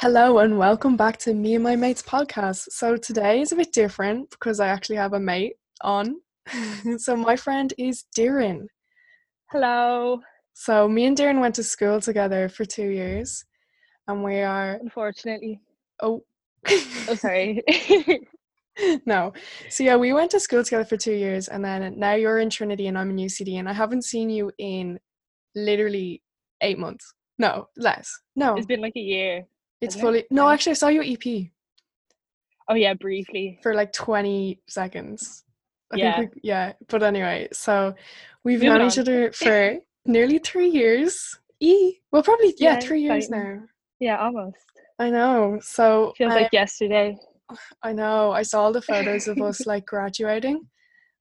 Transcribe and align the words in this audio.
Hello 0.00 0.40
and 0.40 0.58
welcome 0.58 0.94
back 0.94 1.16
to 1.20 1.32
me 1.32 1.54
and 1.54 1.64
my 1.64 1.74
mates 1.74 2.02
podcast. 2.02 2.68
So 2.68 2.98
today 2.98 3.40
is 3.40 3.52
a 3.52 3.56
bit 3.56 3.72
different 3.72 4.28
because 4.28 4.60
I 4.60 4.68
actually 4.68 4.96
have 4.96 5.14
a 5.14 5.18
mate 5.18 5.54
on. 5.80 6.16
so 6.98 7.16
my 7.16 7.34
friend 7.34 7.72
is 7.78 8.04
Doireann. 8.14 8.66
Hello. 9.50 10.20
So 10.52 10.86
me 10.86 11.06
and 11.06 11.16
Doireann 11.16 11.40
went 11.40 11.54
to 11.54 11.62
school 11.62 11.98
together 12.02 12.50
for 12.50 12.66
two 12.66 12.88
years, 12.88 13.42
and 14.06 14.22
we 14.22 14.42
are 14.42 14.74
Unfortunately. 14.74 15.62
oh 16.02 16.22
Oh, 17.08 17.14
sorry. 17.14 17.64
no. 19.06 19.32
So 19.70 19.82
yeah, 19.82 19.96
we 19.96 20.12
went 20.12 20.30
to 20.32 20.40
school 20.40 20.62
together 20.62 20.84
for 20.84 20.98
two 20.98 21.14
years, 21.14 21.48
and 21.48 21.64
then 21.64 21.98
now 21.98 22.16
you're 22.16 22.38
in 22.40 22.50
Trinity 22.50 22.88
and 22.88 22.98
I'm 22.98 23.08
in 23.08 23.16
UCD, 23.16 23.58
and 23.58 23.66
I 23.66 23.72
haven't 23.72 24.04
seen 24.04 24.28
you 24.28 24.52
in 24.58 25.00
literally 25.54 26.22
eight 26.60 26.78
months. 26.78 27.14
No, 27.38 27.68
less. 27.78 28.14
No, 28.34 28.56
it's 28.56 28.66
been 28.66 28.82
like 28.82 28.96
a 28.96 29.00
year. 29.00 29.46
It's 29.86 29.94
hasn't 29.94 30.16
it? 30.16 30.26
fully. 30.28 30.36
No, 30.36 30.48
actually, 30.50 30.72
I 30.72 30.74
saw 30.74 30.88
your 30.88 31.04
EP 31.04 31.50
Oh 32.68 32.74
yeah, 32.74 32.94
briefly. 32.94 33.58
for 33.62 33.74
like 33.74 33.92
20 33.92 34.60
seconds. 34.68 35.44
I 35.92 35.96
Yeah. 35.96 36.16
think 36.16 36.34
we, 36.34 36.40
yeah. 36.44 36.72
But 36.88 37.02
anyway, 37.02 37.48
so 37.52 37.94
we've 38.44 38.58
Moving 38.58 38.78
known 38.78 38.88
each 38.88 38.98
other 38.98 39.32
for 39.32 39.76
nearly 40.04 40.38
three 40.38 40.68
years. 40.68 41.38
E. 41.60 41.94
Well, 42.12 42.22
probably 42.22 42.54
yeah, 42.58 42.74
Yeah, 42.74 42.80
three 42.80 43.00
years 43.02 43.26
exciting. 43.26 43.58
now. 43.60 43.62
Yeah, 44.00 44.18
almost. 44.18 44.58
I 44.98 45.10
know. 45.10 45.58
So 45.62 46.12
Feels 46.18 46.34
like 46.34 46.52
yesterday. 46.52 47.16
I 47.82 47.92
know. 47.92 48.32
I 48.32 48.42
saw 48.42 48.72
the 48.72 48.82
photos 48.82 49.28
of 49.28 49.40
us 49.40 49.64
like 49.66 49.86
graduating, 49.86 50.60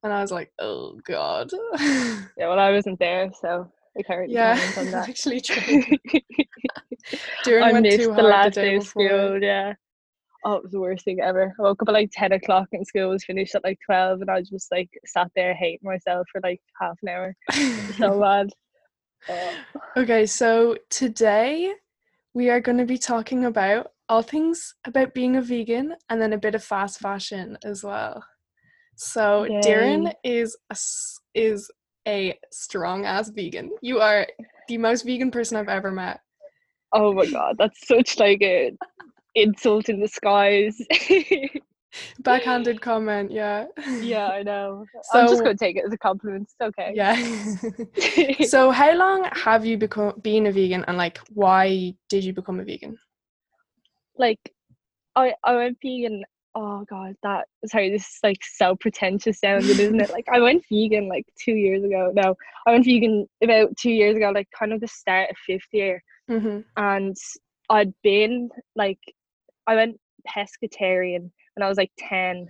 and 0.03 0.11
I 0.11 0.21
was 0.21 0.31
like, 0.31 0.51
oh 0.59 0.99
god. 1.05 1.51
Yeah, 2.37 2.47
well 2.49 2.59
I 2.59 2.71
wasn't 2.71 2.99
there, 2.99 3.29
so 3.39 3.71
I 3.97 4.25
yeah, 4.27 4.59
on 4.77 4.85
that. 4.91 5.09
actually 5.09 5.41
true. 5.41 5.81
Doireann 7.45 7.63
I 7.63 7.79
missed 7.79 8.15
the 8.15 8.23
last 8.23 8.55
the 8.55 8.61
day 8.61 8.69
day 8.71 8.75
of 8.75 8.83
school, 8.83 9.41
yeah. 9.41 9.73
Oh, 10.43 10.55
it 10.55 10.63
was 10.63 10.71
the 10.73 10.79
worst 10.79 11.05
thing 11.05 11.21
ever. 11.21 11.53
I 11.57 11.61
woke 11.61 11.81
up 11.81 11.87
at 11.87 11.93
like 11.93 12.11
10 12.11 12.33
o'clock 12.33 12.67
and 12.71 12.85
school 12.85 13.09
was 13.09 13.23
finished 13.23 13.55
at 13.55 13.63
like 13.63 13.79
12 13.85 14.21
and 14.21 14.29
I 14.29 14.41
just 14.41 14.71
like 14.71 14.89
sat 15.05 15.31
there 15.35 15.55
hating 15.55 15.79
myself 15.81 16.27
for 16.31 16.39
like 16.43 16.61
half 16.79 16.97
an 17.01 17.09
hour. 17.09 17.35
So 17.97 18.19
bad. 18.21 18.49
Okay, 19.97 20.25
so 20.25 20.77
today 20.89 21.73
we 22.33 22.49
are 22.49 22.59
going 22.59 22.77
to 22.77 22.85
be 22.85 22.97
talking 22.97 23.45
about 23.45 23.87
all 24.07 24.21
things 24.21 24.75
about 24.85 25.13
being 25.13 25.35
a 25.37 25.41
vegan 25.41 25.95
and 26.09 26.21
then 26.21 26.33
a 26.33 26.37
bit 26.37 26.53
of 26.53 26.63
fast 26.63 26.99
fashion 26.99 27.57
as 27.63 27.83
well. 27.83 28.23
So 28.97 29.47
Doireann 29.63 30.13
is 30.23 30.55
a, 30.69 30.77
is 31.33 31.71
a 32.07 32.37
strong 32.51 33.05
ass 33.05 33.29
vegan. 33.29 33.71
You 33.81 33.99
are 33.99 34.27
the 34.67 34.77
most 34.77 35.05
vegan 35.05 35.31
person 35.31 35.57
I've 35.57 35.69
ever 35.69 35.91
met. 35.91 36.21
Oh 36.93 37.13
my 37.13 37.25
god, 37.25 37.55
that's 37.57 37.87
such 37.87 38.19
like 38.19 38.41
a 38.41 38.71
insult 39.35 39.89
in 39.89 39.99
disguise. 39.99 40.79
Backhanded 42.19 42.81
comment, 42.81 43.31
yeah. 43.31 43.67
yeah, 44.01 44.27
I 44.27 44.43
know. 44.49 44.85
I'm 45.13 45.27
just 45.27 45.43
gonna 45.43 45.55
take 45.55 45.77
it 45.77 45.85
as 45.85 45.93
a 45.93 45.97
compliment. 45.97 46.49
It's 46.59 46.77
okay. 46.77 46.91
Yeah. 46.93 48.45
so 48.47 48.71
how 48.71 48.93
long 48.95 49.27
have 49.31 49.65
you 49.65 49.77
become 49.77 50.13
being 50.21 50.47
a 50.47 50.51
vegan 50.51 50.83
and 50.87 50.97
like 50.97 51.19
why 51.33 51.93
did 52.09 52.23
you 52.23 52.33
become 52.33 52.59
a 52.59 52.65
vegan? 52.65 52.97
like 54.17 54.39
I 55.15 55.33
I 55.43 55.55
went 55.55 55.77
vegan. 55.81 56.23
Oh 56.57 56.85
god, 56.89 57.15
that 57.21 57.47
sorry, 57.65 57.89
this 57.91 58.03
is 58.03 58.19
like 58.23 58.39
so 58.41 58.75
pretentious 58.77 59.39
sounding, 59.39 59.71
isn't 59.71 59.99
it? 60.01 60.09
Like 60.09 60.27
I 60.31 60.39
went 60.39 60.63
vegan 60.71 61.09
like 61.09 61.25
two 61.43 61.53
years 61.55 61.83
ago. 61.83 62.11
No, 62.15 62.35
I 62.65 62.71
went 62.71 62.85
vegan 62.85 63.27
about 63.43 63.75
two 63.77 63.91
years 63.91 64.15
ago, 64.15 64.31
like 64.33 64.47
kind 64.57 64.71
of 64.71 64.79
the 64.79 64.87
start 64.87 65.29
of 65.29 65.37
fifth 65.45 65.67
year. 65.73 66.01
hmm 66.29 66.59
and 66.77 67.15
I'd 67.69 67.93
been 68.03 68.49
like 68.75 68.99
I 69.67 69.75
went 69.75 69.99
pescatarian 70.27 71.29
when 71.55 71.63
I 71.63 71.67
was 71.67 71.77
like 71.77 71.91
10 71.97 72.47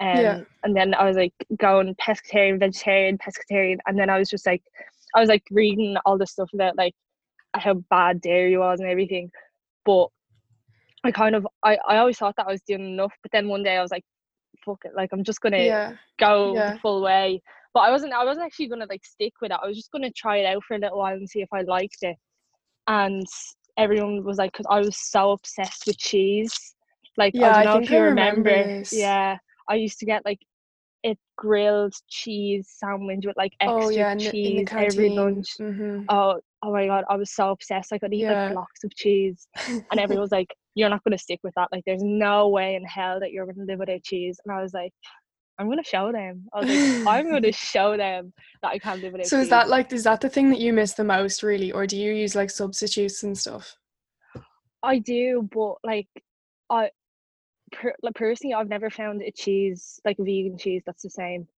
um, 0.00 0.08
Yeah. 0.20 0.40
and 0.64 0.76
then 0.76 0.94
I 0.94 1.04
was 1.04 1.16
like 1.16 1.32
going 1.58 1.94
pescatarian 1.96 2.58
vegetarian 2.58 3.18
pescatarian 3.18 3.78
and 3.86 3.98
then 3.98 4.10
I 4.10 4.18
was 4.18 4.28
just 4.30 4.46
like 4.46 4.62
I 5.14 5.20
was 5.20 5.28
like 5.28 5.42
reading 5.50 5.96
all 6.04 6.18
the 6.18 6.26
stuff 6.26 6.50
about 6.54 6.76
like 6.76 6.94
how 7.54 7.74
bad 7.90 8.20
dairy 8.20 8.56
was 8.58 8.80
and 8.80 8.88
everything 8.88 9.30
but 9.84 10.08
I 11.08 11.12
kind 11.12 11.34
of 11.34 11.46
I, 11.64 11.78
I 11.88 11.96
always 11.98 12.18
thought 12.18 12.34
that 12.36 12.46
I 12.46 12.52
was 12.52 12.62
doing 12.62 12.84
enough 12.94 13.12
but 13.22 13.32
then 13.32 13.48
one 13.48 13.62
day 13.62 13.76
I 13.76 13.82
was 13.82 13.90
like 13.90 14.04
fuck 14.64 14.80
it 14.84 14.92
like 14.94 15.10
I'm 15.12 15.24
just 15.24 15.40
gonna 15.40 15.56
Yeah. 15.66 15.92
go 16.20 16.54
Yeah. 16.54 16.72
the 16.72 16.78
full 16.78 17.02
way. 17.02 17.40
But 17.74 17.80
I 17.80 17.90
wasn't 17.90 18.12
I 18.12 18.24
wasn't 18.24 18.46
actually 18.46 18.68
gonna 18.68 18.86
like 18.88 19.04
stick 19.04 19.32
with 19.40 19.52
it. 19.52 19.58
I 19.62 19.66
was 19.66 19.76
just 19.76 19.90
gonna 19.92 20.10
try 20.12 20.38
it 20.38 20.46
out 20.46 20.62
for 20.64 20.74
a 20.74 20.78
little 20.78 20.98
while 20.98 21.14
and 21.14 21.28
see 21.28 21.40
if 21.40 21.48
I 21.52 21.62
liked 21.62 21.98
it. 22.02 22.16
And 22.86 23.26
everyone 23.76 24.24
was 24.24 24.38
like, 24.38 24.52
because 24.52 24.66
I 24.70 24.80
was 24.80 24.96
so 24.98 25.32
obsessed 25.32 25.86
with 25.86 25.98
cheese. 25.98 26.52
Like 27.16 27.34
Yeah, 27.34 27.48
I 27.50 27.52
I 27.56 27.64
don't 27.64 27.64
know 27.64 27.78
think 27.78 27.84
if 27.84 27.90
you 27.90 28.00
I 28.00 28.04
remember 28.04 28.50
remember. 28.50 28.84
Yeah, 28.90 29.38
I 29.68 29.74
used 29.76 29.98
to 30.00 30.06
get 30.06 30.24
like 30.24 30.40
a 31.06 31.16
grilled 31.36 31.94
cheese 32.08 32.68
sandwich 32.78 33.24
with 33.24 33.36
like 33.36 33.52
extra 33.60 33.74
Oh 33.74 33.88
yeah, 33.90 34.12
in 34.12 34.18
the, 34.24 34.30
in 34.44 34.56
the 34.56 34.64
cheese 34.64 34.70
every 34.76 35.10
lunch. 35.10 35.48
hmm 35.58 36.00
Oh, 36.08 36.40
oh 36.62 36.72
my 36.72 36.86
god, 36.86 37.04
I 37.08 37.16
was 37.16 37.30
so 37.32 37.50
obsessed. 37.50 37.92
I 37.92 37.98
could 37.98 38.12
eat 38.12 38.22
Yeah. 38.22 38.48
like 38.48 38.52
blocks 38.54 38.84
of 38.84 38.94
cheese, 38.94 39.46
and 39.90 40.00
everyone 40.00 40.22
was 40.22 40.32
like, 40.32 40.48
"You're 40.78 40.88
not 40.88 41.04
going 41.04 41.16
to 41.16 41.22
stick 41.22 41.40
with 41.42 41.54
that. 41.56 41.68
Like, 41.72 41.84
there's 41.86 42.02
no 42.02 42.48
way 42.48 42.74
in 42.74 42.84
hell 42.84 43.20
that 43.20 43.32
you're 43.32 43.44
going 43.44 43.56
to 43.56 43.64
live 43.64 43.80
without 43.80 44.02
cheese." 44.02 44.38
And 44.44 44.54
I 44.54 44.62
was 44.62 44.72
like, 44.72 44.92
"I'm 45.58 45.66
going 45.66 45.82
to 45.82 45.88
show 45.88 46.12
them." 46.12 46.46
I 46.52 46.60
was 46.60 46.68
like, 46.68 47.06
"I'm 47.06 47.28
going 47.30 47.42
to 47.42 47.52
show 47.52 47.96
them 47.96 48.32
that 48.62 48.68
I 48.68 48.78
can't 48.78 49.02
live 49.02 49.12
without." 49.12 49.26
So 49.26 49.40
is 49.40 49.48
that 49.50 49.68
like 49.68 49.92
is 49.92 50.04
that 50.04 50.20
the 50.20 50.28
thing 50.28 50.50
that 50.50 50.60
you 50.60 50.72
miss 50.72 50.94
the 50.94 51.04
most 51.04 51.42
really 51.42 51.72
or 51.72 51.86
do 51.86 51.96
you 51.96 52.12
use 52.12 52.34
like 52.34 52.50
substitutes 52.50 53.22
and 53.22 53.36
stuff? 53.36 53.76
I 54.82 54.98
do, 54.98 55.48
but 55.52 55.76
like, 55.84 56.08
I 56.70 56.90
per, 57.72 57.94
like 58.02 58.14
personally, 58.14 58.54
I've 58.54 58.68
never 58.68 58.90
found 58.90 59.22
a 59.22 59.30
cheese 59.30 60.00
like 60.04 60.16
vegan 60.18 60.58
cheese 60.58 60.82
that's 60.86 61.02
the 61.02 61.10
same. 61.10 61.48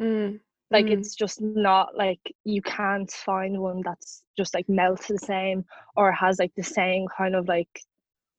Mm. 0.00 0.40
Like, 0.70 0.86
mm. 0.86 0.92
it's 0.92 1.14
just 1.14 1.40
not 1.40 1.96
like 1.96 2.20
you 2.44 2.62
can't 2.62 3.10
find 3.10 3.58
one 3.58 3.82
that's 3.84 4.22
just 4.36 4.54
like 4.54 4.68
melts 4.68 5.08
the 5.08 5.18
same 5.18 5.64
or 5.96 6.12
has 6.12 6.38
like 6.38 6.52
the 6.56 6.62
same 6.62 7.06
kind 7.16 7.34
of 7.34 7.48
like. 7.48 7.68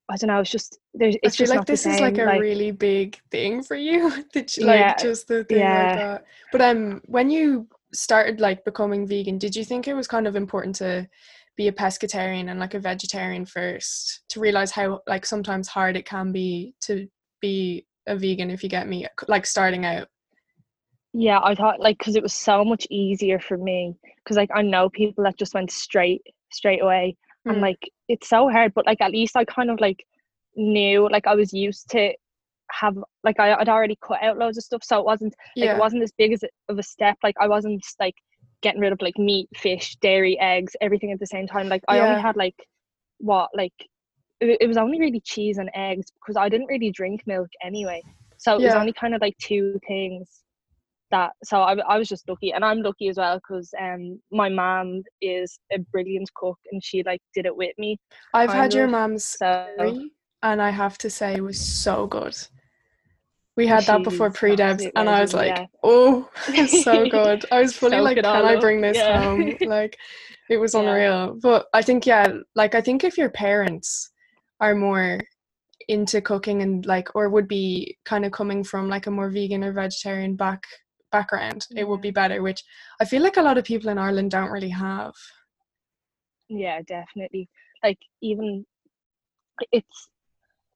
I 0.10 0.18
don't 0.18 0.28
know. 0.28 0.40
It's 0.40 0.50
just 0.50 0.80
there's. 0.94 1.16
I 1.16 1.20
It's 1.24 1.36
feel 1.36 1.46
just 1.46 1.56
like 1.56 1.66
this 1.68 1.86
is 1.86 2.00
like 2.00 2.18
a 2.18 2.28
same, 2.28 2.40
really 2.40 2.72
big 2.72 3.20
thing 3.32 3.64
for 3.64 3.76
you. 3.76 4.24
Did 4.34 4.56
you, 4.58 4.66
like 4.66 4.80
Yeah, 4.80 4.96
just 4.98 5.28
the 5.28 5.44
thing 5.44 5.60
yeah. 5.60 5.84
like 5.88 5.98
that. 5.98 6.26
But 6.52 6.62
um 6.62 7.02
when 7.06 7.30
you 7.30 7.68
started 7.94 8.40
like 8.40 8.66
becoming 8.66 9.08
vegan, 9.08 9.38
did 9.38 9.56
you 9.56 9.64
think 9.64 9.88
it 9.88 9.96
was 9.96 10.08
kind 10.08 10.28
of 10.28 10.36
important 10.36 10.76
to 10.76 11.08
be 11.58 11.68
a 11.68 11.72
pescatarian 11.72 12.50
and 12.50 12.60
like 12.60 12.74
a 12.74 12.80
vegetarian 12.80 13.46
first 13.46 14.22
to 14.30 14.40
realize 14.40 14.72
how 14.72 15.02
like 15.08 15.26
sometimes 15.26 15.68
hard 15.68 15.98
it 15.98 16.06
can 16.06 16.32
be 16.32 16.74
to 16.82 17.08
be 17.42 17.86
a 18.08 18.16
vegan 18.16 18.50
if 18.50 18.64
you 18.64 18.70
get 18.70 18.88
me 18.88 19.06
like 19.28 19.46
starting 19.46 19.86
out. 19.86 20.08
Yeah, 21.14 21.40
I 21.44 21.56
thought 21.56 21.80
like 21.80 21.98
because 21.98 22.16
it 22.16 22.24
was 22.24 22.34
so 22.34 22.64
much 22.64 22.86
easier 22.90 23.40
for 23.40 23.58
me 23.58 23.96
because 24.18 24.38
like 24.38 24.50
I 24.54 24.62
know 24.62 24.90
people 24.90 25.24
that 25.24 25.38
just 25.38 25.54
went 25.54 25.72
straight 25.72 26.22
straight 26.52 26.82
away 26.82 27.16
and 27.48 27.58
Mm. 27.58 27.62
like 27.62 27.80
it's 28.08 28.28
so 28.30 28.50
hard 28.50 28.74
but 28.74 28.86
like 28.86 29.02
at 29.02 29.12
least 29.12 29.36
I 29.36 29.46
kind 29.46 29.70
of 29.70 29.80
like 29.80 30.04
knew 30.56 31.08
like 31.10 31.28
I 31.28 31.36
was 31.36 31.54
used 31.54 31.90
to 31.92 32.14
have 32.72 32.98
like 33.24 33.40
I, 33.40 33.54
I'd 33.56 33.70
already 33.70 33.98
cut 34.06 34.22
out 34.22 34.38
loads 34.38 34.58
of 34.58 34.64
stuff 34.64 34.84
so 34.84 35.00
it 35.00 35.06
wasn't 35.06 35.34
like 35.56 35.68
yeah. 35.68 35.76
it 35.76 35.80
wasn't 35.80 36.04
as 36.04 36.12
big 36.18 36.34
as 36.34 36.44
of 36.70 36.78
a 36.80 36.84
step 36.84 37.18
like 37.24 37.36
I 37.40 37.48
wasn't 37.48 37.84
like 38.00 38.16
getting 38.62 38.82
rid 38.82 38.92
of 38.92 39.02
like 39.02 39.18
meat 39.18 39.48
fish 39.56 39.96
dairy 40.02 40.38
eggs 40.40 40.76
everything 40.82 41.12
at 41.12 41.20
the 41.20 41.26
same 41.28 41.48
time 41.48 41.70
like 41.70 41.82
I 41.88 41.98
Yeah. 41.98 42.04
only 42.04 42.22
had 42.22 42.36
like 42.36 42.56
what 43.20 43.50
like 43.56 43.74
it, 44.42 44.58
it 44.62 44.68
was 44.68 44.78
only 44.78 45.00
really 45.00 45.22
cheese 45.22 45.58
and 45.58 45.70
eggs 45.76 46.08
because 46.16 46.36
I 46.38 46.50
didn't 46.50 46.68
really 46.68 46.92
drink 46.92 47.22
milk 47.26 47.50
anyway 47.64 48.04
so 48.38 48.56
it 48.56 48.62
was 48.62 48.76
only 48.76 48.94
kind 48.94 49.16
of 49.16 49.22
like 49.22 49.38
two 49.42 49.80
things 49.88 50.44
that 51.12 51.32
so 51.44 51.62
I, 51.62 51.76
I 51.88 51.98
was 51.98 52.08
just 52.08 52.28
lucky 52.30 52.52
and 52.54 52.64
i'm 52.64 52.82
lucky 52.82 53.10
as 53.10 53.18
well 53.18 53.38
because 53.38 53.74
um 53.80 54.20
my 54.32 54.50
mom 54.50 55.04
is 55.22 55.60
a 55.72 55.80
brilliant 55.92 56.32
cook 56.36 56.58
and 56.72 56.84
she 56.84 57.04
like 57.04 57.22
did 57.34 57.46
it 57.46 57.56
with 57.56 57.74
me 57.78 57.98
I've 58.34 58.52
had 58.52 58.72
kind 58.72 58.74
your 58.74 58.86
of, 58.86 58.92
mom's 58.92 59.24
so 59.26 59.68
curry, 59.78 60.12
and 60.44 60.62
I 60.62 60.70
have 60.70 60.98
to 61.00 61.10
say 61.10 61.36
it 61.36 61.42
was 61.42 61.60
so 61.60 62.08
good. 62.08 62.36
We 63.58 63.68
had 63.68 63.84
that 63.86 64.04
before 64.04 64.30
pre 64.30 64.52
an 64.52 64.58
debs, 64.58 64.84
absolute 64.86 64.94
and 64.96 65.10
I 65.10 65.22
was 65.22 65.34
like, 65.34 65.50
legend, 65.50 65.70
"Oh, 65.84 66.30
it's 66.48 66.84
so 66.84 67.06
good." 67.10 67.46
I 67.52 67.60
was 67.62 67.76
fully 67.76 67.98
Soak 67.98 68.06
like, 68.06 68.24
"Can 68.24 68.46
I 68.46 68.56
bring 68.56 68.82
this 68.82 68.98
yeah. 68.98 69.22
home?" 69.22 69.58
Like, 69.66 69.98
it 70.50 70.58
was 70.58 70.74
Yeah. 70.74 70.82
unreal. 70.82 71.40
But 71.42 71.68
I 71.74 71.82
think, 71.82 72.06
yeah, 72.06 72.32
like 72.56 72.76
I 72.76 72.82
think 72.82 73.04
if 73.04 73.18
your 73.18 73.30
parents 73.30 74.12
are 74.62 74.76
more 74.76 75.20
into 75.90 76.22
cooking 76.22 76.62
and 76.62 76.86
like, 76.86 77.16
or 77.16 77.30
would 77.30 77.48
be 77.48 77.98
kind 78.06 78.24
of 78.26 78.32
coming 78.32 78.64
from 78.64 78.88
like 78.88 79.08
a 79.08 79.12
more 79.12 79.30
vegan 79.30 79.64
or 79.64 79.74
vegetarian 79.74 80.36
back 80.36 80.64
background, 81.12 81.68
it 81.76 81.88
would 81.88 82.02
be 82.02 82.12
better. 82.12 82.42
Which 82.42 82.64
I 83.02 83.06
feel 83.06 83.22
like 83.24 83.38
a 83.38 83.42
lot 83.42 83.58
of 83.58 83.66
people 83.66 83.90
in 83.90 83.98
Ireland 83.98 84.32
don't 84.32 84.52
really 84.52 84.70
have. 84.70 85.14
yeah 86.50 86.82
definitely 86.88 87.48
like 87.84 88.00
even 88.22 88.66
it's 89.72 90.10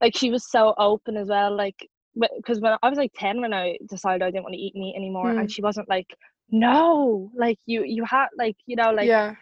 like 0.02 0.16
she 0.16 0.30
was 0.30 0.50
so 0.50 0.74
open 0.78 1.18
as 1.18 1.30
well 1.30 1.56
like 1.56 1.90
because 2.38 2.60
when 2.60 2.74
i 2.84 2.90
was 2.90 2.98
like 3.00 3.12
10 3.16 3.42
when 3.42 3.54
i 3.54 3.76
decided 3.90 4.22
i 4.22 4.30
didn't 4.30 4.44
want 4.44 4.54
to 4.54 4.60
eat 4.60 4.76
meat 4.76 4.96
anymore 4.96 5.32
Mm. 5.34 5.40
and 5.40 5.52
she 5.52 5.62
wasn't 5.64 5.90
like 5.90 6.16
no 6.52 7.32
like 7.36 7.58
you 7.66 7.84
you 7.84 8.04
had 8.06 8.28
like 8.38 8.56
you 8.68 8.76
know 8.76 8.92
like 8.92 9.08
yeah, 9.08 9.34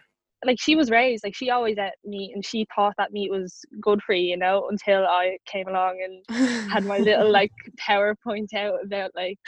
like 0.44 0.60
she 0.60 0.74
was 0.74 0.90
raised 0.90 1.24
like 1.24 1.34
she 1.34 1.50
always 1.50 1.78
ate 1.78 1.92
meat 2.04 2.32
and 2.34 2.44
she 2.44 2.66
thought 2.74 2.94
that 2.98 3.12
meat 3.12 3.30
was 3.30 3.60
good 3.80 4.00
for 4.02 4.14
you 4.14 4.30
you 4.30 4.36
know 4.36 4.68
until 4.70 5.04
i 5.06 5.36
came 5.46 5.68
along 5.68 6.00
and 6.04 6.38
had 6.70 6.84
my 6.84 6.98
little 6.98 7.30
like 7.40 7.52
powerpoint 7.80 8.52
out 8.54 8.78
about 8.84 9.10
like 9.14 9.38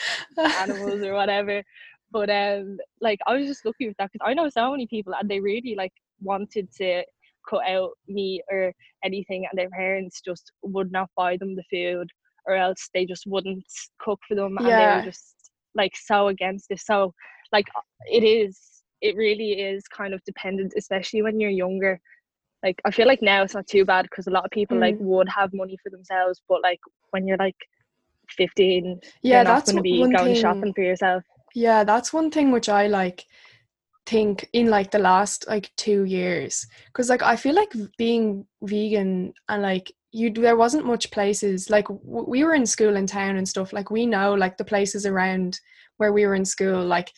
animals 0.58 1.02
or 1.02 1.14
whatever. 1.14 1.62
But 2.12 2.30
um 2.30 2.76
like 3.00 3.18
i 3.26 3.34
was 3.34 3.46
just 3.46 3.64
lucky 3.64 3.88
with 3.88 3.96
that 3.98 4.10
because 4.12 4.24
i 4.28 4.34
know 4.34 4.48
so 4.48 4.70
many 4.70 4.86
people 4.86 5.14
and 5.18 5.28
they 5.28 5.40
really 5.40 5.74
like 5.76 5.92
wanted 6.20 6.70
to 6.78 7.02
cut 7.48 7.66
out 7.68 7.90
meat 8.08 8.42
or 8.50 8.72
anything 9.04 9.46
and 9.50 9.58
their 9.58 9.70
parents 9.70 10.20
just 10.24 10.52
would 10.62 10.92
not 10.92 11.10
buy 11.16 11.36
them 11.36 11.56
the 11.56 11.64
food 11.70 12.08
or 12.46 12.54
else 12.54 12.88
they 12.94 13.04
just 13.04 13.24
wouldn't 13.26 13.64
cook 14.00 14.20
for 14.28 14.34
them 14.34 14.56
and 14.58 14.78
they 14.78 14.86
were 14.86 15.02
just 15.02 15.50
like 15.74 15.92
so 15.96 16.28
against 16.28 16.70
it. 16.70 16.80
So 16.80 17.12
like 17.52 17.66
it 18.10 18.22
is 18.22 18.73
it 19.00 19.16
really 19.16 19.52
is 19.52 19.84
kind 19.88 20.14
of 20.14 20.24
dependent 20.24 20.72
especially 20.76 21.22
when 21.22 21.40
you're 21.40 21.50
younger. 21.50 22.00
Like 22.62 22.80
i 22.86 22.90
feel 22.90 23.06
like 23.06 23.20
now 23.20 23.42
it's 23.42 23.52
not 23.52 23.66
too 23.66 23.84
bad 23.84 24.04
because 24.04 24.26
a 24.26 24.30
lot 24.30 24.46
of 24.46 24.50
people 24.50 24.78
like 24.80 24.96
mm. 24.96 25.02
would 25.02 25.28
have 25.28 25.52
money 25.52 25.76
for 25.82 25.90
themselves 25.90 26.40
but 26.48 26.62
like 26.62 26.80
when 27.10 27.26
you're 27.26 27.36
like 27.36 27.58
15 28.30 29.00
yeah, 29.22 29.44
that's 29.44 29.70
going 29.70 29.76
to 29.76 29.82
be 29.82 29.98
going 29.98 30.12
thing. 30.12 30.34
shopping 30.34 30.72
for 30.72 30.82
yourself. 30.82 31.22
Yeah, 31.54 31.84
that's 31.84 32.12
one 32.12 32.30
thing 32.30 32.50
which 32.50 32.68
I 32.68 32.86
like 32.86 33.24
think 34.06 34.48
in 34.52 34.68
like 34.68 34.90
the 34.90 34.98
last 34.98 35.46
like 35.48 35.70
two 35.76 36.04
years. 36.04 36.66
Because 36.86 37.08
like 37.08 37.22
I 37.22 37.36
feel 37.36 37.54
like 37.54 37.72
being 37.96 38.46
vegan 38.62 39.32
and 39.48 39.62
like 39.62 39.92
you 40.12 40.32
there 40.32 40.56
wasn't 40.56 40.86
much 40.86 41.10
places 41.10 41.70
like 41.70 41.88
w- 41.88 42.28
we 42.28 42.44
were 42.44 42.54
in 42.54 42.66
school 42.66 42.96
in 42.96 43.06
town 43.06 43.36
and 43.36 43.48
stuff 43.48 43.72
like 43.72 43.90
we 43.90 44.06
know 44.06 44.34
like 44.34 44.56
the 44.56 44.64
places 44.64 45.06
around 45.06 45.58
where 45.96 46.12
we 46.12 46.24
were 46.24 46.36
in 46.36 46.44
school 46.44 46.84
like 46.84 47.12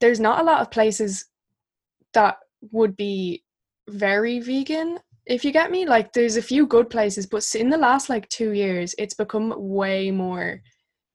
there's 0.00 0.20
not 0.20 0.40
a 0.40 0.44
lot 0.44 0.60
of 0.60 0.70
places 0.70 1.26
that 2.14 2.38
would 2.72 2.96
be 2.96 3.42
very 3.88 4.40
vegan 4.40 4.98
if 5.26 5.44
you 5.44 5.52
get 5.52 5.70
me 5.70 5.86
like 5.86 6.12
there's 6.12 6.36
a 6.36 6.42
few 6.42 6.66
good 6.66 6.88
places 6.90 7.26
but 7.26 7.44
in 7.54 7.70
the 7.70 7.76
last 7.76 8.08
like 8.08 8.28
two 8.28 8.52
years 8.52 8.94
it's 8.98 9.14
become 9.14 9.54
way 9.56 10.10
more 10.10 10.60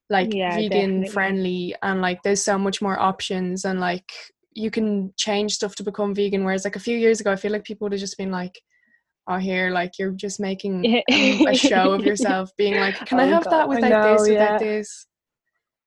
like 0.09 0.33
Yeah, 0.33 0.55
vegan 0.55 0.69
definitely. 0.69 1.09
friendly 1.09 1.75
and 1.81 2.01
like 2.01 2.21
there's 2.23 2.43
so 2.43 2.57
much 2.57 2.81
more 2.81 2.99
options 2.99 3.65
and 3.65 3.79
like 3.79 4.11
you 4.53 4.69
can 4.69 5.11
change 5.17 5.53
stuff 5.53 5.75
to 5.75 5.83
become 5.83 6.13
vegan 6.13 6.43
whereas 6.43 6.63
like 6.63 6.75
a 6.75 6.79
few 6.79 6.97
years 6.97 7.19
ago 7.19 7.31
i 7.31 7.35
feel 7.35 7.51
like 7.51 7.63
people 7.63 7.85
would 7.85 7.91
have 7.93 8.01
just 8.01 8.17
been 8.17 8.31
like 8.31 8.59
oh 9.27 9.37
here 9.37 9.71
like 9.71 9.97
you're 9.97 10.11
just 10.11 10.39
making 10.39 11.01
a, 11.09 11.53
show 11.55 11.93
of 11.93 12.05
yourself 12.05 12.51
being 12.57 12.75
like 12.75 12.95
can 13.05 13.19
i 13.19 13.25
Oh, 13.25 13.27
have 13.27 13.43
God, 13.45 13.51
that 13.51 13.63
I 13.63 13.65
without 13.67 13.89
know, 13.89 14.13
this 14.13 14.27
without 14.27 14.51
yeah. 14.51 14.57
this 14.59 15.07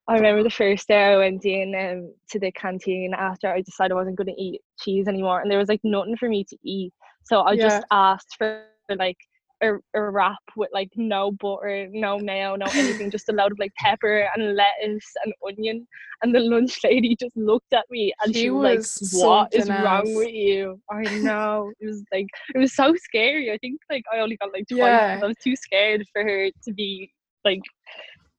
I 0.09 0.15
remember 0.15 0.43
the 0.43 0.51
first 0.51 0.87
day 0.89 1.03
I 1.05 1.17
went 1.17 1.45
in 1.45 1.75
um, 1.75 2.15
to 2.31 2.39
the 2.39 2.53
canteen 2.53 3.13
after 3.15 3.49
I 3.49 3.61
decided 3.61 3.93
I 3.93 3.97
wasn't 3.97 4.17
going 4.17 4.29
to 4.35 4.41
eat 4.41 4.61
cheese 4.79 5.09
anymore, 5.09 5.41
and 5.41 5.51
there 5.51 5.59
was 5.59 5.69
like 5.69 5.81
nothing 5.83 6.17
for 6.17 6.29
me 6.29 6.45
to 6.45 6.57
eat. 6.65 6.93
So 7.25 7.43
I 7.43 7.57
Yeah. 7.57 7.63
just 7.63 7.85
asked 7.91 8.37
for 8.39 8.67
like 8.97 9.17
a, 9.63 9.75
a 9.95 10.11
wrap 10.11 10.39
with 10.57 10.69
like 10.73 10.91
no 10.97 11.33
butter, 11.33 11.89
no 11.91 12.19
mayo, 12.21 12.55
no 12.57 12.71
anything, 12.79 13.11
just 13.11 13.29
a 13.29 13.33
load 13.33 13.51
of 13.53 13.59
like 13.59 13.73
pepper 13.79 14.29
and 14.37 14.55
lettuce 14.55 15.11
and 15.25 15.33
onion. 15.47 15.87
And 16.23 16.35
the 16.35 16.41
lunch 16.41 16.79
lady 16.85 17.17
just 17.19 17.37
looked 17.37 17.73
at 17.73 17.85
me 17.91 18.13
and 18.23 18.33
She 18.33 18.43
she, 18.43 18.51
was 18.51 18.63
was 18.63 18.63
like, 18.63 19.13
"What 19.13 19.49
is 19.53 19.69
something 19.69 19.81
wrong 19.81 20.15
with 20.15 20.31
you?" 20.33 20.81
I 20.91 21.09
know 21.09 21.73
it 21.81 21.87
was 21.87 22.05
like 22.13 22.27
it 22.55 22.59
was 22.59 22.75
so 22.75 22.95
scary. 22.97 23.51
I 23.51 23.59
think 23.59 23.81
like 23.91 24.05
I 24.13 24.19
only 24.21 24.37
got 24.37 24.53
like 24.53 24.67
twice 24.73 25.01
Yeah. 25.01 25.21
I 25.23 25.27
was 25.27 25.37
too 25.43 25.57
scared 25.57 26.05
for 26.13 26.23
her 26.23 26.49
to 26.65 26.73
be 26.75 27.11
like 27.45 27.63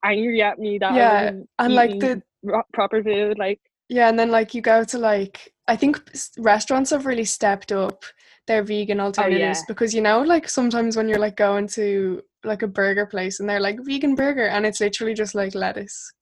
angry 0.04 0.42
at 0.42 0.60
me 0.60 0.78
that 0.80 0.96
Yeah, 0.96 1.32
and, 1.60 1.74
like, 1.74 2.00
the- 2.00 2.22
proper 2.74 3.04
food. 3.04 3.38
Like 3.38 3.60
Yeah, 3.90 4.10
and 4.10 4.18
then 4.18 4.32
like 4.32 4.54
you 4.54 4.62
go 4.62 4.84
to 4.84 4.98
like 4.98 5.54
I 5.68 5.76
think 5.76 6.02
restaurants 6.38 6.92
have 6.92 7.06
really 7.06 7.26
stepped 7.26 7.72
up 7.72 8.04
their 8.48 8.64
vegan 8.64 9.00
alternatives 9.02 9.60
yeah. 9.60 9.64
because 9.68 9.94
you 9.94 10.02
know 10.02 10.22
like 10.22 10.48
sometimes 10.48 10.96
when 10.96 11.10
you're 11.10 11.20
like 11.20 11.36
going 11.36 11.68
to 11.68 12.22
like 12.46 12.62
a 12.62 12.68
burger 12.68 13.06
place 13.06 13.40
and 13.42 13.50
they're 13.50 13.60
like 13.60 13.78
vegan 13.84 14.16
burger 14.16 14.48
and 14.48 14.66
it's 14.66 14.80
literally 14.80 15.14
just 15.14 15.36
like 15.36 15.54
lettuce. 15.56 16.14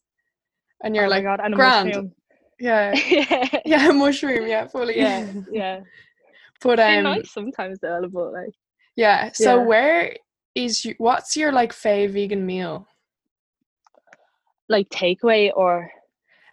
And 0.83 0.95
you're 0.95 1.05
oh 1.05 1.09
like 1.09 1.23
god, 1.23 1.39
and 1.43 1.53
grand. 1.55 2.11
yeah. 2.59 2.93
yeah, 3.07 3.59
Yeah, 3.65 3.91
mushroom, 3.91 4.47
yeah, 4.47 4.67
fully. 4.67 4.97
yeah, 4.97 5.25
yeah. 5.51 5.79
but 6.61 6.79
um 6.79 7.03
nice 7.03 7.31
sometimes 7.31 7.79
though, 7.79 8.07
but 8.11 8.31
like 8.33 8.53
yeah, 8.95 9.31
so 9.33 9.57
Yeah. 9.59 9.63
where 9.65 10.15
is 10.55 10.85
you 10.85 10.95
what's 10.97 11.35
your 11.35 11.51
like 11.51 11.73
fave 11.73 12.11
vegan 12.11 12.45
meal? 12.45 12.87
Like 14.69 14.89
takeaway 14.89 15.51
or 15.55 15.89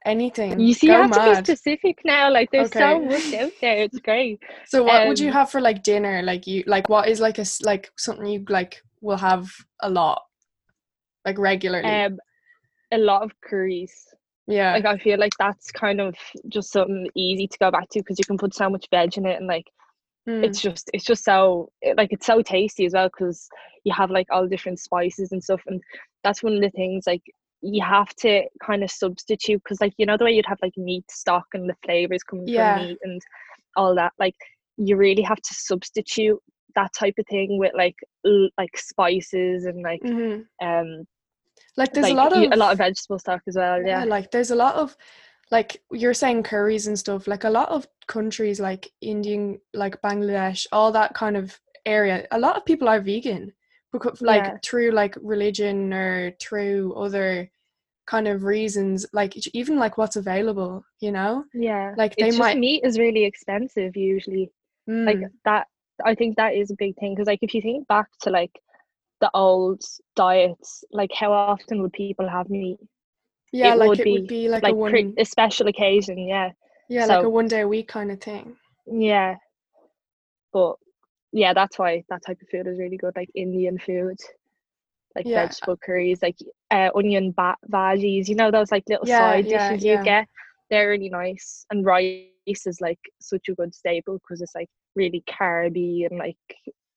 Anything. 0.04 0.58
you 0.58 0.74
see, 0.74 0.88
you 0.88 0.92
have 0.94 1.12
to 1.12 1.22
be 1.22 1.34
specific 1.36 2.00
now. 2.04 2.28
Like 2.28 2.50
there's 2.50 2.72
so 2.72 3.00
much 3.04 3.32
out 3.34 3.52
there. 3.60 3.76
It's 3.84 4.00
great. 4.00 4.40
So 4.66 4.82
what 4.82 5.06
would 5.06 5.18
you 5.18 5.28
Um, 5.28 5.32
have 5.34 5.50
for 5.50 5.60
like 5.60 5.84
dinner? 5.84 6.22
Like 6.22 6.44
you 6.46 6.64
like 6.66 6.88
what 6.88 7.08
is 7.08 7.20
like 7.20 7.38
a 7.38 7.44
like 7.62 7.92
something 7.96 8.26
you 8.26 8.44
like 8.48 8.82
will 9.00 9.16
have 9.16 9.48
a 9.80 9.88
lot 9.88 10.22
like 11.24 11.38
regularly? 11.38 11.88
Um, 11.88 12.18
a 12.90 12.98
lot 12.98 13.22
of 13.22 13.30
curries. 13.42 13.94
yeah. 14.48 14.72
Like 14.74 14.86
I 14.86 14.98
feel 14.98 15.20
like 15.20 15.34
that's 15.38 15.70
kind 15.70 16.00
of 16.00 16.16
just 16.48 16.72
something 16.72 17.08
easy 17.14 17.46
to 17.46 17.58
go 17.58 17.70
back 17.70 17.88
to 17.90 18.00
because 18.00 18.18
you 18.18 18.24
can 18.24 18.38
put 18.38 18.54
so 18.54 18.68
much 18.68 18.86
veg 18.90 19.16
in 19.16 19.26
it 19.26 19.38
and 19.38 19.46
like 19.46 19.66
Mm. 20.28 20.44
it's 20.44 20.60
just 20.60 20.88
it's 20.94 21.04
just 21.04 21.24
so 21.24 21.68
like 21.96 22.12
it's 22.12 22.26
so 22.26 22.42
tasty 22.42 22.86
as 22.86 22.92
well 22.92 23.08
because 23.08 23.48
you 23.82 23.92
have 23.92 24.08
like 24.08 24.28
all 24.30 24.46
different 24.46 24.78
spices 24.78 25.32
and 25.32 25.42
stuff 25.42 25.60
and 25.66 25.80
that's 26.22 26.44
one 26.44 26.54
of 26.54 26.60
the 26.62 26.70
things 26.70 27.08
like 27.08 27.22
you 27.62 27.82
have 27.84 28.08
to 28.16 28.42
kind 28.64 28.82
of 28.82 28.90
substitute 28.90 29.62
because 29.62 29.80
like 29.80 29.94
you 29.96 30.06
know 30.06 30.16
the 30.16 30.24
way 30.24 30.32
you'd 30.32 30.46
have 30.46 30.58
like 30.62 30.76
meat 30.76 31.04
stock 31.10 31.46
and 31.54 31.68
the 31.68 31.74
flavors 31.84 32.22
coming 32.22 32.48
Yeah. 32.48 32.74
from 32.74 32.86
meat 32.86 32.98
and 33.02 33.22
all 33.76 33.94
that 33.94 34.12
like 34.18 34.34
you 34.76 34.96
really 34.96 35.22
have 35.22 35.40
to 35.40 35.54
substitute 35.54 36.38
that 36.74 36.92
type 36.92 37.14
of 37.18 37.26
thing 37.28 37.58
with 37.58 37.72
like 37.74 37.94
l- 38.26 38.48
like 38.58 38.76
spices 38.76 39.64
and 39.66 39.82
like 39.82 40.02
Mhm. 40.02 40.46
um 40.62 41.06
Like 41.76 41.92
there's 41.92 42.04
like 42.04 42.12
a 42.12 42.16
lot 42.16 42.32
of 42.32 42.52
a 42.52 42.56
lot 42.56 42.72
of 42.72 42.78
vegetable 42.78 43.18
stock 43.18 43.42
as 43.46 43.56
well 43.56 43.78
yeah, 43.80 44.00
yeah 44.00 44.04
like 44.04 44.30
there's 44.30 44.50
a 44.50 44.56
lot 44.56 44.74
of 44.74 44.96
like 45.50 45.82
you're 45.92 46.14
saying 46.14 46.42
curries 46.42 46.86
and 46.86 46.98
stuff. 46.98 47.26
Like 47.28 47.44
a 47.44 47.50
lot 47.50 47.68
of 47.68 47.86
countries 48.08 48.58
like 48.58 48.90
Indian, 49.02 49.60
like 49.74 50.00
Bangladesh, 50.00 50.66
all 50.72 50.90
that 50.92 51.12
kind 51.14 51.36
of 51.36 51.60
area. 51.84 52.26
A 52.30 52.38
lot 52.38 52.56
of 52.56 52.64
people 52.64 52.88
are 52.88 53.00
vegan 53.00 53.52
because 53.92 54.20
like 54.22 54.44
Yeah. 54.44 54.56
through 54.64 54.90
like 54.92 55.14
religion 55.22 55.92
or 55.92 56.32
through 56.40 56.94
other 56.94 57.50
kind 58.06 58.26
of 58.28 58.42
reasons. 58.44 59.06
Like 59.12 59.34
even 59.54 59.78
like 59.78 59.96
what's 59.98 60.16
available, 60.16 60.84
you 61.00 61.12
know. 61.12 61.44
yeah 61.54 61.94
Like, 61.96 62.16
they 62.16 62.26
it's 62.28 62.36
just 62.36 62.38
might- 62.38 62.58
meat 62.58 62.82
is 62.84 62.98
really 62.98 63.24
expensive 63.24 63.96
usually 63.96 64.50
like 64.88 65.18
Mm. 65.18 65.30
that 65.44 65.68
i 66.04 66.12
think 66.12 66.36
that 66.36 66.54
is 66.54 66.72
a 66.72 66.74
big 66.74 66.96
thing 66.96 67.14
because 67.14 67.28
like 67.28 67.38
if 67.42 67.54
you 67.54 67.62
think 67.62 67.86
back 67.86 68.08
to 68.22 68.30
like 68.30 68.50
the 69.20 69.30
old 69.32 69.80
diets 70.16 70.82
like 70.90 71.12
how 71.12 71.30
often 71.32 71.80
would 71.80 71.92
people 71.92 72.28
have 72.28 72.50
meat 72.50 72.80
Yeah, 73.52 73.74
it 73.74 73.78
like 73.78 73.88
would 73.90 74.00
it 74.00 74.10
would 74.10 74.26
be, 74.26 74.42
be 74.42 74.48
like, 74.48 74.64
like 74.64 74.72
a 74.72 74.76
one, 74.76 74.90
pre- 74.90 75.14
a 75.18 75.24
special 75.24 75.68
occasion 75.68 76.18
yeah 76.18 76.50
yeah, 76.88 77.06
like 77.06 77.22
a 77.24 77.30
one 77.30 77.46
day 77.46 77.60
a 77.60 77.68
week 77.68 77.86
kind 77.86 78.10
of 78.10 78.20
thing. 78.20 78.56
yeah 78.90 79.36
but 80.52 80.74
yeah 81.32 81.52
that's 81.52 81.78
why 81.78 82.02
that 82.08 82.22
type 82.26 82.38
of 82.42 82.48
food 82.48 82.66
is 82.66 82.78
really 82.78 82.96
good 82.96 83.14
like 83.16 83.30
indian 83.34 83.78
food 83.78 84.16
like 85.16 85.26
Yeah. 85.26 85.34
vegetable 85.34 85.76
curries 85.84 86.20
like 86.22 86.36
uh, 86.70 86.90
onion 86.96 87.32
ba- 87.36 87.56
veggies 87.70 88.28
you 88.28 88.34
know 88.34 88.50
those 88.50 88.70
like 88.70 88.84
little 88.88 89.06
Yeah, 89.06 89.18
side 89.18 89.46
dishes 89.48 89.84
you 89.84 89.98
get? 89.98 90.26
They're 90.70 90.88
really 90.90 91.10
nice 91.10 91.66
and 91.70 91.84
rice 91.84 92.30
is 92.30 92.38
like 92.40 92.62
such 92.74 93.02
a 93.04 93.08
good 93.10 93.28
staple 93.74 93.74
because 93.74 93.96
it's 93.96 94.10
like 94.16 94.24
really 94.50 94.88
carby 94.96 95.78
and 95.82 96.18
like 96.18 96.36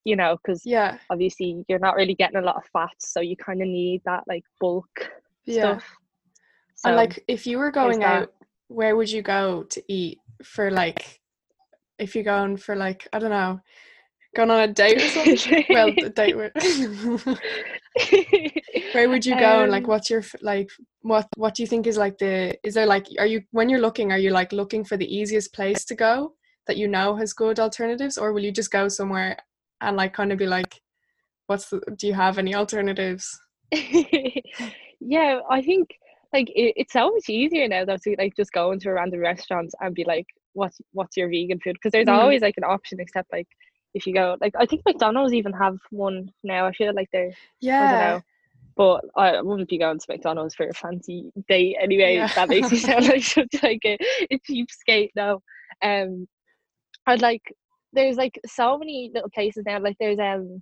you 0.06 0.16
know 0.16 0.38
because 0.38 0.50
Yeah, 0.64 0.98
obviously 1.10 1.64
you're 1.68 1.80
not 1.80 1.96
really 1.96 2.16
getting 2.16 2.38
a 2.38 2.42
lot 2.42 2.56
of 2.56 2.64
fats 2.72 3.12
so 3.12 3.20
you 3.20 3.36
kind 3.36 3.62
of 3.62 3.68
need 3.68 4.02
that 4.06 4.24
like 4.28 4.44
bulk 4.60 4.88
yeah. 5.46 5.80
stuff. 5.80 5.84
And 6.86 6.96
like 6.96 7.24
if 7.28 7.46
you 7.48 7.58
were 7.58 7.72
going 7.72 8.04
out, 8.04 8.32
where 8.68 8.96
would 8.96 9.12
you 9.12 9.22
go 9.22 9.64
to 9.64 9.84
eat 9.88 10.20
for 10.44 10.72
like 10.72 11.20
if 11.98 12.16
you're 12.16 12.24
going 12.24 12.58
for 12.58 12.76
like 12.76 13.08
I 13.14 13.20
don't 13.20 13.30
know, 13.32 13.60
going 14.36 14.52
on 14.52 14.62
a 14.62 14.68
date 14.68 15.02
or 15.02 15.10
something? 15.10 15.66
well, 15.72 15.94
a 16.02 16.10
date 16.10 16.38
with 16.38 16.54
where 18.92 19.10
would 19.10 19.26
you 19.26 19.36
go 19.36 19.62
and 19.62 19.72
like 19.72 19.84
Um, 19.84 19.88
what's 19.88 20.10
your 20.10 20.24
like 20.42 20.70
what 21.02 21.28
what 21.36 21.56
do 21.56 21.64
you 21.64 21.68
think 21.68 21.88
is 21.88 21.98
like 21.98 22.18
the 22.18 22.58
is 22.64 22.74
there 22.74 22.86
like 22.86 23.08
are 23.20 23.26
you 23.26 23.44
when 23.52 23.70
you're 23.70 23.80
looking 23.80 24.12
are 24.12 24.18
you 24.18 24.32
like 24.32 24.52
looking 24.52 24.84
for 24.84 24.98
the 24.98 25.16
easiest 25.16 25.54
place 25.54 25.86
to 25.86 25.96
go 25.96 26.34
that 26.68 26.78
you 26.78 26.88
know 26.88 27.16
has 27.16 27.34
good 27.34 27.60
alternatives 27.60 28.18
or 28.18 28.34
will 28.34 28.44
you 28.44 28.52
just 28.52 28.72
go 28.72 28.88
somewhere 28.88 29.38
and 29.82 29.98
like 29.98 30.14
kind 30.14 30.32
of 30.32 30.38
be 30.38 30.48
like 30.48 30.82
what's 31.48 31.70
the 31.70 31.80
do 31.98 32.08
you 32.08 32.14
have 32.14 32.38
any 32.38 32.56
alternatives 32.56 33.40
yeah, 35.00 35.40
I 35.50 35.62
think 35.62 35.90
like 36.34 36.50
it, 36.50 36.74
it's 36.76 36.94
so 36.94 37.12
much 37.12 37.30
easier 37.30 37.68
now 37.68 37.86
though 37.86 37.98
to 37.98 38.16
like 38.18 38.36
just 38.36 38.52
go 38.52 38.72
into 38.72 38.90
a 38.90 38.94
random 38.94 39.22
restaurant 39.22 39.72
and 39.82 39.96
be 39.96 40.04
like, 40.04 40.26
what's 40.54 40.80
what's 40.92 41.18
your 41.18 41.30
vegan 41.30 41.60
food? 41.64 41.74
Because 41.74 41.92
there's 41.92 42.08
Mm. 42.08 42.20
always 42.20 42.42
like 42.42 42.56
an 42.58 42.64
option, 42.64 43.00
except 43.00 43.32
like 43.32 43.48
if 43.96 44.06
you 44.06 44.14
go 44.14 44.38
like 44.42 44.54
I 44.60 44.68
think 44.68 44.84
McDonald's 44.86 45.34
even 45.34 45.54
have 45.54 45.78
one 45.92 46.30
now. 46.44 46.68
I 46.68 46.74
feel 46.74 46.94
like 46.94 47.10
they're 47.12 47.32
I 47.80 47.88
don't 47.88 48.00
yeah 48.00 48.00
know. 48.00 48.22
But 48.78 49.02
I 49.18 49.42
wouldn't 49.42 49.70
be 49.70 49.78
going 49.80 50.00
to 50.00 50.06
McDonald's 50.10 50.54
for 50.56 50.68
a 50.68 50.74
fancy 50.74 51.32
date 51.48 51.78
anyway. 51.82 52.18
Yeah. 52.18 52.28
That 52.36 52.50
makes 52.50 52.72
me 52.72 52.78
sound 52.78 53.08
like 53.10 53.24
such 53.24 53.48
like 53.64 53.82
a, 53.86 53.98
a 54.32 54.40
cheapskate 54.40 55.12
now. 55.16 55.42
Um 55.84 56.28
I'd 57.08 57.22
like 57.22 57.42
there's 57.94 58.18
like 58.18 58.40
so 58.46 58.78
many 58.78 59.12
little 59.14 59.30
places 59.32 59.64
now. 59.66 59.80
Like 59.80 59.98
there's 60.00 60.20
um 60.20 60.62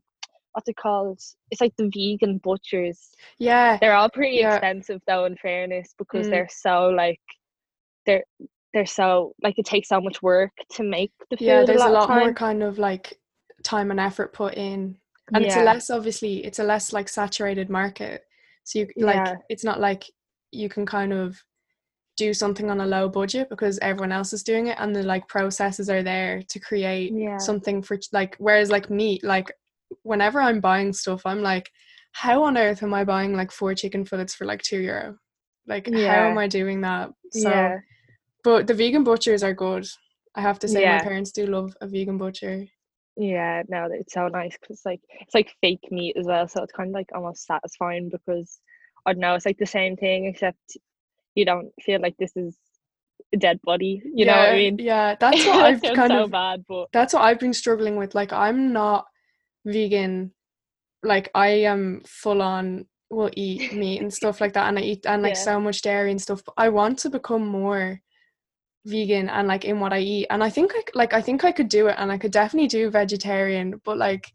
what's 0.54 0.70
it 0.70 0.76
called? 0.76 1.20
It's 1.52 1.62
like 1.62 1.74
the 1.78 1.90
vegan 1.94 2.38
butchers. 2.44 3.00
Yeah. 3.40 3.78
They're 3.82 3.96
all 3.96 4.10
pretty 4.10 4.38
Yeah. 4.38 4.54
expensive 4.54 5.02
though, 5.08 5.26
in 5.26 5.36
fairness, 5.38 5.96
because 5.98 6.28
Mm. 6.28 6.32
they're 6.32 6.50
so 6.52 6.90
like 6.90 7.20
they're 8.06 8.24
they're 8.74 8.86
so 8.86 9.34
like 9.42 9.58
it 9.58 9.66
takes 9.66 9.90
so 9.90 10.02
much 10.02 10.22
work 10.22 10.52
to 10.74 10.84
make 10.84 11.12
the 11.32 11.38
food. 11.38 11.46
Yeah, 11.46 11.64
there's 11.64 11.82
a 11.82 11.90
lot, 11.90 11.94
lot 11.94 12.10
more 12.10 12.34
kind 12.34 12.64
of 12.64 12.78
like 12.78 13.18
time 13.64 13.92
and 13.92 14.00
effort 14.00 14.34
put 14.34 14.56
in. 14.56 14.98
And 15.34 15.46
it's 15.46 15.56
a 15.56 15.64
less 15.64 15.90
obviously 15.90 16.44
it's 16.46 16.60
a 16.60 16.64
less 16.64 16.94
like 16.94 17.08
saturated 17.10 17.70
market. 17.70 18.24
So 18.66 18.80
you 18.80 18.88
like 18.98 19.16
Yeah. 19.16 19.36
it's 19.50 19.64
not 19.64 19.80
like 19.80 20.04
you 20.52 20.70
can 20.70 20.86
kind 20.86 21.14
of 21.14 21.42
do 22.16 22.34
something 22.34 22.70
on 22.70 22.82
a 22.82 22.86
low 22.86 23.10
budget 23.10 23.50
because 23.50 23.80
everyone 23.80 24.12
else 24.12 24.34
is 24.34 24.44
doing 24.44 24.68
it 24.68 24.78
and 24.80 24.96
the 24.96 25.02
like 25.02 25.28
processes 25.28 25.90
are 25.90 26.04
there 26.04 26.44
to 26.50 26.60
create 26.60 27.12
Yeah. 27.14 27.38
something 27.38 27.82
for 27.82 27.98
like 28.12 28.36
whereas 28.38 28.70
like 28.70 28.90
meat 28.90 29.24
like 29.24 29.52
whenever 30.04 30.40
I'm 30.40 30.60
buying 30.60 30.94
stuff 30.94 31.26
I'm 31.26 31.42
like 31.42 31.72
how 32.12 32.44
on 32.44 32.58
earth 32.58 32.84
am 32.84 32.94
I 32.94 33.04
buying 33.04 33.36
like 33.36 33.52
four 33.52 33.74
chicken 33.74 34.06
fillets 34.06 34.36
for 34.36 34.46
like 34.46 34.62
2 34.62 34.80
euro? 34.82 35.18
Like 35.66 35.88
how 35.92 36.30
am 36.30 36.38
I 36.38 36.48
doing 36.48 36.82
that? 36.82 37.10
So 37.32 37.50
yeah. 37.50 37.80
but 38.44 38.68
the 38.68 38.74
vegan 38.76 39.04
butchers 39.04 39.42
are 39.42 39.54
good. 39.54 39.88
I 40.36 40.42
have 40.42 40.60
to 40.60 40.68
say 40.68 40.82
Yeah. 40.82 40.98
my 40.98 41.04
parents 41.04 41.32
do 41.32 41.48
love 41.48 41.76
a 41.82 41.88
vegan 41.88 42.18
butcher. 42.20 42.66
Yeah, 43.16 43.64
no, 43.70 43.88
it's 43.92 44.14
so 44.14 44.28
nice 44.28 44.58
because 44.60 44.82
like 44.86 45.02
it's 45.22 45.36
like 45.36 45.54
fake 45.62 45.88
meat 45.92 46.16
as 46.18 46.26
well, 46.26 46.48
so 46.48 46.64
it's 46.64 46.74
kind 46.74 46.90
of 46.90 46.94
like 46.94 47.10
almost 47.14 47.46
satisfying 47.46 48.10
because 48.10 48.60
I 49.06 49.14
don't 49.14 49.20
know, 49.22 49.36
it's 49.36 49.46
like 49.46 49.60
the 49.60 49.66
same 49.66 49.96
thing 49.98 50.26
except 50.26 50.58
you 51.36 51.46
don't 51.46 51.72
feel 51.82 52.02
like 52.02 52.16
this 52.18 52.36
is 52.36 52.58
a 53.34 53.38
dead 53.38 53.60
body. 53.64 54.02
You 54.16 54.26
know 54.26 54.38
what 54.38 54.50
I 54.50 54.56
mean? 54.56 54.80
Yeah, 54.80 55.16
that's 55.20 55.46
what 55.46 55.62
I've 55.64 55.82
kind 55.94 56.12
so 56.12 56.24
of 56.24 56.32
bad, 56.32 56.66
but 56.68 56.88
that's 56.92 57.14
what 57.14 57.24
I've 57.24 57.40
been 57.40 57.54
struggling 57.54 57.98
with. 57.98 58.16
Like 58.16 58.34
I'm 58.34 58.74
not 58.74 59.06
vegan. 59.66 60.32
Like 61.04 61.30
I 61.36 61.50
am 61.50 62.02
full 62.06 62.42
on 62.42 62.86
will 63.10 63.30
eat 63.36 63.74
meat 63.74 64.02
and 64.02 64.14
stuff 64.14 64.42
like 64.42 64.54
that 64.54 64.68
and 64.68 64.80
I 64.80 64.82
eat 64.82 65.06
and 65.06 65.22
like 65.22 65.36
Yeah. 65.36 65.44
so 65.44 65.60
much 65.60 65.82
dairy 65.84 66.12
and 66.12 66.22
stuff. 66.22 66.42
But 66.46 66.56
I 66.58 66.70
want 66.70 67.00
to 67.00 67.10
become 67.10 67.46
more 67.48 68.02
vegan 68.86 69.30
and 69.30 69.48
like 69.48 69.66
in 69.66 69.80
what 69.80 69.94
I 69.94 70.00
eat. 70.00 70.28
And 70.30 70.44
I 70.44 70.50
think 70.50 70.72
I 70.76 70.82
like 70.94 71.14
I 71.14 71.22
think 71.22 71.44
I 71.44 71.52
could 71.52 71.70
do 71.70 71.88
it 71.88 71.96
and 71.98 72.12
I 72.12 72.18
could 72.18 72.32
definitely 72.32 72.68
do 72.68 72.90
vegetarian, 72.90 73.82
but 73.84 73.98
like 73.98 74.32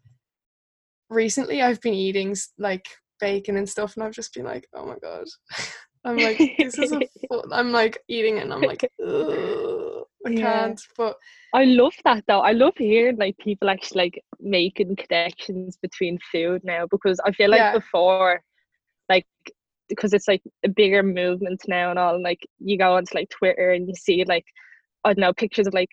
recently 1.11 1.63
I've 1.63 1.81
been 1.81 1.95
eating 1.95 2.35
like 2.59 2.87
bacon 3.21 3.57
and 3.57 3.69
stuff 3.69 3.97
and 3.97 4.05
I've 4.05 4.13
just 4.13 4.35
been 4.35 4.45
like, 4.45 4.69
"Oh 4.75 4.87
my 4.87 4.97
god." 5.03 5.27
I'm 6.05 6.21
like 6.23 6.39
this 6.59 6.79
is 6.79 6.93
a 6.93 7.01
I'm 7.53 7.73
like 7.73 7.99
eating 8.09 8.39
it 8.39 8.45
and 8.45 8.53
I'm 8.53 8.63
like, 8.63 8.89
"Ugh, 9.07 10.05
I 10.27 10.31
Yeah. 10.31 10.41
can't. 10.41 10.81
But 10.97 11.17
I 11.53 11.65
love 11.65 11.95
that 12.05 12.25
though. 12.29 12.41
I 12.41 12.53
love 12.53 12.75
hearing 12.77 13.17
like 13.17 13.37
people 13.39 13.69
actually 13.71 14.05
like 14.05 14.25
making 14.41 14.97
connections 14.97 15.77
between 15.79 16.19
food 16.31 16.63
now 16.65 16.87
because 16.91 17.19
I 17.25 17.33
feel 17.33 17.51
like 17.51 17.61
Yeah. 17.61 17.73
before, 17.73 18.43
because 19.89 20.13
it's 20.13 20.29
like 20.29 20.43
a 20.65 20.69
bigger 20.69 21.03
movement 21.03 21.63
now 21.69 21.91
and 21.91 21.99
all. 21.99 22.15
And, 22.15 22.25
like 22.25 22.41
you 22.59 22.79
go 22.79 22.95
onto 22.97 23.15
like 23.15 23.31
Twitter 23.31 23.71
and 23.73 23.89
you 23.89 23.95
see 23.95 24.25
like 24.25 24.45
I 25.05 25.11
don't 25.11 25.21
know 25.21 25.33
pictures 25.33 25.67
of 25.67 25.75
like 25.75 25.91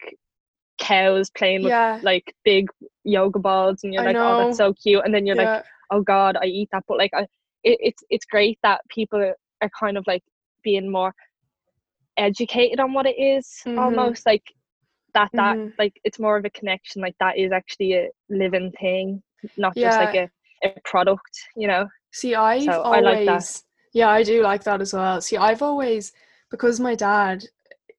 cows 0.80 1.30
playing 1.32 1.64
with 1.64 1.74
like 2.04 2.34
big 2.44 2.68
yoga 3.04 3.40
balls, 3.40 3.84
and 3.84 3.94
you're 3.94 4.04
I 4.04 4.08
like, 4.08 4.18
oh, 4.20 4.36
that's 4.36 4.58
so 4.58 4.74
cute. 4.74 5.04
And 5.06 5.14
then 5.14 5.26
you're 5.26 5.36
like, 5.36 5.64
oh 5.92 6.02
god, 6.02 6.38
I 6.42 6.46
eat 6.46 6.70
that. 6.72 6.84
But 6.88 6.98
like, 6.98 7.12
I 7.14 7.22
it, 7.64 7.78
it's 7.82 8.04
it's 8.10 8.26
great 8.26 8.60
that 8.64 8.82
people 8.90 9.20
are, 9.20 9.36
kind 9.80 9.98
of 9.98 10.06
like 10.06 10.22
being 10.64 10.92
more 10.92 11.12
educated 12.18 12.80
on 12.80 12.94
what 12.94 13.08
it 13.08 13.18
is, 13.20 13.50
Mhm. 13.66 13.80
almost 13.80 14.26
like 14.26 14.44
that 15.16 15.32
that 15.34 15.58
Mhm. 15.58 15.74
like 15.80 15.94
it's 16.04 16.20
more 16.20 16.38
of 16.38 16.46
a 16.46 16.50
connection. 16.52 17.02
Like 17.02 17.16
that 17.20 17.38
is 17.38 17.52
actually 17.52 17.94
a 17.94 18.10
living 18.30 18.72
thing, 18.80 19.24
not 19.58 19.76
just 19.76 20.00
like 20.00 20.14
a, 20.14 20.30
a 20.64 20.80
product. 20.84 21.32
You 21.56 21.68
know? 21.68 21.88
See, 22.12 22.36
I've 22.36 22.62
So 22.64 22.82
always, 22.82 22.98
I 22.98 23.02
like 23.02 23.26
that. 23.26 23.62
Yeah, 23.96 24.10
I 24.10 24.24
do 24.24 24.44
like 24.44 24.66
that 24.66 24.82
as 24.82 24.94
well. 24.94 25.22
See, 25.22 25.38
I've 25.38 25.62
always, 25.62 26.12
because 26.52 26.82
my 26.82 26.96
dad, 26.96 27.46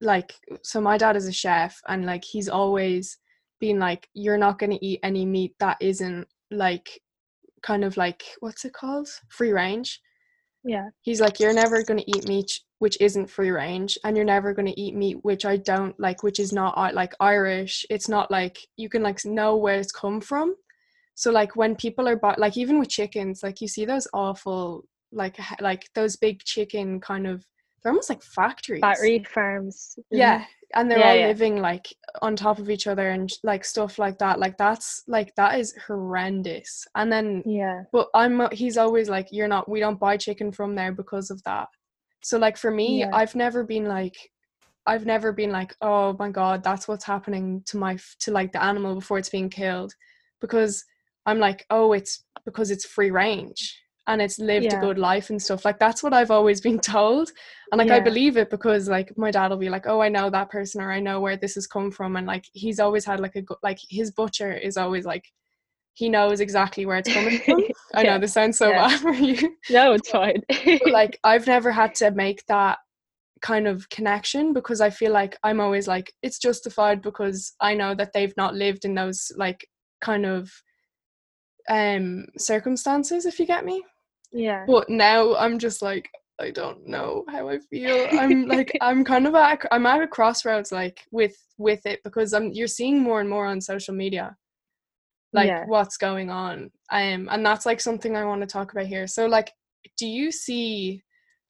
like, 0.02 0.34
so 0.62 0.78
my 0.78 0.98
dad 0.98 1.16
is 1.16 1.26
a 1.26 1.32
chef 1.32 1.80
and 1.88 2.04
like 2.04 2.22
he's 2.22 2.50
always 2.50 3.16
been 3.60 3.78
like, 3.78 4.06
you're 4.12 4.36
not 4.36 4.58
going 4.58 4.72
to 4.72 4.86
eat 4.86 5.00
any 5.02 5.24
meat 5.24 5.54
that 5.58 5.78
isn't 5.80 6.28
like, 6.50 7.00
kind 7.62 7.82
of 7.82 7.96
like, 7.96 8.24
what's 8.40 8.66
it 8.66 8.74
called? 8.74 9.08
Free 9.30 9.52
range. 9.52 10.02
Yeah. 10.64 10.90
He's 11.00 11.22
like, 11.22 11.40
you're 11.40 11.54
never 11.54 11.82
going 11.82 12.00
to 12.00 12.10
eat 12.10 12.28
meat 12.28 12.60
which 12.78 12.98
isn't 13.00 13.30
free 13.30 13.50
range, 13.50 13.96
and 14.04 14.14
you're 14.14 14.26
never 14.26 14.52
going 14.52 14.66
to 14.66 14.78
eat 14.78 14.94
meat 14.94 15.16
which 15.22 15.46
I 15.46 15.56
don't 15.56 15.98
like, 15.98 16.22
which 16.22 16.38
is 16.38 16.52
not 16.52 16.74
uh, 16.76 16.90
like 16.92 17.14
Irish. 17.20 17.86
It's 17.88 18.06
not 18.06 18.30
like 18.30 18.58
you 18.76 18.90
can 18.90 19.02
like 19.02 19.24
know 19.24 19.56
where 19.56 19.78
it's 19.78 19.92
come 19.92 20.20
from. 20.20 20.56
So 21.14 21.30
like 21.30 21.56
when 21.56 21.74
people 21.74 22.06
are 22.06 22.16
bu- 22.16 22.38
like 22.38 22.58
even 22.58 22.78
with 22.78 22.90
chickens, 22.90 23.42
like 23.42 23.62
you 23.62 23.68
see 23.68 23.86
those 23.86 24.06
awful 24.12 24.84
like 25.12 25.36
like 25.60 25.88
those 25.94 26.16
big 26.16 26.42
chicken 26.42 27.00
kind 27.00 27.26
of 27.26 27.44
they're 27.82 27.92
almost 27.92 28.10
like 28.10 28.22
factories. 28.22 28.80
Battery 28.82 29.24
farms. 29.32 29.96
Yeah, 30.10 30.44
and 30.74 30.90
they're 30.90 30.98
Yeah, 30.98 31.10
all 31.10 31.16
yeah. 31.16 31.26
living 31.28 31.60
like 31.60 31.86
on 32.20 32.34
top 32.34 32.58
of 32.58 32.68
each 32.68 32.88
other 32.88 33.10
and 33.10 33.30
like 33.44 33.64
stuff 33.64 33.98
like 33.98 34.18
that. 34.18 34.40
Like 34.40 34.58
that's 34.58 35.04
like 35.06 35.32
that 35.36 35.58
is 35.60 35.72
horrendous. 35.86 36.84
And 36.96 37.12
then 37.12 37.42
Yeah. 37.46 37.82
but 37.92 38.08
I'm 38.14 38.40
uh, 38.40 38.48
he's 38.50 38.76
always 38.76 39.08
like 39.08 39.28
you're 39.30 39.46
not 39.48 39.68
we 39.68 39.78
don't 39.80 40.00
buy 40.00 40.16
chicken 40.16 40.50
from 40.50 40.74
there 40.74 40.92
because 40.92 41.30
of 41.30 41.42
that. 41.44 41.68
So 42.22 42.38
like 42.38 42.56
for 42.56 42.72
me, 42.72 43.00
Yeah. 43.00 43.10
I've 43.12 43.36
never 43.36 43.62
been 43.62 43.84
like 43.86 44.16
I've 44.86 45.06
never 45.06 45.32
been 45.32 45.50
like 45.52 45.74
oh 45.80 46.16
my 46.18 46.30
god, 46.30 46.64
that's 46.64 46.88
what's 46.88 47.04
happening 47.04 47.62
to 47.66 47.76
my 47.76 47.98
to 48.20 48.32
like 48.32 48.50
the 48.52 48.62
animal 48.62 48.96
before 48.96 49.18
it's 49.18 49.28
being 49.30 49.50
killed 49.50 49.92
because 50.40 50.84
I'm 51.24 51.38
like 51.38 51.64
oh 51.70 51.92
it's 51.92 52.24
because 52.44 52.70
it's 52.72 52.84
free 52.86 53.10
range 53.12 53.78
and 54.06 54.22
it's 54.22 54.38
lived 54.38 54.72
a 54.72 54.76
good 54.76 54.98
life 54.98 55.30
and 55.30 55.42
stuff. 55.42 55.64
Like 55.64 55.78
that's 55.78 56.02
what 56.02 56.12
I've 56.14 56.30
always 56.30 56.60
been 56.60 56.78
told. 56.78 57.30
And 57.72 57.78
like 57.78 57.90
I 57.90 58.00
believe 58.00 58.36
it 58.36 58.50
because 58.50 58.88
like 58.88 59.16
my 59.18 59.30
dad 59.30 59.50
will 59.50 59.56
be 59.56 59.68
like, 59.70 59.86
"Oh, 59.86 60.00
I 60.00 60.08
know 60.08 60.30
that 60.30 60.50
person 60.50 60.80
or 60.80 60.92
I 60.92 61.00
know 61.00 61.20
where 61.20 61.36
this 61.36 61.54
has 61.56 61.66
come 61.66 61.90
from." 61.90 62.16
And 62.16 62.26
like 62.26 62.46
he's 62.52 62.78
always 62.78 63.04
had 63.04 63.20
like 63.20 63.36
a 63.36 63.42
like 63.62 63.78
his 63.88 64.10
butcher 64.10 64.52
is 64.52 64.76
always 64.76 65.04
like 65.04 65.24
he 65.94 66.08
knows 66.10 66.40
exactly 66.40 66.84
where 66.86 66.98
it's 66.98 67.12
coming 67.12 67.38
from. 67.38 67.64
I 67.94 68.02
know 68.02 68.12
Yeah, 68.12 68.18
this 68.18 68.34
sounds 68.34 68.58
so 68.58 68.70
yeah. 68.70 68.88
bad 68.88 69.00
for 69.00 69.12
you. 69.14 69.56
no, 69.70 69.92
it's 69.92 70.10
fine. 70.10 70.42
Like 70.86 71.18
I've 71.24 71.46
never 71.46 71.72
had 71.72 71.94
to 71.96 72.10
make 72.10 72.44
that 72.46 72.78
kind 73.42 73.66
of 73.66 73.88
connection 73.88 74.52
because 74.52 74.80
I 74.80 74.90
feel 74.90 75.12
like 75.12 75.36
I'm 75.42 75.60
always 75.60 75.88
like 75.88 76.12
it's 76.22 76.38
justified 76.38 77.02
because 77.02 77.54
I 77.60 77.74
know 77.74 77.94
that 77.94 78.12
they've 78.12 78.36
not 78.36 78.54
lived 78.54 78.84
in 78.84 78.94
those 78.94 79.32
like 79.36 79.66
kind 80.00 80.26
of 80.26 80.50
um 81.68 82.26
circumstances 82.38 83.26
if 83.26 83.40
you 83.40 83.46
get 83.46 83.64
me. 83.64 83.82
Yeah. 84.36 84.64
But 84.66 84.88
now 84.88 85.34
I'm 85.36 85.58
just 85.58 85.82
like 85.82 86.08
I 86.38 86.50
don't 86.50 86.86
know 86.86 87.24
how 87.30 87.48
I 87.48 87.58
feel. 87.58 88.06
I'm 88.12 88.46
like 88.46 88.70
I'm 88.80 89.04
kind 89.04 89.26
of 89.26 89.34
at 89.34 89.64
a- 89.64 89.74
I'm 89.74 89.86
at 89.86 90.02
a 90.02 90.06
crossroads 90.06 90.70
like 90.70 91.00
with 91.10 91.36
with 91.58 91.84
it 91.86 92.00
because 92.04 92.34
I'm 92.34 92.52
you're 92.52 92.66
seeing 92.66 93.00
more 93.00 93.20
and 93.20 93.30
more 93.30 93.46
on 93.46 93.60
social 93.60 93.94
media 93.94 94.36
like 95.32 95.48
Yeah. 95.48 95.64
what's 95.66 95.96
going 95.96 96.30
on. 96.30 96.70
Um 96.92 97.28
and 97.30 97.44
that's 97.44 97.66
like 97.66 97.80
something 97.80 98.16
I 98.16 98.24
want 98.24 98.42
to 98.42 98.46
talk 98.46 98.72
about 98.72 98.86
here. 98.86 99.06
So 99.06 99.26
like 99.26 99.50
do 99.96 100.06
you 100.06 100.30
see 100.30 101.02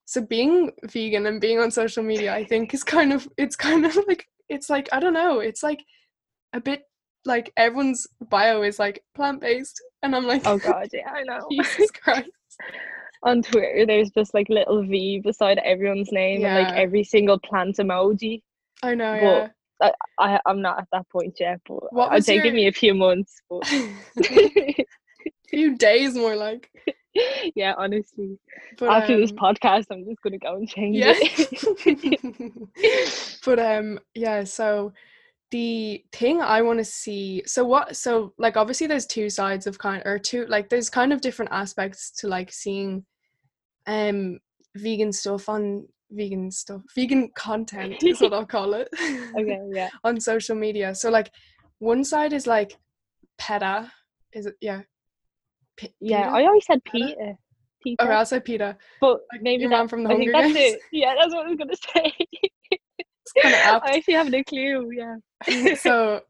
so 0.05 0.21
being 0.21 0.71
vegan 0.85 1.25
and 1.25 1.41
being 1.41 1.59
on 1.59 1.69
social 1.69 2.03
media 2.03 2.33
I 2.33 2.45
think 2.45 2.73
is 2.73 2.83
kind 2.83 3.11
of 3.11 3.27
it's 3.37 3.55
kind 3.57 3.85
of 3.85 3.95
like 4.07 4.25
it's 4.49 4.69
like 4.69 4.87
I 4.93 4.99
don't 5.01 5.13
know, 5.13 5.39
it's 5.39 5.63
like 5.63 5.83
a 6.53 6.61
bit 6.61 6.83
like 7.25 7.51
everyone's 7.57 8.07
bio 8.29 8.61
is 8.61 8.79
like 8.79 9.03
plant 9.15 9.41
based 9.41 9.81
and 10.01 10.15
I'm 10.15 10.25
like 10.25 10.43
Oh 10.45 10.57
god, 10.57 10.87
yeah, 10.93 11.11
I 11.11 11.23
know. 11.23 11.45
Jesus 11.51 11.91
Christ. 11.91 12.29
On 13.23 13.41
Twitter, 13.41 13.85
there's 13.85 14.09
just 14.11 14.33
like 14.33 14.47
little 14.49 14.83
V 14.83 15.19
beside 15.19 15.57
everyone's 15.59 16.11
name 16.11 16.45
and 16.45 16.63
like 16.65 16.73
every 16.75 17.03
single 17.03 17.39
plant 17.39 17.77
emoji. 17.77 18.41
I 18.83 18.95
know, 18.95 19.13
But- 19.21 19.21
yeah. 19.21 19.91
I 20.19 20.39
I'm 20.47 20.61
not 20.61 20.79
at 20.79 20.87
that 20.91 21.07
point 21.09 21.35
yet, 21.39 21.61
but 21.67 21.93
What 21.93 22.11
I'd 22.11 22.25
say 22.25 22.35
your- 22.35 22.43
give 22.43 22.53
me 22.55 22.67
a 22.67 22.71
few 22.71 22.95
months. 22.95 23.41
But 23.49 23.63
few 25.49 25.77
days 25.77 26.15
more 26.15 26.35
like. 26.35 26.69
yeah, 27.55 27.73
honestly, 27.77 28.39
But, 28.77 28.89
after 28.89 29.17
this 29.19 29.31
um, 29.31 29.37
podcast, 29.37 29.85
I'm 29.91 30.05
just 30.05 30.21
gonna 30.21 30.37
go 30.37 30.55
and 30.55 30.67
change 30.67 30.97
yeah. 30.97 31.13
it. 31.17 32.67
but 33.45 33.59
um 33.59 33.99
yeah, 34.15 34.43
so 34.43 34.93
the 35.51 36.03
thing 36.11 36.41
I 36.41 36.61
want 36.61 36.79
to 36.79 36.85
see 36.85 37.41
so 37.45 37.63
what 37.65 37.95
so 37.95 38.33
like 38.37 38.57
obviously 38.57 38.87
there's 38.87 39.05
two 39.05 39.29
sides 39.29 39.65
of 39.65 39.77
kind 39.77 40.03
or 40.05 40.19
two 40.19 40.45
like 40.47 40.67
there's 40.69 40.89
kind 40.89 41.13
of 41.13 41.21
different 41.21 41.51
aspects 41.51 42.11
to 42.19 42.27
like 42.27 42.51
seeing 42.51 43.05
um 43.87 44.39
vegan 44.75 45.13
stuff 45.13 45.47
on 45.47 45.87
vegan 46.11 46.51
stuff 46.51 46.81
vegan 46.95 47.29
content 47.35 47.95
is 48.03 48.19
what 48.19 48.33
I'll 48.33 48.45
call 48.45 48.73
it 48.73 48.89
okay, 49.39 49.59
yeah, 49.71 49.89
on 50.03 50.19
social 50.19 50.55
media 50.55 50.93
so 50.93 51.09
like 51.09 51.31
one 51.79 52.03
side 52.03 52.33
is 52.33 52.45
like 52.45 52.75
PETA 53.37 53.89
is 54.33 54.47
it 54.47 54.55
yeah 54.59 54.81
P- 55.77 55.93
yeah. 56.01 56.31
I 56.31 56.45
always 56.45 56.65
said 56.65 56.83
Peta? 56.83 57.05
Peter, 57.07 57.37
Peter, 57.83 58.03
okay 58.03 58.11
I'll 58.13 58.25
say 58.25 58.39
PETA 58.41 58.75
but 58.99 59.19
like 59.31 59.41
maybe 59.41 59.61
your 59.61 59.69
that, 59.69 59.77
man 59.77 59.87
from 59.87 60.03
the 60.03 60.09
I 60.09 60.15
think 60.17 60.33
Hunger 60.33 60.49
that's 60.49 60.53
Games. 60.53 60.73
it. 60.75 60.81
Yeah, 60.91 61.15
that's 61.17 61.33
what 61.33 61.45
I 61.45 61.49
was 61.49 61.57
gonna 61.57 61.75
say. 61.93 62.13
Kinda 63.41 63.57
apt. 63.57 63.85
I 63.87 63.97
actually 63.97 64.13
haven't 64.15 64.33
a 64.35 64.43
clue. 64.43 64.89
Yeah. 64.95 65.75
so 65.75 66.21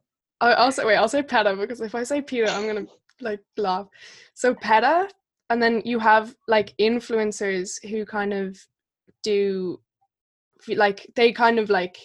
I- 0.41 0.53
I'll 0.53 0.71
say 0.71 0.85
wait. 0.85 0.95
I'll 0.97 1.09
say 1.09 1.23
PETA 1.23 1.55
because 1.55 1.81
if 1.81 1.95
I 1.95 2.03
say 2.03 2.21
PETA, 2.21 2.51
I'm 2.51 2.67
gonna 2.67 2.87
like 3.21 3.41
laugh. 3.57 3.87
So 4.33 4.53
PETA, 4.55 5.09
and 5.49 5.61
then 5.61 5.81
you 5.85 5.99
have 5.99 6.35
like 6.47 6.73
influencers 6.79 7.83
who 7.89 8.05
kind 8.05 8.33
of 8.33 8.57
do 9.23 9.79
like 10.67 11.07
they 11.15 11.31
kind 11.31 11.59
of 11.59 11.69
like 11.69 11.97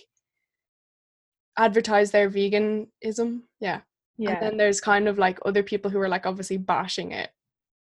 advertise 1.59 2.11
their 2.11 2.30
veganism. 2.30 3.42
Yeah. 3.61 3.80
yeah 4.18 4.30
And 4.32 4.42
then 4.42 4.56
there's 4.56 4.80
kind 4.80 5.09
of 5.09 5.18
like 5.18 5.38
other 5.44 5.62
people 5.62 5.90
who 5.90 5.99
are 6.00 6.09
like 6.09 6.26
obviously 6.26 6.56
bashing 6.56 7.12
it. 7.12 7.30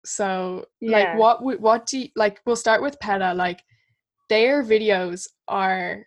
So 0.05 0.67
Yeah. 0.81 0.91
like 0.99 1.19
what 1.19 1.61
what 1.61 1.87
do 1.87 1.99
you 2.01 2.09
like 2.17 2.41
we'll 2.47 2.57
start 2.57 2.83
with 2.83 2.99
PETA 3.01 3.35
like 3.35 3.63
their 4.31 4.63
videos 4.63 5.27
are 5.49 6.07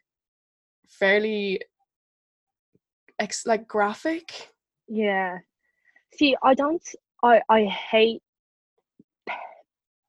fairly 1.02 1.60
ex- 3.20 3.46
like 3.48 3.68
graphic. 3.68 4.50
yeah 4.88 5.38
see 6.18 6.36
i 6.44 6.54
don't 6.54 6.88
i 7.24 7.42
i 7.50 7.64
hate 7.66 8.22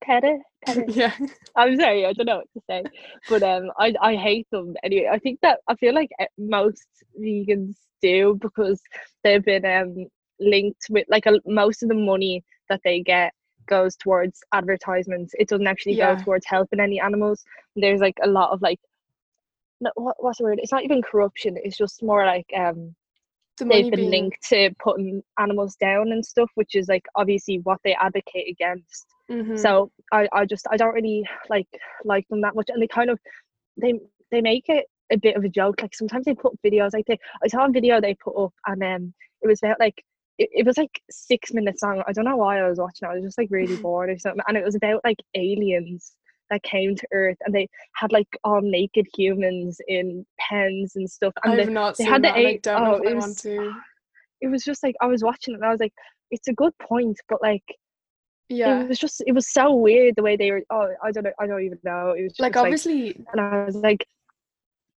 peta 0.04 0.38
yeah. 0.88 1.14
i'm 1.56 1.76
sorry 1.80 2.04
i 2.06 2.12
don't 2.12 2.26
know 2.26 2.38
what 2.38 2.52
to 2.54 2.60
say 2.68 2.82
but 3.28 3.42
um 3.42 3.70
i 3.78 3.92
i 4.00 4.14
hate 4.16 4.46
them 4.52 4.74
anyway 4.84 5.08
i 5.12 5.18
think 5.18 5.38
that 5.42 5.60
i 5.68 5.74
feel 5.76 5.94
like 5.94 6.10
eh, 6.20 6.26
most 6.38 6.86
vegans 7.20 7.76
do 8.02 8.36
because 8.40 8.80
they've 9.24 9.44
been 9.44 9.64
um 9.64 10.06
linked 10.40 10.86
with 10.90 11.06
like 11.08 11.26
a, 11.26 11.40
most 11.46 11.82
of 11.82 11.88
the 11.88 11.94
money 11.94 12.42
that 12.68 12.80
they 12.84 13.00
get 13.00 13.32
goes 13.68 13.94
towards 13.96 14.40
advertisements 14.52 15.32
it 15.38 15.48
doesn't 15.48 15.68
actually 15.68 15.94
Yeah. 15.94 16.16
go 16.16 16.22
towards 16.24 16.46
helping 16.46 16.80
any 16.80 17.00
animals 17.00 17.44
there's 17.76 18.00
like 18.00 18.18
a 18.24 18.28
lot 18.28 18.50
of 18.50 18.60
like 18.60 18.80
no, 19.82 19.90
what, 19.96 20.16
what's 20.22 20.38
the 20.38 20.44
word? 20.44 20.60
It's 20.62 20.72
not 20.72 20.84
even 20.84 21.02
corruption 21.02 21.52
it's 21.64 21.76
just 21.76 22.02
more 22.02 22.24
like 22.34 22.50
um 22.56 22.94
The 23.58 23.64
they've 23.66 23.90
been 23.90 24.00
being- 24.00 24.10
linked 24.16 24.42
to 24.50 24.70
putting 24.86 25.22
animals 25.44 25.76
down 25.76 26.04
and 26.12 26.24
stuff 26.32 26.50
which 26.54 26.74
is 26.80 26.88
like 26.88 27.06
obviously 27.20 27.56
what 27.68 27.80
they 27.84 27.94
advocate 27.94 28.48
against. 28.54 29.06
Mhm. 29.30 29.58
so 29.64 29.90
I, 30.18 30.22
I 30.32 30.42
just 30.52 30.66
I 30.70 30.76
don't 30.80 30.94
really 31.00 31.20
like 31.54 31.68
like 32.12 32.26
them 32.28 32.40
that 32.42 32.54
much 32.56 32.68
and 32.70 32.80
they 32.82 32.88
kind 32.98 33.10
of 33.10 33.18
they 33.82 33.92
they 34.30 34.40
make 34.40 34.66
it 34.68 34.84
a 35.12 35.18
bit 35.26 35.36
of 35.36 35.44
a 35.44 35.48
joke 35.60 35.76
like 35.82 35.94
sometimes 35.94 36.24
they 36.26 36.34
put 36.34 36.58
videos 36.66 36.92
like 36.92 37.06
they 37.06 37.18
I 37.44 37.48
saw 37.48 37.66
a 37.66 37.70
video 37.78 38.00
they 38.00 38.14
put 38.26 38.36
up 38.44 38.54
and 38.66 38.82
um 38.82 39.14
it 39.42 39.46
was 39.48 39.60
about 39.62 39.78
like 39.80 39.98
it, 40.38 40.48
it 40.60 40.66
was 40.66 40.76
like 40.82 41.00
six 41.10 41.52
minutes 41.52 41.82
long 41.82 42.02
I 42.06 42.12
don't 42.12 42.24
know 42.30 42.36
why 42.44 42.58
I 42.60 42.68
was 42.68 42.78
watching 42.78 43.06
it 43.06 43.12
I 43.12 43.14
was 43.16 43.24
just 43.28 43.38
like 43.38 43.50
really 43.50 43.76
bored 43.84 44.10
or 44.10 44.18
something 44.18 44.42
and 44.48 44.56
it 44.56 44.64
was 44.64 44.74
about 44.74 45.00
like 45.04 45.20
aliens 45.34 46.12
that 46.52 46.62
came 46.62 46.94
to 46.94 47.06
earth 47.12 47.36
and 47.44 47.54
they 47.54 47.66
had 47.94 48.12
like 48.12 48.28
all 48.44 48.60
naked 48.62 49.06
humans 49.16 49.78
in 49.88 50.24
pens 50.38 50.92
and 50.96 51.10
stuff 51.10 51.32
and 51.44 51.54
I've 51.54 51.66
they, 51.66 51.72
not 51.72 51.96
they 51.98 52.04
seen 52.04 52.12
had 52.12 52.22
the 52.22 52.28
that. 52.28 52.36
I 52.36 52.40
eight- 52.40 52.66
oh, 52.68 52.94
it 53.02 53.14
was- 53.16 53.44
it 54.44 54.48
was 54.50 54.64
just 54.64 54.82
like 54.82 54.94
I 55.00 55.06
was 55.06 55.22
watching 55.22 55.54
it 55.54 55.58
and 55.58 55.64
I 55.64 55.70
was 55.70 55.80
like 55.80 55.94
it's 56.30 56.48
a 56.48 56.52
good 56.62 56.72
point 56.78 57.16
but 57.28 57.40
like 57.42 57.64
Yeah. 58.48 58.82
it 58.82 58.88
was 58.88 58.98
just 58.98 59.22
it 59.26 59.32
was 59.32 59.52
so 59.52 59.74
weird 59.74 60.14
the 60.16 60.22
way 60.22 60.36
they 60.36 60.50
were 60.50 60.62
oh 60.70 60.88
i 61.02 61.10
don't 61.12 61.24
know 61.24 61.32
i 61.40 61.46
don't 61.46 61.62
even 61.62 61.78
know 61.84 62.10
it 62.10 62.22
was 62.24 62.32
just 62.32 62.40
Like 62.40 62.56
like, 62.56 62.64
obviously 62.64 63.02
and 63.32 63.40
i 63.40 63.64
was 63.64 63.76
like 63.76 64.04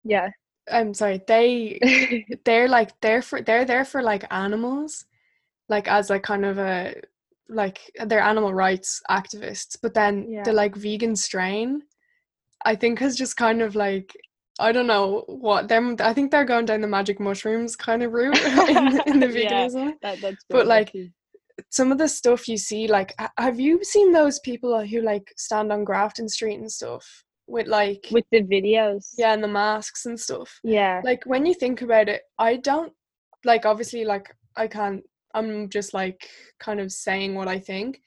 yeah 0.04 0.30
I'm 0.72 0.96
sorry, 0.96 1.22
they 1.28 2.26
they're 2.46 2.68
like 2.68 3.00
they're 3.02 3.22
for 3.22 3.40
they're 3.40 3.66
there 3.66 3.86
for 3.86 4.02
like 4.02 4.26
animals 4.32 5.06
like 5.70 5.88
as 5.88 6.10
like 6.10 6.24
kind 6.24 6.44
of 6.44 6.58
a 6.58 6.96
like 7.50 7.80
they're 8.08 8.20
animal 8.22 8.54
rights 8.54 9.02
activists 9.10 9.78
but 9.82 9.94
then 9.94 10.26
Yeah. 10.30 10.44
the 10.44 10.54
like 10.54 10.76
vegan 10.76 11.16
strain 11.16 11.82
i 12.66 12.76
think 12.76 13.00
has 13.00 13.16
just 13.16 13.38
kind 13.38 13.62
of 13.62 13.76
like 13.76 14.12
i 14.60 14.72
don't 14.72 14.88
know 14.88 15.24
what 15.28 15.68
them 15.68 15.96
i 16.00 16.14
think 16.14 16.32
they're 16.32 16.46
going 16.46 16.66
down 16.66 16.82
the 16.82 16.88
magic 16.88 17.20
mushrooms 17.20 17.76
kind 17.76 18.02
of 18.02 18.14
route 18.14 18.38
in, 18.70 19.00
in 19.06 19.20
the 19.20 19.28
Yeah. 19.34 19.66
veganism 19.68 19.94
that, 20.02 20.22
that's 20.22 20.44
But, 20.50 20.66
like, 20.68 20.92
some 21.70 21.92
of 21.92 21.98
the 21.98 22.08
stuff 22.08 22.48
you 22.48 22.58
see 22.58 22.88
like 22.88 23.14
have 23.38 23.60
you 23.60 23.84
seen 23.84 24.12
those 24.12 24.40
people 24.40 24.86
who 24.86 25.02
like 25.02 25.32
stand 25.38 25.72
on 25.72 25.84
grafton 25.84 26.28
street 26.28 26.56
and 26.60 26.72
stuff 26.72 27.24
with 27.48 27.68
like 27.68 28.08
with 28.12 28.26
the 28.32 28.42
videos 28.44 29.14
yeah 29.18 29.34
and 29.34 29.44
the 29.44 29.48
masks 29.48 30.06
and 30.06 30.20
stuff 30.20 30.60
yeah 30.64 31.02
like 31.06 31.24
when 31.26 31.46
you 31.46 31.54
think 31.54 31.82
about 31.82 32.10
it 32.10 32.24
i 32.40 32.56
don't 32.58 32.92
like 33.46 33.66
obviously 33.66 34.04
like 34.04 34.36
i 34.58 34.68
can't 34.68 35.04
i'm 35.36 35.70
just 35.70 35.94
like 35.94 36.28
kind 36.60 36.80
of 36.80 36.92
saying 36.92 37.36
what 37.36 37.48
i 37.48 37.60
think. 37.60 38.02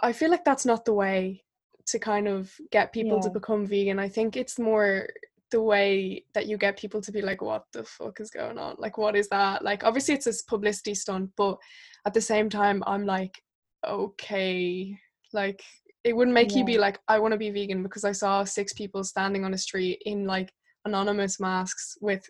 I 0.00 0.12
feel 0.12 0.30
like 0.30 0.44
that's 0.44 0.66
not 0.66 0.84
the 0.84 0.92
way 0.92 1.44
to 1.86 1.98
kind 1.98 2.28
of 2.28 2.52
get 2.72 2.92
people 2.92 3.20
to 3.20 3.30
become 3.30 3.66
vegan. 3.66 3.98
I 3.98 4.08
think 4.08 4.36
it's 4.36 4.58
more 4.58 5.06
the 5.50 5.62
way 5.62 6.24
that 6.34 6.46
you 6.46 6.58
get 6.58 6.78
people 6.78 7.00
to 7.00 7.12
be 7.12 7.22
like 7.22 7.40
what 7.40 7.64
the 7.72 7.84
fuck 7.84 8.20
is 8.20 8.30
going 8.30 8.58
on? 8.58 8.74
Like 8.78 8.98
what 8.98 9.14
is 9.16 9.28
that? 9.28 9.62
Like 9.62 9.84
obviously 9.84 10.14
it's 10.14 10.24
this 10.24 10.42
publicity 10.42 10.94
stunt 10.94 11.30
but 11.36 11.58
at 12.06 12.12
the 12.12 12.20
same 12.20 12.50
time 12.50 12.82
i'm 12.86 13.06
like 13.06 13.40
okay. 13.86 14.98
Like 15.32 15.62
it 16.02 16.14
wouldn't 16.14 16.34
make 16.34 16.54
you 16.54 16.64
be 16.64 16.78
like 16.78 16.98
i 17.08 17.18
want 17.18 17.32
to 17.32 17.38
be 17.38 17.50
vegan 17.50 17.82
because 17.82 18.04
i 18.04 18.12
saw 18.12 18.44
six 18.44 18.74
people 18.74 19.02
standing 19.04 19.44
on 19.44 19.54
a 19.54 19.58
street 19.58 20.02
in 20.04 20.26
like 20.26 20.52
anonymous 20.84 21.40
masks 21.40 21.96
with 22.00 22.28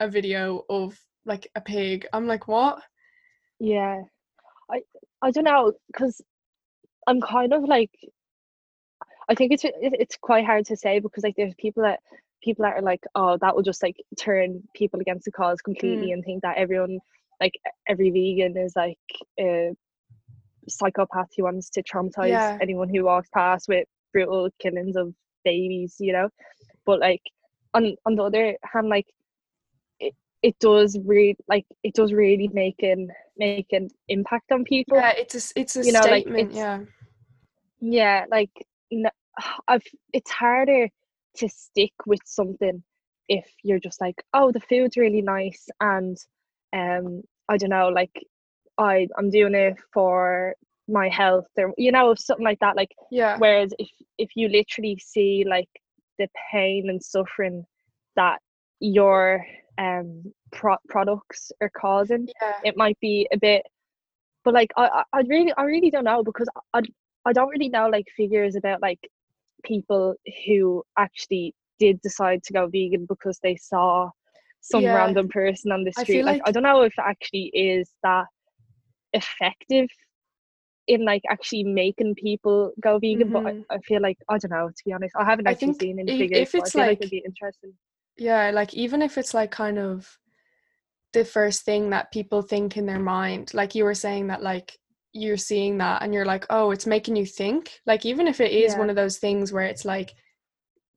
a 0.00 0.08
video 0.08 0.64
of 0.68 0.98
like 1.24 1.50
a 1.54 1.60
pig. 1.60 2.06
I'm 2.12 2.26
like, 2.26 2.48
what? 2.48 2.80
Yeah. 3.60 4.02
I 4.70 4.82
i 5.22 5.30
don't 5.30 5.44
know 5.44 5.72
because 5.88 6.20
i'm 7.06 7.20
kind 7.20 7.52
of 7.52 7.62
like 7.64 7.90
i 9.28 9.34
think 9.34 9.52
it's 9.52 9.64
it- 9.64 9.74
it's 9.80 10.16
quite 10.16 10.44
hard 10.44 10.66
to 10.66 10.76
say 10.76 10.98
because 10.98 11.22
like 11.24 11.34
there's 11.36 11.54
people 11.58 11.82
that 11.84 12.00
people 12.42 12.64
that 12.64 12.74
are 12.76 12.82
like 12.82 13.02
oh 13.14 13.38
that 13.40 13.54
will 13.54 13.62
just 13.62 13.82
like 13.82 13.96
turn 14.18 14.62
people 14.74 15.00
against 15.00 15.24
the 15.24 15.32
cause 15.32 15.60
completely 15.62 16.08
mm. 16.08 16.14
and 16.14 16.24
think 16.24 16.42
that 16.42 16.56
everyone 16.58 16.98
like 17.40 17.54
e- 17.56 17.70
every 17.88 18.10
vegan 18.10 18.56
is 18.56 18.74
like 18.76 18.98
a 19.40 19.70
psychopath 20.68 21.28
who 21.36 21.44
wants 21.44 21.70
to 21.70 21.82
traumatize 21.82 22.28
Yeah. 22.30 22.58
anyone 22.60 22.88
who 22.88 23.04
walks 23.04 23.28
past 23.32 23.68
with 23.68 23.86
brutal 24.12 24.50
killings 24.60 24.96
of 24.96 25.14
babies 25.44 25.96
you 26.00 26.12
know? 26.12 26.28
But 26.84 27.00
like 27.00 27.22
on 27.74 27.96
on 28.04 28.16
the 28.16 28.22
other 28.24 28.56
hand 28.64 28.88
like 28.88 29.06
it, 30.48 30.58
does 30.60 30.98
really 31.04 31.36
like 31.48 31.66
it 31.82 31.94
does 31.94 32.12
really 32.12 32.48
make 32.52 32.82
an 32.82 33.08
make 33.36 33.66
an 33.72 33.88
impact 34.08 34.52
on 34.52 34.64
people 34.64 34.96
Yeah, 34.96 35.12
it's 35.16 35.34
a 35.34 35.60
it's 35.60 35.76
a 35.76 35.84
You 35.84 35.92
know, 35.92 36.00
like, 36.00 36.24
statement. 36.24 36.50
it's- 36.50 36.56
yeah, 36.56 36.80
yeah 37.80 38.24
like 38.30 38.50
n- 38.92 39.10
i've 39.68 39.82
it's 40.12 40.30
harder 40.30 40.88
to 41.36 41.48
stick 41.48 41.92
with 42.06 42.20
something 42.24 42.82
if 43.28 43.46
you're 43.62 43.80
just 43.80 44.00
like 44.00 44.16
oh 44.32 44.50
the 44.50 44.60
food's 44.60 44.96
really 44.96 45.20
nice 45.20 45.66
and 45.80 46.16
um 46.74 47.22
i 47.48 47.56
don't 47.56 47.70
know 47.70 47.88
like 47.88 48.12
i 48.78 49.06
i'm 49.18 49.30
doing 49.30 49.54
it 49.54 49.76
for 49.92 50.54
my 50.88 51.08
health 51.08 51.46
or 51.58 51.72
you 51.76 51.92
know 51.92 52.14
something 52.14 52.44
like 52.44 52.58
that 52.60 52.76
like 52.76 52.94
yeah, 53.10 53.36
whereas 53.38 53.72
if 53.78 53.90
if 54.18 54.30
you 54.36 54.48
literally 54.48 54.98
see 55.04 55.44
like 55.48 55.68
the 56.18 56.28
pain 56.50 56.88
and 56.88 57.02
suffering 57.02 57.64
that 58.14 58.38
your 58.80 59.44
um 59.78 60.22
pro- 60.52 60.76
products 60.88 61.50
are 61.60 61.70
causing 61.76 62.26
yeah. 62.40 62.52
it 62.64 62.76
might 62.76 62.98
be 63.00 63.26
a 63.32 63.36
bit 63.38 63.62
but 64.44 64.54
like 64.54 64.70
I, 64.76 64.88
I 64.88 65.02
I 65.18 65.20
really 65.28 65.52
I 65.56 65.64
really 65.64 65.90
don't 65.90 66.04
know 66.04 66.22
because 66.22 66.48
I 66.74 66.82
I 67.24 67.32
don't 67.32 67.48
really 67.48 67.68
know 67.68 67.88
like 67.88 68.06
figures 68.16 68.54
about 68.56 68.80
like 68.80 69.00
people 69.64 70.14
who 70.46 70.82
actually 70.96 71.54
did 71.78 72.00
decide 72.00 72.42
to 72.44 72.52
go 72.52 72.66
vegan 72.68 73.06
because 73.06 73.38
they 73.42 73.56
saw 73.56 74.10
some 74.60 74.82
Yeah. 74.82 74.94
random 74.94 75.28
person 75.28 75.72
on 75.72 75.84
the 75.84 75.92
street 75.92 76.06
feel 76.18 76.26
like, 76.26 76.40
I 76.44 76.52
don't 76.52 76.62
know 76.62 76.82
if 76.82 76.92
it 76.96 77.04
actually 77.04 77.50
is 77.54 77.90
that 78.02 78.26
effective 79.12 79.88
in 80.86 81.04
like 81.04 81.22
actually 81.28 81.64
making 81.64 82.14
people 82.14 82.72
go 82.80 82.98
vegan 82.98 83.30
but 83.32 83.42
Mhm. 83.44 83.64
I, 83.70 83.74
I 83.74 83.78
feel 83.80 84.00
like 84.00 84.18
I 84.28 84.38
don't 84.38 84.50
know 84.52 84.68
to 84.68 84.84
be 84.84 84.92
honest 84.92 85.14
I 85.16 85.24
haven't 85.24 85.48
I 85.48 85.50
actually 85.52 85.68
think 85.68 85.80
seen 85.80 85.98
any 85.98 86.12
i- 86.12 86.18
figures 86.18 86.48
if 86.48 86.52
but 86.52 86.62
I 86.62 86.66
it's 86.66 86.74
like, 86.76 86.86
like- 86.88 86.98
it'd 87.00 87.10
be 87.10 87.22
interesting 87.26 87.72
Yeah, 88.16 88.50
like 88.52 88.72
even 88.74 89.02
if 89.02 89.18
it's 89.18 89.34
like 89.34 89.50
kind 89.50 89.78
of 89.78 90.16
the 91.16 91.24
first 91.24 91.64
thing 91.64 91.88
that 91.90 92.12
people 92.12 92.42
think 92.42 92.76
in 92.76 92.84
their 92.84 93.00
mind, 93.00 93.54
like 93.54 93.74
you 93.74 93.84
were 93.84 93.94
saying 93.94 94.26
that 94.26 94.42
like 94.42 94.78
you're 95.14 95.38
seeing 95.38 95.78
that 95.78 96.02
and 96.02 96.12
you're 96.12 96.26
like, 96.26 96.44
oh, 96.50 96.72
it's 96.72 96.86
making 96.86 97.16
you 97.16 97.24
think. 97.24 97.80
Like 97.86 98.04
even 98.04 98.26
if 98.28 98.38
it 98.38 98.52
is 98.52 98.72
Yeah. 98.72 98.78
one 98.80 98.90
of 98.90 98.96
those 98.96 99.16
things 99.16 99.50
where 99.50 99.64
it's 99.64 99.86
like 99.86 100.12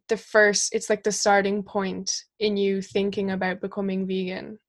the 0.09 0.17
first 0.17 0.75
it's 0.75 0.89
like 0.89 1.03
the 1.03 1.11
starting 1.13 1.63
point 1.63 2.11
in 2.37 2.57
you 2.57 2.81
thinking 2.81 3.31
about 3.31 3.61
becoming 3.61 4.05
vegan. 4.05 4.59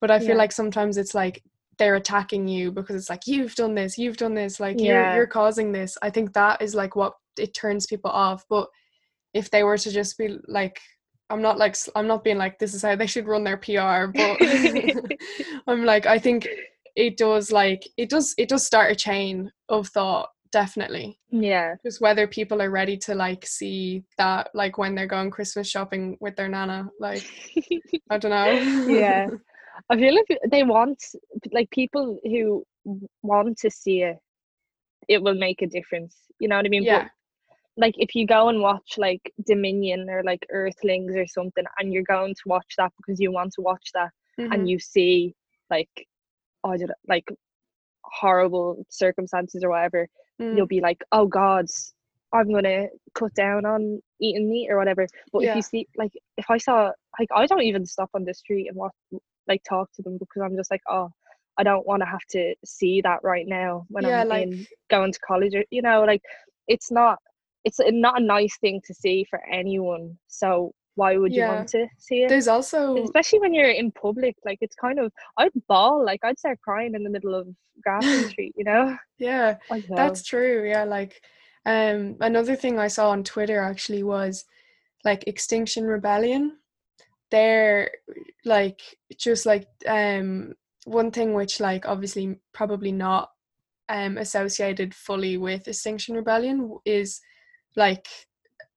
But 0.00 0.12
I 0.12 0.20
feel 0.20 0.28
Yeah. 0.28 0.36
like 0.36 0.52
sometimes 0.52 0.96
it's 0.96 1.12
like 1.14 1.42
they're 1.76 1.96
attacking 1.96 2.46
you 2.46 2.70
because 2.70 2.94
it's 2.94 3.10
like 3.10 3.26
you've 3.26 3.56
done 3.56 3.74
this, 3.74 3.98
you've 3.98 4.16
done 4.16 4.34
this, 4.34 4.60
like 4.60 4.80
you're 4.80 5.12
you're 5.12 5.26
causing 5.26 5.72
this. 5.72 5.98
I 6.02 6.10
think 6.10 6.34
that 6.34 6.62
is 6.62 6.76
like 6.76 6.94
what 6.94 7.14
it 7.36 7.52
turns 7.52 7.86
people 7.86 8.12
off. 8.12 8.44
But 8.48 8.68
if 9.32 9.50
they 9.50 9.64
were 9.64 9.78
to 9.78 9.90
just 9.90 10.16
be 10.18 10.38
like 10.46 10.78
I'm 11.30 11.42
not 11.42 11.58
like 11.58 11.76
I'm 11.94 12.06
not 12.06 12.24
being 12.24 12.38
like 12.38 12.58
this 12.58 12.74
is 12.74 12.82
how 12.82 12.96
they 12.96 13.06
should 13.06 13.26
run 13.26 13.44
their 13.44 13.56
PR, 13.56 14.06
but 14.12 14.38
I'm 15.66 15.84
like 15.84 16.06
I 16.06 16.18
think 16.18 16.48
it 16.96 17.16
does 17.16 17.50
like 17.50 17.88
it 17.96 18.08
does 18.08 18.34
it 18.38 18.48
does 18.48 18.64
start 18.66 18.92
a 18.92 18.94
chain 18.94 19.50
of 19.68 19.88
thought 19.88 20.28
definitely. 20.52 21.18
yeah 21.30 21.74
Just 21.84 22.00
whether 22.00 22.28
people 22.28 22.62
are 22.62 22.70
ready 22.70 22.96
to 22.98 23.14
like 23.16 23.44
see 23.44 24.04
that 24.18 24.50
like 24.54 24.78
when 24.78 24.94
they're 24.94 25.08
going 25.08 25.30
Christmas 25.32 25.68
shopping 25.68 26.16
with 26.20 26.36
their 26.36 26.48
nana, 26.48 26.88
like 27.00 27.24
I 28.10 28.18
don't 28.18 28.30
know. 28.30 28.86
Yeah. 28.94 29.26
I 29.90 29.96
feel 29.96 30.14
if 30.16 30.50
they 30.50 30.62
want 30.62 31.02
like 31.52 31.68
people 31.70 32.20
who 32.22 32.64
want 33.22 33.58
to 33.58 33.70
see 33.70 34.02
it, 34.02 34.16
it 35.08 35.20
will 35.20 35.34
make 35.34 35.62
a 35.62 35.66
difference. 35.66 36.16
You 36.38 36.46
know 36.46 36.56
what 36.56 36.66
I 36.66 36.68
mean? 36.68 36.84
Yeah. 36.84 37.02
But, 37.02 37.10
like 37.76 37.94
if 37.98 38.14
you 38.14 38.26
go 38.26 38.48
and 38.48 38.60
watch 38.60 38.94
like 38.98 39.32
Dominion 39.46 40.08
or 40.08 40.22
like 40.24 40.46
Earthlings 40.50 41.16
or 41.16 41.26
something, 41.26 41.64
and 41.78 41.92
you're 41.92 42.02
going 42.04 42.34
to 42.34 42.42
watch 42.46 42.74
that 42.78 42.92
because 42.96 43.20
you 43.20 43.32
want 43.32 43.52
to 43.54 43.62
watch 43.62 43.90
that, 43.94 44.10
Mhm. 44.38 44.52
and 44.54 44.68
you 44.68 44.78
see 44.78 45.34
like 45.70 46.06
I 46.64 46.76
don't 46.76 46.90
like 47.08 47.28
horrible 48.04 48.84
circumstances 48.88 49.62
or 49.64 49.70
whatever, 49.70 50.08
Mm. 50.40 50.56
you'll 50.56 50.66
be 50.66 50.80
like, 50.80 51.02
oh 51.12 51.26
God, 51.26 51.66
I'm 52.32 52.52
gonna 52.52 52.88
cut 53.14 53.34
down 53.34 53.64
on 53.64 54.02
eating 54.20 54.48
meat 54.50 54.70
or 54.70 54.76
whatever. 54.78 55.06
But 55.32 55.44
if 55.44 55.56
you 55.56 55.62
see, 55.62 55.86
like, 55.96 56.12
if 56.36 56.50
I 56.50 56.58
saw, 56.58 56.92
like, 57.18 57.28
I 57.34 57.46
don't 57.46 57.62
even 57.62 57.86
stop 57.86 58.10
on 58.14 58.24
the 58.24 58.34
street 58.34 58.68
and 58.68 58.76
watch, 58.76 58.92
like, 59.46 59.62
talk 59.64 59.92
to 59.92 60.02
them 60.02 60.18
because 60.18 60.42
I'm 60.42 60.56
just 60.56 60.70
like, 60.70 60.82
oh, 60.88 61.10
I 61.58 61.62
don't 61.62 61.86
want 61.86 62.00
to 62.02 62.06
have 62.06 62.24
to 62.30 62.54
see 62.64 63.00
that 63.02 63.20
right 63.22 63.46
now 63.46 63.86
when 63.88 64.04
Yeah, 64.04 64.22
I'm 64.22 64.28
like- 64.28 64.42
in 64.48 64.66
going 64.90 65.12
to 65.12 65.20
college 65.20 65.54
or 65.54 65.64
you 65.70 65.82
know, 65.82 66.02
like, 66.04 66.22
it's 66.66 66.90
not, 66.90 67.18
it's 67.64 67.80
not 67.80 68.20
a 68.20 68.24
nice 68.24 68.56
thing 68.58 68.80
to 68.86 68.94
see 68.94 69.24
for 69.28 69.40
anyone. 69.50 70.18
So 70.28 70.74
why 70.96 71.16
would 71.16 71.34
you 71.34 71.44
want 71.44 71.68
to 71.70 71.86
see 71.98 72.22
it? 72.22 72.28
There's 72.28 72.48
also 72.48 73.02
Especially 73.02 73.40
when 73.40 73.54
you're 73.54 73.70
in 73.70 73.90
public, 73.90 74.36
like 74.44 74.58
it's 74.60 74.76
kind 74.76 74.98
of 74.98 75.12
I'd 75.36 75.50
bawl, 75.68 76.04
like 76.04 76.20
I'd 76.22 76.38
start 76.38 76.60
crying 76.60 76.94
in 76.94 77.02
the 77.02 77.10
middle 77.10 77.34
of 77.34 77.48
Grafton 77.82 78.24
Street, 78.30 78.54
you 78.56 78.64
know? 78.64 78.96
yeah. 79.18 79.56
That's 79.90 80.22
true. 80.22 80.68
Yeah, 80.68 80.84
like 80.84 81.20
um 81.66 82.16
another 82.20 82.54
thing 82.54 82.78
I 82.78 82.88
saw 82.88 83.10
on 83.10 83.24
Twitter 83.24 83.60
actually 83.60 84.02
was 84.02 84.44
like 85.04 85.24
Extinction 85.26 85.84
Rebellion. 85.84 86.58
They're 87.30 87.90
like 88.44 88.80
just 89.18 89.46
like 89.46 89.66
um 89.88 90.54
one 90.84 91.10
thing 91.10 91.32
which 91.32 91.60
like 91.60 91.88
obviously 91.88 92.38
probably 92.52 92.92
not 92.92 93.30
um 93.88 94.18
associated 94.18 94.94
fully 94.94 95.36
with 95.36 95.66
Extinction 95.66 96.14
Rebellion 96.14 96.78
is 96.84 97.20
like 97.76 98.06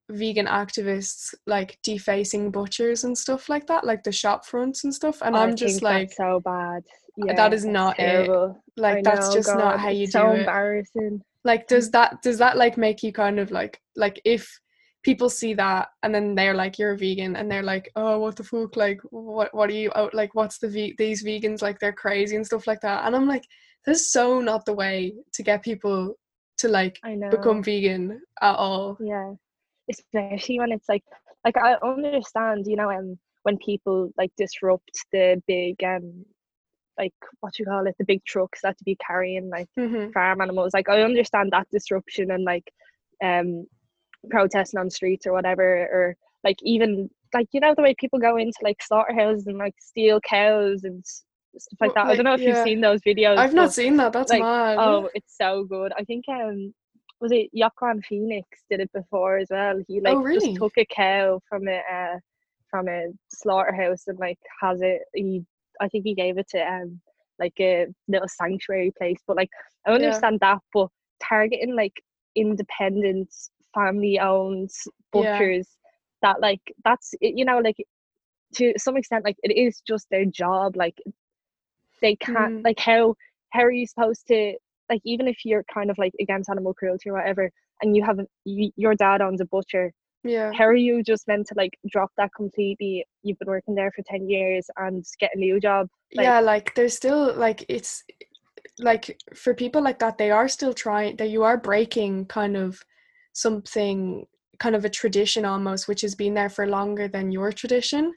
vegan 0.09 0.45
activists 0.45 1.33
like 1.45 1.77
defacing 1.83 2.51
butchers 2.51 3.03
and 3.03 3.17
stuff 3.17 3.49
like 3.49 3.67
that, 3.67 3.85
like 3.85 4.03
the 4.03 4.11
shop 4.11 4.45
fronts 4.45 4.83
and 4.83 4.93
stuff. 4.93 5.21
And 5.21 5.35
oh, 5.35 5.39
I 5.39 5.43
I'm 5.43 5.55
just 5.55 5.81
like 5.81 6.11
so 6.13 6.39
bad. 6.39 6.83
Uh, 7.21 7.25
yeah, 7.27 7.35
that 7.35 7.53
is 7.53 7.65
not 7.65 7.99
it. 7.99 8.03
terrible. 8.03 8.63
I 8.77 8.81
like 8.81 9.03
that's 9.03 9.29
know, 9.29 9.33
just 9.33 9.49
not 9.49 9.79
how 9.79 9.89
you 9.89 10.05
do 10.05 10.11
so 10.11 10.31
it. 10.31 10.39
embarrassing. 10.39 11.21
like 11.43 11.67
does 11.67 11.91
that 11.91 12.21
does 12.21 12.37
that 12.37 12.57
like 12.57 12.77
make 12.77 13.03
you 13.03 13.11
kind 13.11 13.39
of 13.39 13.51
like 13.51 13.81
like 13.95 14.21
if 14.23 14.47
people 15.03 15.29
see 15.29 15.53
that 15.53 15.87
and 16.03 16.13
then 16.13 16.35
they're 16.35 16.53
like 16.53 16.77
you're 16.77 16.91
a 16.91 16.97
vegan 16.97 17.37
and 17.37 17.49
they're 17.49 17.63
like 17.63 17.89
oh 17.95 18.19
what 18.19 18.35
the 18.35 18.43
fuck 18.43 18.75
like 18.75 18.99
what 19.11 19.53
what 19.53 19.69
are 19.69 19.73
you 19.73 19.91
out 19.95 20.13
like 20.13 20.35
what's 20.35 20.57
the 20.57 20.67
ve- 20.67 20.95
these 20.97 21.23
vegans 21.23 21.61
like 21.61 21.79
they're 21.79 21.93
crazy 21.93 22.35
and 22.35 22.45
stuff 22.45 22.67
like 22.67 22.81
that 22.81 23.05
and 23.05 23.15
i'm 23.15 23.25
like 23.25 23.43
this 23.85 24.01
is 24.01 24.11
so 24.11 24.41
not 24.41 24.65
the 24.65 24.73
way 24.73 25.13
to 25.31 25.43
get 25.43 25.63
people 25.63 26.13
to 26.57 26.67
like 26.67 27.01
I 27.03 27.15
know. 27.15 27.59
become 27.59 27.63
vegan 27.63 28.21
at 28.41 28.55
all 28.55 28.99
yeah, 28.99 29.33
especially 29.89 30.59
when 30.59 30.71
it's 30.71 30.89
like 30.89 31.03
like 31.45 31.57
I 31.57 31.75
understand, 31.83 32.65
you 32.67 32.75
know, 32.75 32.89
um, 32.91 33.17
when 33.43 33.57
people 33.57 34.11
like 34.17 34.31
disrupt 34.37 34.91
the 35.11 35.41
big 35.47 35.75
um 35.83 36.25
like 36.97 37.13
what 37.41 37.57
you 37.59 37.65
call 37.65 37.85
it, 37.87 37.95
the 37.99 38.05
big 38.05 38.23
trucks 38.25 38.61
that 38.63 38.77
to 38.77 38.83
be 38.83 38.97
carrying 39.05 39.49
like 39.49 39.67
hmm 39.77 40.11
farm 40.13 40.41
animals. 40.41 40.73
Like 40.73 40.89
I 40.89 41.01
understand 41.01 41.51
that 41.51 41.67
disruption 41.71 42.31
and 42.31 42.43
like 42.43 42.71
um 43.23 43.65
protesting 44.29 44.79
on 44.79 44.89
streets 44.89 45.25
or 45.27 45.33
whatever, 45.33 45.63
or 45.91 46.15
like 46.43 46.57
even 46.63 47.09
like 47.33 47.47
you 47.51 47.59
know 47.61 47.73
the 47.75 47.83
way 47.83 47.95
people 47.99 48.19
go 48.19 48.37
into 48.37 48.57
like 48.63 48.81
slaughterhouses 48.81 49.47
and 49.47 49.57
like 49.57 49.75
steal 49.79 50.19
cows 50.21 50.83
and 50.83 51.03
stuff 51.61 51.77
like 51.81 51.93
that. 51.95 52.07
I 52.07 52.15
don't 52.15 52.25
know 52.25 52.31
like, 52.31 52.39
if 52.41 52.47
you've 52.47 52.57
seen 52.57 52.81
those 52.81 53.01
videos. 53.01 53.37
i've 53.37 53.53
not 53.53 53.71
seen 53.73 53.97
that 53.97 54.13
that's 54.13 54.31
like, 54.31 54.41
mad 54.41 54.79
Oh, 54.79 55.09
it's 55.13 55.35
so 55.37 55.63
good. 55.63 55.91
I 55.97 56.03
think 56.03 56.25
um 56.29 56.73
was 57.19 57.31
it 57.31 57.49
Joaquin 57.53 58.01
Phoenix 58.03 58.47
did 58.69 58.79
it 58.79 58.91
before 58.93 59.37
as 59.37 59.47
well. 59.49 59.81
He 59.87 59.99
like 60.01 60.15
Oh, 60.15 60.21
really? 60.21 60.47
just 60.47 60.57
took 60.57 60.73
a 60.77 60.85
cow 60.85 61.39
from 61.49 61.67
a 61.67 61.81
uh, 61.91 62.17
from 62.69 62.87
a 62.87 63.07
slaughterhouse 63.29 64.03
and 64.07 64.19
like 64.19 64.37
has 64.61 64.81
it 64.81 65.01
he 65.13 65.43
I 65.81 65.87
think 65.87 66.03
he 66.05 66.13
gave 66.13 66.37
it 66.37 66.47
to 66.49 66.59
um 66.59 66.99
like 67.39 67.53
a 67.59 67.87
little 68.07 68.27
sanctuary 68.27 68.91
place. 68.97 69.19
But 69.27 69.37
like 69.37 69.49
I 69.85 69.91
Yeah. 69.91 69.95
understand 69.95 70.39
that 70.41 70.59
but 70.73 70.89
targeting 71.23 71.75
like 71.75 71.93
independent 72.35 73.33
family 73.73 74.19
owned 74.19 74.69
Yeah. 75.13 75.23
butchers 75.23 75.67
that 76.21 76.39
like 76.39 76.61
that's 76.83 77.13
it, 77.21 77.35
you 77.35 77.45
know 77.45 77.59
like 77.59 77.77
to 78.55 78.73
some 78.77 78.95
extent 78.97 79.25
like 79.25 79.37
it 79.43 79.55
is 79.57 79.81
just 79.87 80.07
their 80.11 80.25
job 80.25 80.75
like 80.75 80.97
they 82.01 82.15
can't 82.15 82.57
Mm. 82.59 82.63
like 82.63 82.79
how 82.79 83.15
how 83.51 83.61
are 83.63 83.71
you 83.71 83.87
supposed 83.87 84.27
to 84.27 84.53
like 84.89 85.01
even 85.05 85.27
if 85.27 85.45
you're 85.45 85.63
kind 85.73 85.89
of 85.89 85.97
like 85.97 86.13
against 86.19 86.49
animal 86.49 86.73
cruelty 86.73 87.09
or 87.09 87.13
whatever 87.13 87.49
and 87.81 87.95
you 87.95 88.03
have 88.03 88.19
you, 88.45 88.71
your 88.75 88.95
dad 88.95 89.21
owns 89.21 89.41
a 89.41 89.45
butcher 89.45 89.91
yeah. 90.23 90.51
how 90.53 90.65
are 90.65 90.75
you 90.75 91.03
just 91.03 91.27
meant 91.27 91.47
to 91.47 91.53
like 91.55 91.77
drop 91.89 92.11
that 92.17 92.31
completely? 92.35 93.05
You've 93.23 93.39
been 93.39 93.47
working 93.47 93.75
there 93.75 93.91
for 93.95 94.01
10 94.05 94.27
years 94.29 94.67
and 94.75 95.05
get 95.19 95.31
a 95.33 95.37
new 95.39 95.59
job 95.59 95.87
like- 96.15 96.23
yeah 96.25 96.39
like 96.39 96.73
there's 96.75 96.95
still 96.95 97.33
like 97.35 97.63
it's 97.69 98.03
like 98.79 99.17
for 99.35 99.53
people 99.53 99.81
like 99.81 99.99
that 99.99 100.17
they 100.17 100.29
are 100.31 100.47
still 100.47 100.73
trying 100.73 101.15
that 101.17 101.29
you 101.29 101.43
are 101.43 101.57
breaking 101.57 102.25
kind 102.25 102.57
of 102.57 102.83
something 103.33 104.25
kind 104.59 104.75
of 104.75 104.85
a 104.85 104.89
tradition 104.89 105.45
almost 105.45 105.87
which 105.87 106.01
has 106.01 106.15
been 106.15 106.33
there 106.33 106.49
for 106.49 106.67
longer 106.67 107.07
than 107.07 107.31
your 107.31 107.51
tradition 107.51 108.13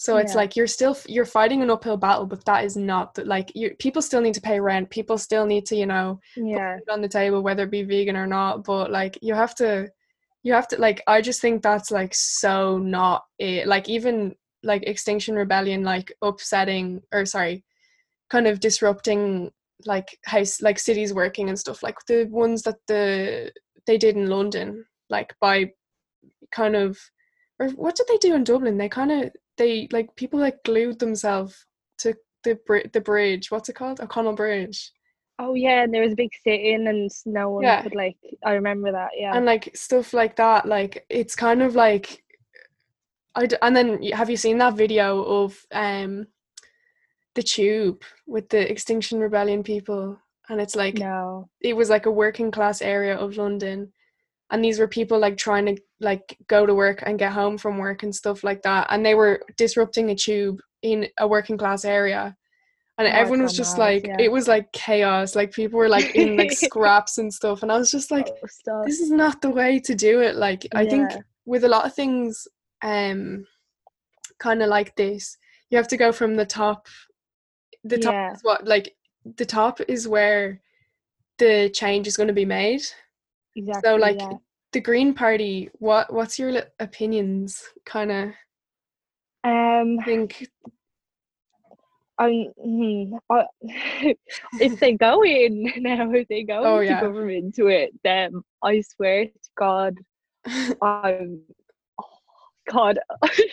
so 0.00 0.16
it's 0.16 0.32
Yeah. 0.32 0.38
like 0.38 0.56
you're 0.56 0.66
still 0.66 0.96
you're 1.06 1.26
fighting 1.26 1.60
an 1.60 1.70
uphill 1.70 1.98
battle 1.98 2.24
but 2.24 2.42
that 2.46 2.64
is 2.64 2.74
not 2.74 3.14
the, 3.14 3.24
like 3.26 3.52
you 3.54 3.76
people 3.78 4.00
still 4.00 4.22
need 4.22 4.32
to 4.32 4.40
pay 4.40 4.58
rent 4.58 4.88
people 4.88 5.18
still 5.18 5.44
need 5.44 5.66
to 5.66 5.76
you 5.76 5.84
know 5.84 6.18
yeah 6.36 6.78
on 6.90 7.02
the 7.02 7.08
table 7.08 7.42
whether 7.42 7.64
it 7.64 7.70
be 7.70 7.82
vegan 7.82 8.16
or 8.16 8.26
not 8.26 8.64
but 8.64 8.90
like 8.90 9.18
you 9.20 9.34
have 9.34 9.54
to 9.54 9.90
you 10.42 10.54
have 10.54 10.66
to 10.68 10.78
like 10.78 11.02
i 11.06 11.20
just 11.20 11.42
think 11.42 11.60
that's 11.62 11.90
like 11.90 12.14
so 12.14 12.78
not 12.78 13.24
it 13.38 13.66
like 13.66 13.90
even 13.90 14.34
like 14.62 14.82
extinction 14.84 15.34
rebellion 15.34 15.84
like 15.84 16.10
upsetting 16.22 17.02
or 17.12 17.26
sorry 17.26 17.62
kind 18.30 18.46
of 18.46 18.58
disrupting 18.58 19.50
like 19.84 20.18
house 20.24 20.62
like 20.62 20.78
cities 20.78 21.12
working 21.12 21.50
and 21.50 21.58
stuff 21.58 21.82
like 21.82 21.96
the 22.06 22.24
ones 22.30 22.62
that 22.62 22.76
the 22.86 23.52
they 23.86 23.98
did 23.98 24.16
in 24.16 24.30
london 24.30 24.82
like 25.10 25.34
by 25.42 25.70
kind 26.52 26.74
of 26.74 26.98
or 27.58 27.68
what 27.72 27.94
did 27.96 28.06
they 28.08 28.16
do 28.16 28.34
in 28.34 28.44
dublin 28.44 28.78
they 28.78 28.88
kind 28.88 29.12
of 29.12 29.30
they 29.60 29.86
like 29.92 30.16
people 30.16 30.40
like 30.40 30.64
glued 30.64 30.98
themselves 30.98 31.66
to 31.98 32.16
the 32.44 32.58
bri- 32.66 32.88
the 32.94 33.00
bridge. 33.00 33.50
What's 33.50 33.68
it 33.68 33.74
called? 33.74 34.00
O'connell 34.00 34.32
bridge. 34.34 34.90
Oh 35.38 35.54
yeah 35.54 35.82
and 35.84 35.92
there 35.92 36.02
was 36.02 36.12
a 36.14 36.16
big 36.16 36.32
sit-in 36.42 36.86
and 36.86 37.10
no 37.26 37.50
one 37.50 37.64
Yeah. 37.64 37.82
could 37.82 37.94
like 37.94 38.16
i 38.44 38.52
remember 38.52 38.92
that 38.92 39.10
yeah. 39.16 39.34
And 39.36 39.46
like 39.46 39.70
stuff 39.74 40.12
like 40.12 40.36
that 40.36 40.66
like 40.66 41.06
it's 41.08 41.34
kind 41.36 41.62
of 41.62 41.74
like 41.74 42.22
I 43.34 43.46
d- 43.46 43.56
and 43.62 43.74
then 43.76 44.02
have 44.02 44.28
you 44.28 44.36
seen 44.36 44.58
that 44.58 44.76
video 44.76 45.22
of 45.22 45.64
um 45.72 46.26
the 47.34 47.42
tube 47.42 48.02
with 48.26 48.48
the 48.48 48.70
extinction 48.70 49.20
rebellion 49.20 49.62
people? 49.62 50.18
And 50.48 50.60
it's 50.60 50.76
like 50.76 50.98
no. 50.98 51.48
it 51.60 51.76
was 51.76 51.88
like 51.88 52.06
a 52.06 52.10
working 52.10 52.50
class 52.50 52.82
area 52.82 53.16
of 53.16 53.36
london 53.36 53.92
and 54.50 54.64
these 54.64 54.78
were 54.78 54.88
people 54.88 55.18
like 55.18 55.36
trying 55.36 55.66
to 55.66 55.76
like 56.00 56.36
go 56.48 56.66
to 56.66 56.74
work 56.74 57.02
and 57.06 57.18
get 57.18 57.32
home 57.32 57.56
from 57.58 57.78
work 57.78 58.02
and 58.02 58.14
stuff 58.14 58.42
like 58.42 58.62
that 58.62 58.86
and 58.90 59.04
they 59.04 59.14
were 59.14 59.40
disrupting 59.56 60.10
a 60.10 60.14
tube 60.14 60.60
in 60.82 61.06
a 61.18 61.26
working 61.28 61.56
class 61.58 61.84
area. 61.84 62.36
And 62.98 63.08
Oh, 63.08 63.10
everyone 63.12 63.42
was 63.42 63.56
just 63.56 63.78
like 63.78 64.06
yeah. 64.06 64.16
it 64.18 64.30
was 64.30 64.46
like 64.48 64.70
chaos. 64.72 65.34
Like 65.34 65.52
people 65.52 65.78
were 65.78 65.88
like 65.88 66.14
in 66.14 66.36
like 66.36 66.52
scraps 66.66 67.16
and 67.18 67.32
stuff 67.32 67.62
and 67.62 67.72
i 67.72 67.78
was 67.78 67.90
just 67.90 68.10
like 68.10 68.28
Oh, 68.68 68.82
this 68.84 69.00
is 69.00 69.10
not 69.10 69.40
the 69.40 69.50
way 69.50 69.78
to 69.80 69.94
do 69.94 70.20
it. 70.20 70.36
Like 70.36 70.66
i 70.74 70.84
think 70.86 71.10
with 71.46 71.64
a 71.64 71.68
lot 71.68 71.86
of 71.86 71.94
things 71.94 72.46
um 72.82 73.46
kind 74.38 74.62
of 74.62 74.68
like 74.68 74.94
this 74.96 75.36
you 75.70 75.76
have 75.76 75.88
to 75.88 75.96
go 75.96 76.12
from 76.12 76.36
the 76.36 76.46
top 76.46 76.88
the 77.84 77.98
top 77.98 78.12
Yeah. 78.12 78.32
is 78.32 78.40
what 78.42 78.66
like 78.66 78.94
the 79.36 79.46
top 79.46 79.80
is 79.88 80.08
where 80.08 80.60
the 81.38 81.70
change 81.70 82.06
is 82.06 82.16
going 82.16 82.28
to 82.28 82.34
be 82.34 82.44
made 82.44 82.82
exactly 83.56 83.90
so 83.90 83.96
like 83.96 84.16
yeah. 84.16 84.36
the 84.72 84.80
green 84.80 85.14
party 85.14 85.68
what 85.78 86.12
what's 86.12 86.38
your 86.38 86.52
li- 86.52 86.62
opinions 86.78 87.62
kind 87.84 88.10
of 88.10 88.28
um 89.44 89.98
I 89.98 90.04
think 90.04 90.48
I'm, 92.18 92.52
hmm, 92.62 93.14
I, 93.30 93.44
if 94.60 94.78
they 94.78 94.92
go 94.92 95.24
in 95.24 95.72
now, 95.78 96.10
if 96.12 96.28
they 96.28 96.42
go 96.42 96.64
Oh, 96.64 96.80
into 96.80 96.84
yeah. 96.84 97.00
government 97.00 97.54
to 97.54 97.68
it, 97.68 97.92
then 98.04 98.42
I 98.62 98.82
swear 98.82 99.24
to 99.26 99.32
God, 99.56 99.96
I'm. 100.82 101.40
oh, 101.98 102.04
God, 102.70 102.98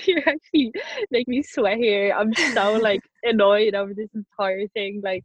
you 0.06 0.22
actually 0.28 0.74
make 1.12 1.28
me 1.30 1.42
sweat 1.42 1.78
here. 1.78 2.14
I'm 2.16 2.34
so 2.36 2.74
like 2.74 3.00
annoyed 3.24 3.74
over 3.74 3.94
this 3.94 4.10
entire 4.14 4.68
thing. 4.74 5.02
Like, 5.04 5.24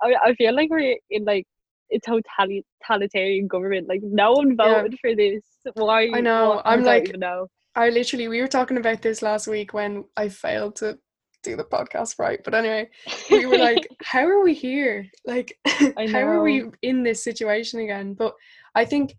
I, 0.00 0.14
I 0.22 0.34
feel 0.34 0.54
like 0.54 0.70
we're 0.70 0.96
in 1.10 1.24
like 1.24 1.44
a 1.92 2.00
totali- 2.00 2.64
totalitarian 2.86 3.46
government. 3.46 3.88
Like, 3.88 4.00
no 4.02 4.32
one 4.32 4.56
Yeah. 4.58 4.82
voted 4.82 4.98
for 5.00 5.14
this. 5.14 5.42
Why? 5.74 6.08
I 6.14 6.20
know, 6.20 6.62
I'm 6.64 6.82
like- 6.82 7.16
know. 7.16 7.48
i 7.74 7.88
literally 7.90 8.28
we 8.28 8.40
were 8.40 8.48
talking 8.48 8.78
about 8.78 9.02
this 9.02 9.20
last 9.20 9.46
week 9.46 9.74
when 9.74 10.02
i 10.16 10.28
failed 10.30 10.76
to 10.76 10.98
do 11.46 11.56
the 11.56 11.64
podcast 11.64 12.18
right. 12.18 12.40
But 12.44 12.54
anyway, 12.54 12.88
we 13.30 13.46
were 13.46 13.58
like, 13.58 13.86
how 14.02 14.26
are 14.26 14.42
we 14.42 14.52
here? 14.52 15.06
Like, 15.24 15.56
how 15.66 16.22
are 16.22 16.42
we 16.42 16.64
in 16.82 17.02
this 17.04 17.22
situation 17.22 17.80
again? 17.80 18.14
But 18.14 18.34
I 18.74 18.84
think, 18.84 19.14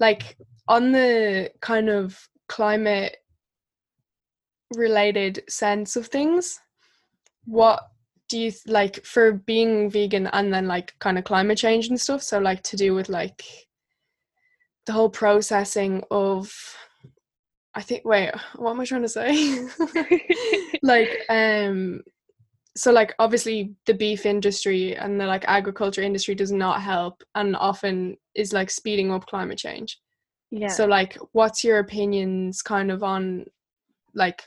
like, 0.00 0.36
on 0.68 0.90
the 0.92 1.50
kind 1.60 1.88
of 1.90 2.18
climate 2.48 3.16
related 4.74 5.42
sense 5.48 5.96
of 5.96 6.06
things, 6.06 6.58
what 7.44 7.82
do 8.30 8.38
you 8.38 8.52
like 8.66 9.04
for 9.04 9.32
being 9.32 9.90
vegan 9.90 10.28
and 10.28 10.54
then 10.54 10.66
like 10.66 10.94
kind 11.00 11.18
of 11.18 11.24
climate 11.24 11.58
change 11.58 11.88
and 11.88 12.00
stuff? 12.00 12.22
So, 12.22 12.38
like, 12.38 12.62
to 12.62 12.76
do 12.76 12.94
with 12.94 13.08
like 13.08 13.44
the 14.86 14.92
whole 14.92 15.10
processing 15.10 16.02
of 16.10 16.52
I 17.74 17.82
think 17.82 18.04
wait, 18.04 18.32
what 18.56 18.72
am 18.72 18.80
I 18.80 18.84
trying 18.84 19.02
to 19.02 19.08
say? 19.08 19.68
like 20.82 21.10
um 21.28 22.02
so 22.76 22.92
like 22.92 23.14
obviously 23.18 23.74
the 23.86 23.94
beef 23.94 24.26
industry 24.26 24.96
and 24.96 25.20
the 25.20 25.26
like 25.26 25.44
agriculture 25.46 26.02
industry 26.02 26.34
does 26.34 26.52
not 26.52 26.80
help 26.80 27.22
and 27.34 27.56
often 27.56 28.16
is 28.34 28.52
like 28.52 28.70
speeding 28.70 29.12
up 29.12 29.26
climate 29.26 29.58
change. 29.58 29.98
Yeah. 30.50 30.68
So 30.68 30.86
like 30.86 31.16
what's 31.32 31.62
your 31.62 31.78
opinions 31.78 32.62
kind 32.62 32.90
of 32.90 33.02
on 33.02 33.46
like 34.14 34.42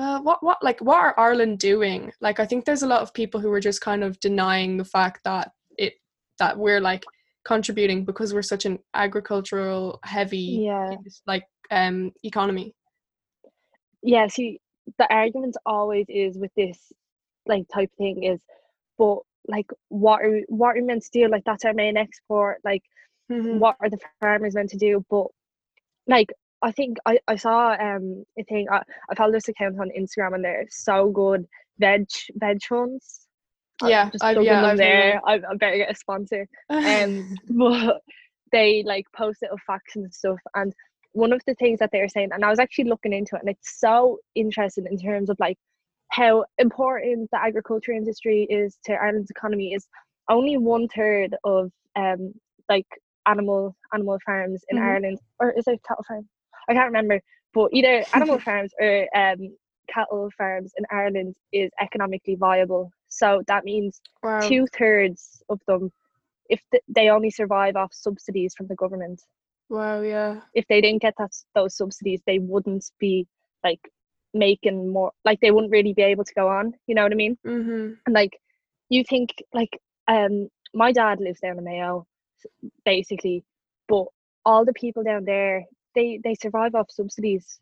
well 0.00 0.22
what 0.22 0.42
what 0.42 0.62
like 0.62 0.80
what 0.80 0.98
are 0.98 1.14
Ireland 1.18 1.58
doing? 1.58 2.12
Like 2.20 2.40
I 2.40 2.46
think 2.46 2.64
there's 2.64 2.82
a 2.82 2.86
lot 2.86 3.02
of 3.02 3.12
people 3.12 3.38
who 3.38 3.52
are 3.52 3.60
just 3.60 3.82
kind 3.82 4.02
of 4.02 4.18
denying 4.20 4.78
the 4.78 4.84
fact 4.84 5.24
that 5.24 5.52
it 5.76 5.94
that 6.38 6.56
we're 6.56 6.80
like 6.80 7.04
contributing 7.44 8.04
because 8.06 8.32
we're 8.32 8.42
such 8.54 8.64
an 8.64 8.78
agricultural 8.94 9.98
heavy 10.02 10.62
yeah. 10.66 10.90
like 11.26 11.44
um 11.70 12.12
economy 12.22 12.74
yeah 14.02 14.26
see 14.26 14.60
the 14.98 15.12
argument 15.12 15.56
always 15.64 16.04
is 16.08 16.36
with 16.36 16.50
this 16.56 16.92
like 17.46 17.64
type 17.72 17.90
thing 17.96 18.24
is 18.24 18.38
but 18.98 19.18
like 19.48 19.66
what 19.88 20.20
are 20.20 20.42
what 20.48 20.70
are 20.70 20.80
we 20.80 20.82
meant 20.82 21.02
to 21.02 21.10
do 21.12 21.28
like 21.28 21.44
that's 21.44 21.64
our 21.64 21.72
main 21.72 21.96
export 21.96 22.58
like 22.62 22.82
mm-hmm. 23.32 23.58
what 23.58 23.76
are 23.80 23.88
the 23.88 23.98
farmers 24.20 24.54
meant 24.54 24.68
to 24.68 24.76
do 24.76 25.04
but 25.08 25.26
like 26.06 26.28
I 26.62 26.72
think 26.72 26.98
I, 27.06 27.18
I 27.26 27.36
saw 27.36 27.72
um 27.72 28.24
a 28.38 28.44
thing 28.44 28.66
I, 28.70 28.82
I 29.10 29.14
followed 29.14 29.34
this 29.34 29.48
account 29.48 29.80
on 29.80 29.90
Instagram 29.98 30.34
and 30.34 30.44
they're 30.44 30.66
so 30.70 31.10
good 31.10 31.46
veg 31.78 32.06
veg 32.34 32.58
ones 32.70 33.26
yeah, 33.88 34.02
I'm 34.04 34.10
just 34.10 34.22
plugging 34.22 34.44
yeah, 34.44 34.60
them 34.60 34.70
I've 34.70 34.76
there. 34.76 35.20
I, 35.24 35.34
I 35.34 35.54
better 35.58 35.76
get 35.76 35.90
a 35.90 35.94
sponsor. 35.94 36.46
Um, 36.68 37.36
but 37.50 38.02
they 38.52 38.82
like 38.84 39.06
post 39.16 39.42
little 39.42 39.58
facts 39.66 39.96
and 39.96 40.12
stuff. 40.12 40.38
And 40.54 40.72
one 41.12 41.32
of 41.32 41.40
the 41.46 41.54
things 41.54 41.78
that 41.78 41.90
they 41.92 42.00
were 42.00 42.08
saying, 42.08 42.30
and 42.32 42.44
I 42.44 42.50
was 42.50 42.58
actually 42.58 42.88
looking 42.88 43.12
into 43.12 43.36
it, 43.36 43.40
and 43.40 43.50
it's 43.50 43.80
so 43.80 44.18
interesting 44.34 44.86
in 44.90 44.98
terms 44.98 45.30
of 45.30 45.36
like 45.40 45.56
how 46.08 46.44
important 46.58 47.28
the 47.32 47.40
agriculture 47.40 47.92
industry 47.92 48.46
is 48.50 48.76
to 48.84 48.92
Ireland's 48.92 49.30
economy. 49.30 49.72
Is 49.74 49.86
only 50.28 50.56
one 50.56 50.88
third 50.88 51.34
of 51.44 51.70
um 51.96 52.32
like 52.68 52.86
animal 53.26 53.76
animal 53.94 54.18
farms 54.24 54.62
in 54.68 54.78
mm-hmm. 54.78 54.86
Ireland, 54.86 55.18
or 55.38 55.52
is 55.52 55.66
it 55.66 55.80
cattle 55.86 56.04
farm? 56.06 56.28
I 56.70 56.74
can't 56.74 56.86
remember. 56.86 57.20
But 57.52 57.70
either 57.72 58.04
animal 58.14 58.38
farms 58.38 58.72
or 58.80 59.08
um 59.14 59.56
cattle 59.92 60.30
farms 60.36 60.72
in 60.76 60.84
Ireland 60.90 61.34
is 61.52 61.70
economically 61.80 62.36
viable. 62.36 62.92
So 63.08 63.42
that 63.48 63.64
means 63.64 64.00
wow. 64.22 64.40
two 64.40 64.66
thirds 64.78 65.42
of 65.48 65.60
them, 65.66 65.90
if 66.48 66.60
th- 66.70 66.84
they 66.88 67.08
only 67.08 67.30
survive 67.30 67.76
off 67.76 67.92
subsidies 67.92 68.54
from 68.56 68.68
the 68.68 68.76
government. 68.76 69.20
Wow, 69.68 70.00
yeah. 70.00 70.40
If 70.54 70.66
they 70.68 70.80
didn't 70.80 71.02
get 71.02 71.14
that 71.18 71.32
those 71.54 71.76
subsidies, 71.76 72.20
they 72.26 72.38
wouldn't 72.38 72.84
be 72.98 73.26
like 73.64 73.80
making 74.34 74.92
more. 74.92 75.12
Like 75.24 75.40
they 75.40 75.50
wouldn't 75.50 75.72
really 75.72 75.92
be 75.92 76.02
able 76.02 76.24
to 76.24 76.34
go 76.34 76.48
on. 76.48 76.74
You 76.86 76.94
know 76.94 77.02
what 77.02 77.12
I 77.12 77.16
mean? 77.16 77.38
Mm-hmm. 77.46 77.92
And 78.06 78.14
like, 78.14 78.40
you 78.88 79.04
think 79.04 79.30
like 79.52 79.80
um, 80.08 80.48
my 80.74 80.92
dad 80.92 81.20
lives 81.20 81.40
down 81.40 81.58
in 81.58 81.64
Mayo, 81.64 82.06
basically, 82.84 83.44
but 83.88 84.06
all 84.44 84.64
the 84.64 84.72
people 84.72 85.04
down 85.04 85.24
there, 85.24 85.64
they 85.94 86.20
they 86.22 86.34
survive 86.34 86.74
off 86.74 86.90
subsidies 86.90 87.58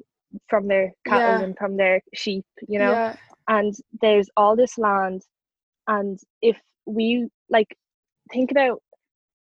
from 0.48 0.68
their 0.68 0.92
cattle 1.06 1.40
yeah. 1.40 1.40
and 1.40 1.56
from 1.56 1.76
their 1.76 2.00
sheep, 2.14 2.44
you 2.66 2.78
know. 2.78 2.90
Yeah. 2.90 3.16
And 3.48 3.74
there's 4.02 4.28
all 4.36 4.56
this 4.56 4.76
land, 4.76 5.22
and 5.86 6.18
if 6.42 6.60
we 6.86 7.28
like 7.48 7.76
think 8.32 8.50
about 8.50 8.82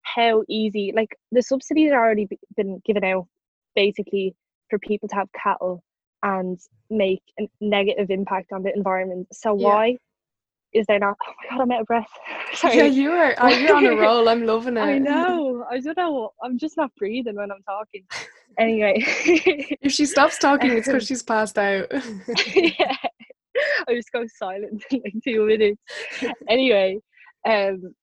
how 0.03 0.45
easy, 0.49 0.93
like 0.95 1.17
the 1.31 1.43
subsidies 1.43 1.93
are 1.93 2.05
already 2.05 2.29
been 2.57 2.81
given 2.85 3.05
out, 3.05 3.27
basically 3.75 4.35
for 4.71 4.79
people 4.79 5.09
to 5.09 5.15
have 5.15 5.29
cattle 5.33 5.83
and 6.23 6.59
make 6.91 7.23
a 7.39 7.49
negative 7.61 8.11
impact 8.11 8.53
on 8.53 8.63
the 8.63 8.73
environment. 8.75 9.27
So 9.33 9.57
yeah. 9.57 9.67
why 9.67 9.97
is 10.73 10.87
there 10.89 10.99
not? 10.99 11.17
Oh 11.27 11.33
my 11.43 11.57
god, 11.57 11.63
I'm 11.63 11.73
out 11.73 11.81
of 11.83 11.87
breath. 11.87 12.09
Sorry. 12.55 12.77
Yeah, 12.77 12.85
you 12.85 13.13
are. 13.13 13.35
Oh, 13.39 13.49
you're 13.49 13.77
on 13.77 13.87
a 13.87 13.97
roll. 14.01 14.29
I'm 14.29 14.45
loving 14.45 14.77
it. 14.77 14.81
I 14.81 14.99
know. 14.99 15.65
I 15.71 15.81
don't 15.81 15.97
know. 15.97 16.31
I'm 16.43 16.59
just 16.59 16.77
not 16.77 16.95
breathing 16.97 17.37
when 17.37 17.51
I'm 17.51 17.63
talking. 17.63 18.05
Anyway, 18.59 18.97
if 19.83 19.93
she 19.93 20.07
stops 20.07 20.39
talking, 20.39 20.73
it's 20.73 20.87
because 20.87 21.07
she's 21.09 21.23
passed 21.23 21.59
out. 21.59 21.87
yeah, 22.55 22.97
I 23.89 23.95
just 23.95 24.13
go 24.13 24.25
silent 24.27 24.83
in 24.91 25.01
like 25.05 25.15
two 25.25 25.47
minutes. 25.47 25.81
Anyway, 26.49 26.99
um, 27.47 27.95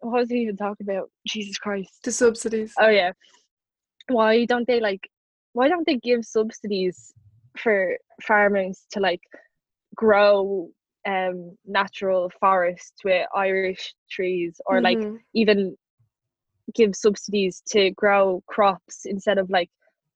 what 0.00 0.20
was 0.20 0.32
I 0.32 0.36
even 0.36 0.56
talking 0.56 0.88
about? 0.88 1.10
Jesus 1.26 1.58
Christ. 1.58 2.00
The 2.04 2.12
subsidies. 2.12 2.72
Oh 2.78 2.88
yeah. 2.88 3.12
Why 4.08 4.44
don't 4.44 4.66
they 4.66 4.80
like? 4.80 5.08
Why 5.52 5.68
don't 5.68 5.86
they 5.86 5.96
give 5.96 6.24
subsidies 6.24 7.12
for 7.58 7.96
farmers 8.22 8.86
to 8.92 9.00
like 9.00 9.20
grow 9.94 10.68
um 11.06 11.56
natural 11.66 12.30
forests 12.40 12.94
with 13.04 13.26
Irish 13.34 13.94
trees 14.10 14.60
or 14.66 14.80
mm-hmm. 14.80 14.84
like 14.84 15.20
even 15.34 15.76
give 16.74 16.94
subsidies 16.94 17.62
to 17.68 17.90
grow 17.90 18.42
crops 18.46 19.04
instead 19.04 19.38
of 19.38 19.50
like 19.50 19.68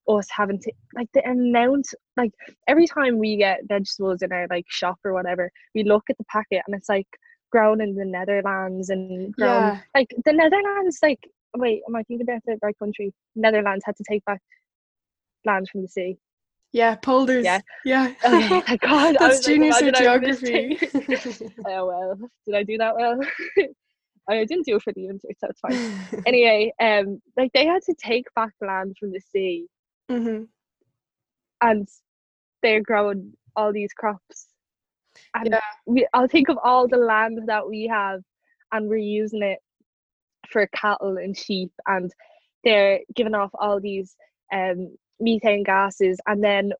us 0.08 0.26
having 0.30 0.58
to 0.58 0.72
like 0.94 1.08
the 1.14 1.28
amount 1.28 1.86
like 2.16 2.30
every 2.68 2.86
time 2.86 3.18
we 3.18 3.36
get 3.36 3.60
vegetables 3.66 4.22
in 4.22 4.32
our 4.32 4.46
like 4.48 4.64
shop 4.68 4.96
or 5.04 5.12
whatever 5.12 5.50
we 5.74 5.84
look 5.84 6.04
at 6.08 6.16
the 6.18 6.24
packet 6.30 6.62
and 6.66 6.76
it's 6.76 6.88
like 6.88 7.08
grown 7.50 7.80
in 7.80 7.94
the 7.94 8.04
netherlands 8.04 8.90
and 8.90 9.32
grown 9.34 9.48
yeah. 9.48 9.80
like 9.94 10.08
the 10.24 10.32
netherlands 10.32 10.98
like 11.02 11.20
wait 11.56 11.82
am 11.88 11.96
i 11.96 12.02
thinking 12.04 12.26
about 12.28 12.40
the 12.46 12.56
right 12.62 12.78
country 12.78 13.12
netherlands 13.34 13.82
had 13.84 13.96
to 13.96 14.04
take 14.08 14.24
back 14.24 14.40
land 15.44 15.66
from 15.70 15.82
the 15.82 15.88
sea 15.88 16.16
yeah, 16.72 16.94
polders. 16.96 17.44
Yeah. 17.44 17.60
Yeah. 17.86 18.12
Oh, 18.24 18.62
my 18.68 18.76
God. 18.82 19.16
That's 19.18 19.40
junior 19.40 19.70
like, 19.70 19.94
geography. 19.94 20.78
oh, 21.66 21.86
well. 21.86 22.18
Did 22.44 22.54
I 22.54 22.62
do 22.64 22.76
that 22.76 22.94
well? 22.94 23.18
I 24.28 24.44
didn't 24.44 24.66
do 24.66 24.76
it 24.76 24.82
for 24.82 24.92
the 24.92 25.06
interview, 25.06 25.30
so 25.38 25.48
it's 25.48 25.60
fine. 25.60 26.22
anyway, 26.26 26.72
um, 26.80 27.22
like 27.36 27.50
they 27.54 27.64
had 27.64 27.82
to 27.82 27.94
take 27.94 28.26
back 28.34 28.52
land 28.60 28.96
from 28.98 29.12
the 29.12 29.20
sea. 29.20 29.66
Mm-hmm. 30.10 30.44
And 31.62 31.88
they're 32.62 32.82
growing 32.82 33.32
all 33.54 33.72
these 33.72 33.92
crops. 33.92 34.46
And 35.34 35.48
yeah. 35.50 35.60
we, 35.86 36.06
I'll 36.12 36.28
think 36.28 36.48
of 36.48 36.58
all 36.62 36.86
the 36.88 36.98
land 36.98 37.40
that 37.46 37.66
we 37.66 37.86
have 37.86 38.20
and 38.72 38.88
we're 38.88 38.96
using 38.96 39.42
it 39.42 39.58
for 40.50 40.66
cattle 40.68 41.16
and 41.16 41.36
sheep 41.36 41.72
and 41.86 42.12
they're 42.64 43.00
giving 43.14 43.34
off 43.34 43.50
all 43.54 43.80
these 43.80 44.16
um 44.52 44.94
methane 45.20 45.62
gases 45.64 46.18
and 46.26 46.42
then 46.42 46.72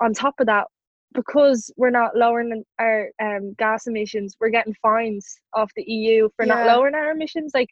on 0.00 0.12
top 0.12 0.34
of 0.40 0.46
that 0.46 0.66
because 1.14 1.70
we're 1.76 1.90
not 1.90 2.16
lowering 2.16 2.62
our 2.78 3.08
um, 3.22 3.54
gas 3.58 3.86
emissions 3.86 4.36
we're 4.40 4.50
getting 4.50 4.74
fines 4.82 5.38
off 5.54 5.70
the 5.74 5.84
eu 5.86 6.28
for 6.36 6.44
yeah. 6.44 6.54
not 6.54 6.66
lowering 6.66 6.94
our 6.94 7.10
emissions 7.12 7.52
like 7.54 7.70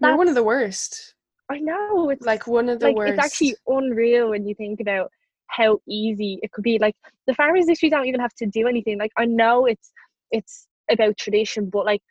we're 0.00 0.16
one 0.16 0.28
of 0.28 0.34
the 0.34 0.42
worst 0.42 1.14
i 1.50 1.58
know 1.58 2.10
it's 2.10 2.26
like 2.26 2.46
one 2.46 2.68
of 2.68 2.80
the 2.80 2.86
like, 2.86 2.96
worst 2.96 3.12
it's 3.12 3.24
actually 3.24 3.56
unreal 3.66 4.30
when 4.30 4.46
you 4.46 4.54
think 4.54 4.80
about 4.80 5.10
how 5.48 5.78
easy 5.88 6.38
it 6.42 6.50
could 6.52 6.64
be 6.64 6.78
like 6.78 6.94
the 7.26 7.34
farmers 7.34 7.62
industry 7.62 7.88
don't 7.88 8.06
even 8.06 8.20
have 8.20 8.34
to 8.34 8.46
do 8.46 8.66
anything 8.66 8.98
like 8.98 9.12
i 9.16 9.24
know 9.24 9.66
it's 9.66 9.92
it's 10.32 10.66
about 10.90 11.16
tradition 11.16 11.68
but 11.70 11.84
like 11.84 12.02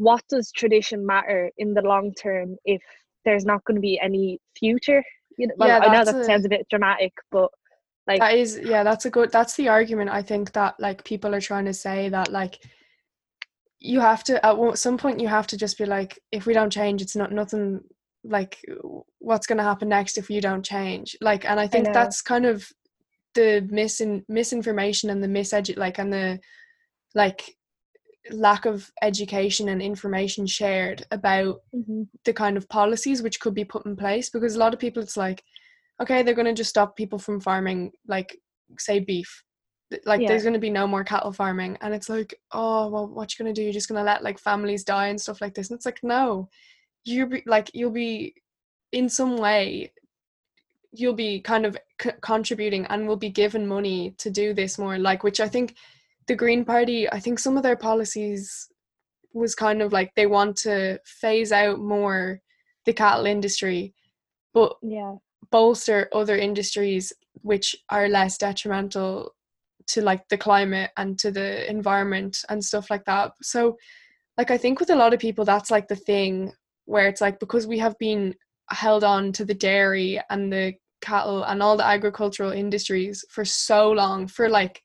what 0.00 0.22
does 0.30 0.50
tradition 0.50 1.04
matter 1.04 1.50
in 1.58 1.74
the 1.74 1.82
long 1.82 2.14
term 2.14 2.56
if 2.64 2.80
there's 3.26 3.44
not 3.44 3.62
going 3.64 3.74
to 3.74 3.82
be 3.82 4.00
any 4.02 4.40
future? 4.56 5.04
You 5.36 5.48
know, 5.48 5.54
well, 5.58 5.68
yeah, 5.68 5.78
I 5.78 5.92
know 5.92 6.04
that 6.06 6.16
a, 6.16 6.24
sounds 6.24 6.46
a 6.46 6.48
bit 6.48 6.66
dramatic, 6.70 7.12
but 7.30 7.50
like 8.06 8.20
that 8.20 8.34
is 8.34 8.58
yeah, 8.64 8.82
that's 8.82 9.04
a 9.04 9.10
good 9.10 9.30
that's 9.30 9.56
the 9.56 9.68
argument 9.68 10.08
I 10.08 10.22
think 10.22 10.52
that 10.52 10.74
like 10.80 11.04
people 11.04 11.34
are 11.34 11.40
trying 11.40 11.66
to 11.66 11.74
say 11.74 12.08
that 12.08 12.32
like 12.32 12.58
you 13.78 14.00
have 14.00 14.24
to 14.24 14.44
at 14.44 14.78
some 14.78 14.96
point 14.96 15.20
you 15.20 15.28
have 15.28 15.46
to 15.48 15.56
just 15.58 15.76
be 15.76 15.84
like 15.84 16.18
if 16.32 16.46
we 16.46 16.54
don't 16.54 16.72
change 16.72 17.00
it's 17.00 17.16
not 17.16 17.32
nothing 17.32 17.80
like 18.24 18.58
what's 19.18 19.46
going 19.46 19.58
to 19.58 19.64
happen 19.64 19.88
next 19.88 20.18
if 20.18 20.28
you 20.28 20.40
don't 20.40 20.64
change 20.64 21.16
like 21.20 21.44
and 21.44 21.58
i 21.58 21.66
think 21.66 21.88
I 21.88 21.92
that's 21.92 22.20
kind 22.20 22.44
of 22.44 22.66
the 23.34 23.66
misin 23.72 24.24
misinformation 24.28 25.10
and 25.10 25.22
the 25.22 25.28
misedu 25.28 25.76
like 25.78 25.98
and 25.98 26.12
the 26.12 26.38
like 27.14 27.56
lack 28.30 28.66
of 28.66 28.90
education 29.02 29.70
and 29.70 29.80
information 29.80 30.46
shared 30.46 31.04
about 31.10 31.60
mm-hmm. 31.74 32.02
the 32.24 32.32
kind 32.32 32.56
of 32.56 32.68
policies 32.68 33.22
which 33.22 33.40
could 33.40 33.54
be 33.54 33.64
put 33.64 33.86
in 33.86 33.96
place 33.96 34.28
because 34.28 34.54
a 34.54 34.58
lot 34.58 34.74
of 34.74 34.80
people 34.80 35.02
it's 35.02 35.16
like 35.16 35.42
okay 36.02 36.22
they're 36.22 36.34
going 36.34 36.46
to 36.46 36.52
just 36.52 36.70
stop 36.70 36.96
people 36.96 37.18
from 37.18 37.40
farming 37.40 37.90
like 38.06 38.36
say 38.78 38.98
beef 38.98 39.42
like 40.04 40.20
Yeah. 40.20 40.28
there's 40.28 40.42
going 40.42 40.54
to 40.54 40.60
be 40.60 40.70
no 40.70 40.86
more 40.86 41.02
cattle 41.02 41.32
farming 41.32 41.78
and 41.80 41.94
it's 41.94 42.08
like 42.08 42.34
oh 42.52 42.88
well 42.88 43.08
what 43.08 43.32
you 43.32 43.42
going 43.42 43.52
to 43.52 43.58
do 43.58 43.64
you're 43.64 43.72
just 43.72 43.88
going 43.88 43.98
to 43.98 44.04
let 44.04 44.22
like 44.22 44.38
families 44.38 44.84
die 44.84 45.08
and 45.08 45.20
stuff 45.20 45.40
like 45.40 45.54
this 45.54 45.70
and 45.70 45.76
it's 45.76 45.86
like 45.86 46.00
no 46.02 46.48
you'll 47.04 47.28
be 47.28 47.42
like 47.46 47.70
you'll 47.74 47.90
be 47.90 48.34
in 48.92 49.08
some 49.08 49.36
way 49.36 49.92
you'll 50.92 51.14
be 51.14 51.40
kind 51.40 51.64
of 51.64 51.76
c- 52.02 52.10
contributing 52.20 52.84
and 52.86 53.06
will 53.06 53.16
be 53.16 53.30
given 53.30 53.66
money 53.66 54.14
to 54.18 54.30
do 54.30 54.52
this 54.52 54.78
more 54.78 54.98
like 54.98 55.22
which 55.22 55.40
i 55.40 55.48
think 55.48 55.76
the 56.26 56.34
green 56.34 56.64
party 56.64 57.10
i 57.10 57.18
think 57.18 57.38
some 57.38 57.56
of 57.56 57.62
their 57.62 57.76
policies 57.76 58.68
was 59.32 59.54
kind 59.54 59.80
of 59.80 59.92
like 59.92 60.12
they 60.14 60.26
want 60.26 60.56
to 60.56 60.98
phase 61.04 61.52
out 61.52 61.78
more 61.78 62.40
the 62.84 62.92
cattle 62.92 63.26
industry 63.26 63.94
but 64.52 64.74
yeah. 64.82 65.14
bolster 65.50 66.08
other 66.12 66.36
industries 66.36 67.12
which 67.42 67.76
are 67.88 68.08
less 68.08 68.36
detrimental 68.36 69.32
to 69.86 70.02
like 70.02 70.28
the 70.28 70.38
climate 70.38 70.90
and 70.96 71.18
to 71.18 71.30
the 71.30 71.68
environment 71.68 72.44
and 72.48 72.64
stuff 72.64 72.90
like 72.90 73.04
that. 73.06 73.32
So 73.42 73.76
like 74.40 74.50
i 74.50 74.56
think 74.56 74.80
with 74.80 74.90
a 74.90 74.96
lot 74.96 75.12
of 75.12 75.20
people 75.20 75.44
that's 75.44 75.70
like 75.70 75.86
the 75.88 75.96
thing 75.96 76.52
where 76.90 77.08
it's 77.08 77.20
like 77.20 77.38
because 77.38 77.66
we 77.66 77.78
have 77.78 77.96
been 77.98 78.34
held 78.70 79.04
on 79.04 79.32
to 79.32 79.44
the 79.44 79.54
dairy 79.54 80.20
and 80.30 80.52
the 80.52 80.74
cattle 81.00 81.44
and 81.44 81.62
all 81.62 81.76
the 81.76 81.86
agricultural 81.86 82.52
industries 82.52 83.24
for 83.30 83.44
so 83.44 83.90
long 83.90 84.26
for 84.26 84.48
like 84.48 84.82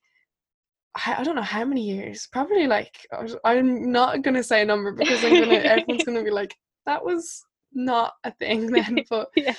I 1.06 1.26
don't 1.26 1.36
know 1.36 1.42
how 1.42 1.66
many 1.66 1.82
years. 1.82 2.30
Probably 2.32 2.68
like 2.68 2.96
I'm 3.44 3.92
not 3.92 4.22
gonna 4.22 4.44
say 4.44 4.62
a 4.62 4.66
number 4.66 4.94
because 4.94 5.24
I'm 5.26 5.40
gonna 5.40 5.56
everyone's 5.74 6.04
gonna 6.06 6.24
be 6.24 6.32
like 6.32 6.56
that 6.86 7.04
was 7.04 7.44
not 7.74 8.14
a 8.24 8.32
thing 8.32 8.68
then. 8.72 9.04
But 9.10 9.30
yeah 9.36 9.56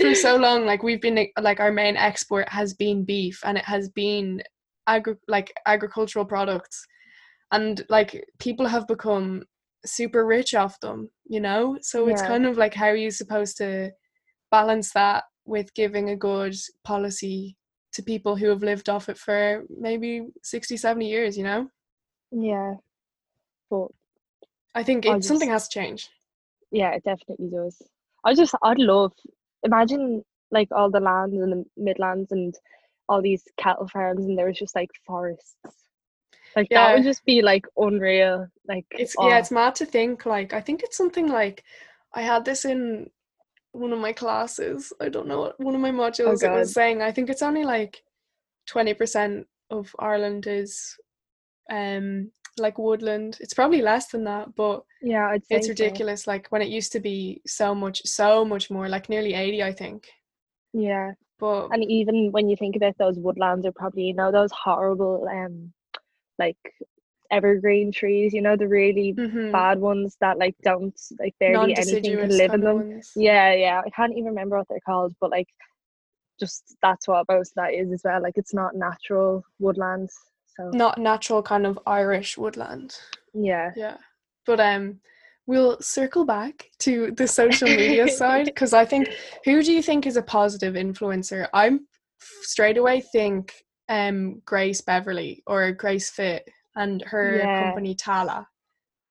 for 0.00 0.14
so 0.14 0.36
long 0.36 0.64
like 0.64 0.82
we've 0.82 1.00
been 1.00 1.26
like 1.40 1.60
our 1.60 1.72
main 1.72 1.96
export 1.96 2.48
has 2.48 2.74
been 2.74 3.04
beef 3.04 3.40
and 3.44 3.58
it 3.58 3.64
has 3.64 3.88
been 3.90 4.42
agri- 4.86 5.16
like 5.28 5.52
agricultural 5.66 6.24
products 6.24 6.86
and 7.52 7.84
like 7.88 8.24
people 8.38 8.66
have 8.66 8.86
become 8.86 9.42
super 9.86 10.26
rich 10.26 10.54
off 10.54 10.78
them 10.80 11.10
you 11.26 11.40
know? 11.40 11.78
So 11.80 12.08
it's 12.08 12.20
Yeah. 12.20 12.26
kind 12.28 12.46
of 12.46 12.58
like 12.58 12.74
how 12.74 12.86
are 12.86 12.96
you 12.96 13.10
supposed 13.10 13.56
to 13.58 13.92
balance 14.50 14.92
that 14.92 15.24
with 15.44 15.72
giving 15.74 16.10
a 16.10 16.16
good 16.16 16.54
policy 16.84 17.56
to 17.92 18.02
people 18.02 18.36
who 18.36 18.48
have 18.48 18.62
lived 18.62 18.88
off 18.88 19.08
it 19.08 19.18
for 19.18 19.64
maybe 19.78 20.26
60 20.42 20.76
70 20.76 21.08
years 21.08 21.36
you 21.38 21.44
know? 21.44 21.68
Yeah. 22.32 22.74
But 23.70 23.88
i 24.74 24.82
think 24.82 25.06
I 25.06 25.16
it, 25.16 25.24
something 25.24 25.48
has 25.50 25.68
to 25.68 25.78
change. 25.80 26.08
Yeah 26.70 26.92
it 26.92 27.02
definitely 27.04 27.48
does. 27.50 27.80
I 28.24 28.34
just 28.34 28.54
i'd 28.62 28.78
love 28.78 29.12
imagine 29.64 30.22
like 30.52 30.68
all 30.72 30.90
the 30.90 31.00
lands 31.00 31.34
in 31.34 31.50
the 31.50 31.64
midlands 31.76 32.32
and 32.32 32.54
all 33.08 33.22
these 33.22 33.42
cattle 33.58 33.88
farms 33.88 34.24
and 34.24 34.36
there 34.38 34.46
was 34.46 34.58
just 34.58 34.74
like 34.76 34.90
forests 35.06 35.56
like 36.56 36.68
that 36.70 36.94
would 36.94 37.04
just 37.04 37.24
be 37.24 37.42
like 37.42 37.66
unreal 37.76 38.46
like 38.68 38.86
it's 38.90 39.14
oh, 39.18 39.28
yeah 39.28 39.38
it's 39.38 39.50
mad 39.50 39.74
to 39.74 39.86
think 39.86 40.26
like 40.26 40.52
i 40.52 40.60
think 40.60 40.82
it's 40.82 40.96
something 40.96 41.28
like 41.28 41.64
i 42.14 42.22
had 42.22 42.44
this 42.44 42.64
in 42.64 43.08
one 43.72 43.92
of 43.92 43.98
my 43.98 44.12
classes 44.12 44.92
i 45.00 45.08
don't 45.08 45.28
know 45.28 45.40
what 45.40 45.60
one 45.60 45.74
of 45.74 45.80
my 45.80 45.92
modules 45.92 46.42
it 46.42 46.50
was 46.50 46.72
saying 46.72 47.02
i 47.02 47.12
think 47.12 47.30
it's 47.30 47.42
only 47.42 47.64
like 47.64 48.02
20% 48.68 49.44
of 49.70 49.94
ireland 49.98 50.46
is 50.46 50.96
um 51.70 52.30
like 52.58 52.78
woodland. 52.78 53.38
It's 53.40 53.54
probably 53.54 53.82
less 53.82 54.08
than 54.08 54.24
that 54.24 54.54
but 54.54 54.82
yeah 55.02 55.28
I'd 55.28 55.44
say 55.46 55.56
it's 55.56 55.66
so. 55.66 55.70
ridiculous 55.70 56.26
like 56.26 56.48
when 56.48 56.62
it 56.62 56.68
used 56.68 56.92
to 56.92 57.00
be 57.00 57.40
so 57.46 57.74
much 57.74 58.02
so 58.04 58.44
much 58.44 58.70
more 58.70 58.88
like 58.88 59.08
nearly 59.08 59.34
80 59.34 59.62
i 59.62 59.72
think. 59.72 60.08
Yeah. 60.72 61.12
But 61.38 61.68
and 61.68 61.82
even 61.90 62.30
when 62.32 62.48
you 62.48 62.56
think 62.56 62.76
about 62.76 62.98
those 62.98 63.18
woodlands 63.18 63.66
are 63.66 63.72
probably 63.72 64.04
you 64.04 64.14
know 64.14 64.30
those 64.30 64.50
horrible 64.52 65.26
um 65.30 65.72
like 66.40 66.58
evergreen 67.30 67.92
trees 67.92 68.32
you 68.32 68.42
know 68.42 68.56
the 68.56 68.66
really 68.66 69.14
mhm, 69.16 69.52
bad 69.52 69.78
ones 69.78 70.16
that 70.20 70.38
like 70.38 70.56
don't 70.64 70.98
like 71.20 71.34
barely 71.38 71.74
anything 71.76 72.18
can 72.18 72.36
live 72.36 72.52
in 72.54 72.60
them 72.60 72.78
ones. 72.78 73.12
yeah 73.14 73.52
yeah 73.54 73.80
i 73.86 73.90
can't 73.90 74.12
even 74.12 74.30
remember 74.34 74.56
what 74.58 74.66
they're 74.68 74.88
called 74.92 75.14
but 75.20 75.30
like 75.30 75.48
just 76.40 76.76
that's 76.82 77.06
what 77.06 77.26
most 77.28 77.52
of 77.52 77.56
that 77.56 77.74
is 77.74 77.92
as 77.92 78.02
well 78.04 78.20
like 78.22 78.36
it's 78.36 78.54
not 78.54 78.74
natural 78.74 79.44
woodlands 79.60 80.14
so 80.56 80.70
not 80.72 80.98
natural 80.98 81.42
kind 81.42 81.66
of 81.66 81.78
irish 81.86 82.36
woodland 82.36 82.96
yeah 83.34 83.70
Yeah. 83.76 83.98
But 84.46 84.60
um 84.60 85.00
we'll 85.46 85.80
circle 85.80 86.24
back 86.24 86.70
to 86.80 87.10
the 87.12 87.26
social 87.26 87.68
media 87.68 88.08
side 88.20 88.46
because 88.46 88.72
I 88.72 88.84
think 88.84 89.08
who 89.44 89.62
do 89.62 89.72
you 89.72 89.82
think 89.82 90.06
is 90.06 90.16
a 90.16 90.22
positive 90.22 90.74
influencer? 90.74 91.48
I'm 91.52 91.86
straight 92.42 92.78
away 92.78 93.00
think 93.00 93.52
um 93.90 94.40
Grace 94.46 94.80
Beverley 94.80 95.42
or 95.46 95.70
Grace 95.72 96.08
Fit 96.08 96.48
and 96.76 97.02
her 97.02 97.40
Yeah. 97.40 97.58
company 97.58 97.94
Tala. 97.94 98.48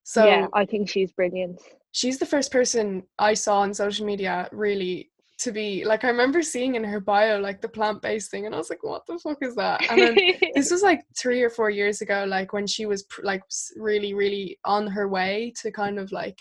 So 0.03 0.25
yeah 0.25 0.47
i 0.53 0.65
think 0.65 0.89
she's 0.89 1.11
brilliant 1.11 1.59
she's 1.91 2.17
the 2.17 2.25
first 2.25 2.51
person 2.51 3.03
I 3.17 3.33
saw 3.33 3.59
on 3.59 3.73
social 3.73 4.05
media 4.05 4.47
really 4.51 5.11
to 5.39 5.51
be 5.51 5.85
like 5.85 6.03
I 6.03 6.09
remember 6.09 6.41
seeing 6.41 6.75
in 6.75 6.83
her 6.83 6.99
bio 6.99 7.39
like 7.39 7.61
the 7.61 7.69
plant-based 7.69 8.29
thing 8.29 8.45
and 8.45 8.53
I 8.53 8.57
was 8.57 8.69
like 8.69 8.83
what 8.83 9.05
the 9.07 9.17
fuck 9.19 9.37
is 9.41 9.55
that? 9.55 9.89
And 9.89 10.01
then 10.01 10.17
this 10.55 10.69
was 10.69 10.83
like 10.83 11.01
three 11.17 11.41
or 11.41 11.49
four 11.49 11.69
years 11.69 12.01
ago 12.01 12.25
like 12.27 12.51
when 12.53 12.67
she 12.67 12.85
was 12.85 13.03
pr- 13.03 13.23
like 13.23 13.43
really 13.77 14.13
really 14.13 14.57
on 14.65 14.87
her 14.87 15.07
way 15.07 15.53
to 15.61 15.71
kind 15.71 15.97
of 15.97 16.11
like 16.11 16.39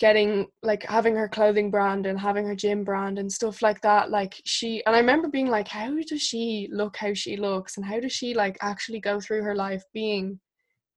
getting 0.00 0.46
like 0.62 0.82
having 0.84 1.14
her 1.14 1.28
clothing 1.28 1.70
brand 1.70 2.06
and 2.06 2.18
having 2.18 2.46
her 2.46 2.54
gym 2.56 2.82
brand 2.84 3.18
and 3.18 3.30
stuff 3.30 3.60
like 3.60 3.80
that 3.82 4.10
like 4.10 4.34
she 4.46 4.82
and 4.86 4.96
i 4.96 4.98
remember 4.98 5.28
being 5.28 5.46
like 5.46 5.68
how 5.68 5.94
does 6.08 6.22
she 6.22 6.68
look 6.72 6.96
how 6.96 7.12
she 7.14 7.36
looks? 7.36 7.76
And 7.76 7.84
how 7.86 8.00
does 8.00 8.12
she 8.12 8.34
like 8.34 8.56
actually 8.62 8.98
go 9.00 9.20
through 9.20 9.42
her 9.42 9.54
life 9.54 9.82
being 9.92 10.40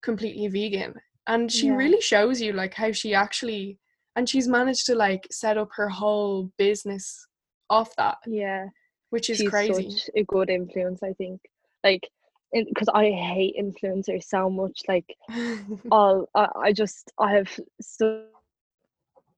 completely 0.02 0.48
vegan? 0.48 0.94
And 1.28 1.52
she 1.52 1.68
Yeah. 1.68 1.76
really 1.76 2.02
shows 2.02 2.42
you 2.42 2.54
like 2.54 2.74
how 2.74 2.92
she 2.92 3.14
actually 3.14 3.78
and 4.16 4.28
she's 4.30 4.48
managed 4.48 4.86
to 4.88 4.96
like 4.96 5.28
set 5.32 5.58
up 5.58 5.70
her 5.76 5.90
whole 5.90 6.52
business 6.58 7.28
off 7.70 7.96
that 7.98 8.18
yeah. 8.28 8.68
which 9.10 9.30
is 9.30 9.38
she's 9.38 9.50
crazy. 9.50 9.90
such 9.90 10.10
a 10.16 10.24
good 10.24 10.50
influence 10.50 11.02
i 11.04 11.14
think. 11.14 11.42
Like 11.84 12.08
because 12.54 12.90
i 12.94 13.06
hate 13.10 13.56
influencers 13.60 14.24
so 14.26 14.50
much 14.50 14.80
like 14.88 15.16
all 15.92 16.30
I, 16.36 16.48
I 16.68 16.74
just 16.74 17.12
I 17.20 17.32
have 17.34 17.60
so 17.82 18.26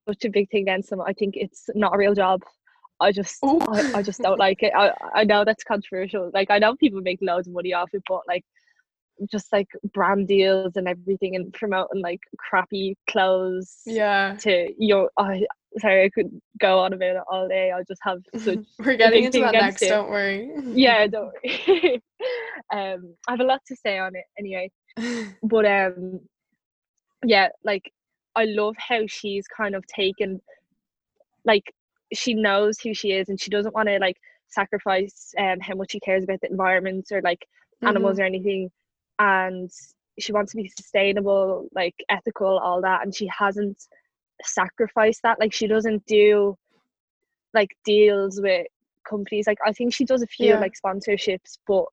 such 0.08 0.26
a 0.26 0.30
big 0.30 0.50
thing 0.50 0.64
against 0.64 0.90
them. 0.90 1.02
I 1.02 1.14
think 1.14 1.36
it's 1.38 1.70
not 1.76 1.96
a 1.96 1.98
real 1.98 2.14
job. 2.14 2.42
I 3.00 3.12
just. 3.12 3.38
I, 3.44 3.94
I 3.96 4.02
just 4.02 4.22
don't 4.22 4.40
like 4.40 4.64
it. 4.64 4.74
I 4.76 4.94
I 5.14 5.24
know 5.24 5.44
that's 5.44 5.64
controversial. 5.64 6.32
Like 6.34 6.50
I 6.50 6.60
know 6.60 6.76
people 6.76 7.02
make 7.02 7.20
loads 7.22 7.48
of 7.48 7.54
money 7.54 7.74
off 7.74 7.90
it, 7.94 8.04
but 8.08 8.22
like 8.28 8.46
just 9.32 9.52
like 9.52 9.68
brand 9.94 10.28
deals 10.28 10.76
and 10.76 10.88
everything 10.88 11.36
and 11.36 11.54
promoting 11.54 12.02
like 12.02 12.20
crappy 12.38 12.98
clothes 13.10 13.82
yeah 13.86 14.36
to 14.40 14.70
your 14.78 15.10
I 15.18 15.46
sorry 15.80 16.06
I 16.06 16.10
could 16.10 16.30
go 16.60 16.80
on 16.80 16.94
about 16.94 17.16
it 17.16 17.24
all 17.32 17.48
day. 17.48 17.72
I 17.72 17.82
just 17.88 18.02
have 18.04 18.20
such 18.38 18.60
we're 18.80 18.98
getting 18.98 19.24
into 19.24 19.40
that 19.40 19.54
next 19.54 19.82
it. 19.82 19.90
don't 19.90 20.10
worry 20.10 20.52
yeah, 20.74 21.08
don't 21.12 21.32
worry. 21.44 22.02
um 22.74 23.16
I 23.28 23.32
have 23.32 23.40
a 23.40 23.46
lot 23.46 23.62
to 23.68 23.76
say 23.76 23.98
on 23.98 24.16
it 24.16 24.26
anyway 24.38 24.72
but 25.44 25.66
um 25.66 26.20
yeah 27.24 27.50
like 27.64 27.92
i 28.36 28.46
love 28.46 28.76
how 28.78 29.02
she's 29.08 29.48
kind 29.48 29.76
of 29.76 29.86
taken 29.88 30.42
like 31.46 31.74
she 32.14 32.34
knows 32.34 32.80
who 32.80 32.94
she 32.94 33.12
is 33.12 33.30
and 33.30 33.40
she 33.40 33.50
doesn't 33.50 33.74
want 33.74 33.88
to 33.88 33.98
like 34.00 34.18
sacrifice 34.48 35.34
um 35.40 35.60
how 35.60 35.76
much 35.76 35.92
she 35.92 36.00
cares 36.00 36.24
about 36.24 36.40
the 36.42 36.50
environment 36.50 37.08
or 37.12 37.22
like 37.22 37.46
animals 37.86 38.20
or 38.20 38.24
anything. 38.24 38.72
And 39.20 39.70
she 40.20 40.32
wants 40.32 40.52
to 40.52 40.58
be 40.58 40.68
sustainable 40.68 41.68
like 41.74 41.96
ethical 42.10 42.58
all 42.60 42.82
that 42.82 43.04
and 43.04 43.14
she 43.16 43.28
hasn't 43.28 43.78
sacrificed 44.44 45.22
that. 45.24 45.40
Like 45.40 45.54
she 45.54 45.68
doesn't 45.68 46.06
do 46.06 46.58
like 47.54 47.70
deals 47.86 48.40
with 48.42 48.68
companies. 49.08 49.48
Like 49.48 49.60
i 49.66 49.72
think 49.72 49.94
she 49.94 50.06
does 50.06 50.22
a 50.24 50.28
few 50.28 50.48
Yeah. 50.48 50.60
like 50.60 50.74
sponsorships 50.74 51.58
but 51.68 51.86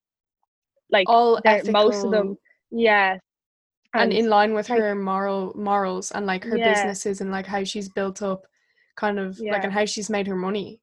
like 0.90 1.06
all 1.08 1.40
most 1.68 2.04
of 2.04 2.10
them 2.10 2.36
yeah 2.70 3.18
and 3.94 4.12
in 4.12 4.28
line 4.28 4.54
with 4.54 4.68
like- 4.70 4.80
her 4.80 4.94
moral 4.94 5.52
morals 5.56 6.10
and 6.12 6.26
like 6.26 6.44
her 6.44 6.56
Yeah. 6.56 6.72
businesses 6.72 7.20
and 7.20 7.30
like 7.30 7.46
how 7.46 7.62
she's 7.64 7.88
built 7.88 8.22
up 8.22 8.46
kind 8.96 9.18
of 9.18 9.38
like 9.40 9.64
and 9.64 9.72
how 9.72 9.84
she's 9.86 10.10
made 10.10 10.26
her 10.26 10.36
money 10.36 10.80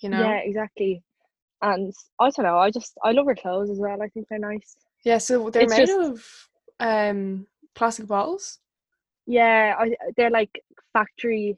you 0.00 0.08
know 0.08 0.20
Yeah, 0.20 0.38
exactly. 0.38 1.02
And 1.62 1.92
I 2.18 2.30
don't 2.30 2.44
know, 2.44 2.58
I 2.58 2.70
just 2.70 2.92
I 3.04 3.12
love 3.12 3.26
her 3.26 3.36
clothes 3.36 3.70
as 3.70 3.78
well. 3.78 4.02
I 4.02 4.08
think 4.08 4.26
they're 4.28 4.38
nice. 4.40 4.76
Yeah, 5.04 5.18
so 5.18 5.48
they're 5.50 5.62
It's 5.62 5.70
made 5.78 5.86
just- 5.86 6.10
of 6.10 6.48
um 6.80 7.46
plastic 7.74 8.06
bottles 8.08 8.58
Yeah, 9.26 9.76
I 9.78 9.94
they're 10.16 10.30
like 10.30 10.50
factory 10.92 11.56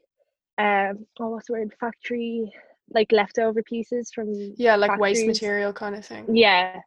um 0.57 1.05
oh 1.19 1.29
what's 1.29 1.47
the 1.47 1.53
word? 1.53 1.73
Factory 1.79 2.51
like 2.91 3.11
leftover 3.11 3.63
pieces 3.63 4.11
from 4.13 4.27
yeah 4.57 4.75
like 4.75 4.99
waste 4.99 5.25
material 5.25 5.73
kind 5.73 5.95
of 5.95 6.05
thing 6.05 6.25
Yeah. 6.35 6.81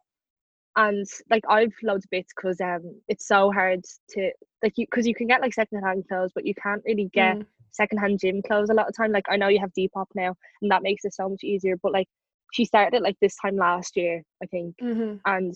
And 0.75 1.05
like 1.29 1.43
I've 1.49 1.73
loads 1.83 2.05
of 2.05 2.11
bits 2.11 2.33
because 2.35 2.59
um 2.61 3.01
it's 3.07 3.27
so 3.27 3.51
hard 3.51 3.83
to 4.11 4.31
like 4.63 4.73
you 4.77 4.85
because 4.85 5.07
you 5.07 5.15
can 5.15 5.27
get 5.27 5.41
like 5.41 5.53
second 5.53 5.81
hand 5.83 6.05
clothes 6.07 6.31
but 6.33 6.45
you 6.45 6.53
can't 6.55 6.81
really 6.85 7.09
get 7.13 7.37
Mm. 7.37 7.45
secondhand 7.71 8.19
gym 8.19 8.41
clothes 8.41 8.69
a 8.69 8.73
lot 8.73 8.87
of 8.87 8.95
time. 8.95 9.11
Like 9.11 9.25
I 9.29 9.37
know 9.37 9.47
you 9.49 9.59
have 9.59 9.73
Depop 9.77 10.07
now 10.15 10.35
and 10.61 10.71
that 10.71 10.83
makes 10.83 11.05
it 11.05 11.13
so 11.13 11.29
much 11.29 11.43
easier. 11.43 11.75
But 11.81 11.93
like 11.93 12.07
she 12.53 12.65
started 12.65 12.97
it 12.97 13.03
like 13.03 13.17
this 13.21 13.35
time 13.41 13.55
last 13.57 13.95
year, 13.97 14.23
I 14.43 14.45
think. 14.47 14.75
Mhm. 14.81 15.21
and 15.25 15.53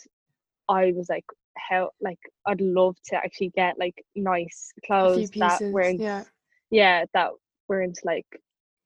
I 0.69 0.93
was 0.95 1.09
like, 1.09 1.25
how 1.57 1.91
like 2.01 2.19
I'd 2.45 2.61
love 2.61 2.95
to 3.05 3.15
actually 3.15 3.49
get 3.49 3.77
like 3.79 4.03
nice 4.15 4.71
clothes 4.85 5.31
that 5.39 5.63
weren't 5.69 6.03
Yeah. 6.03 6.23
yeah 6.71 7.05
that 7.13 7.31
weren't 7.69 7.99
like 8.03 8.25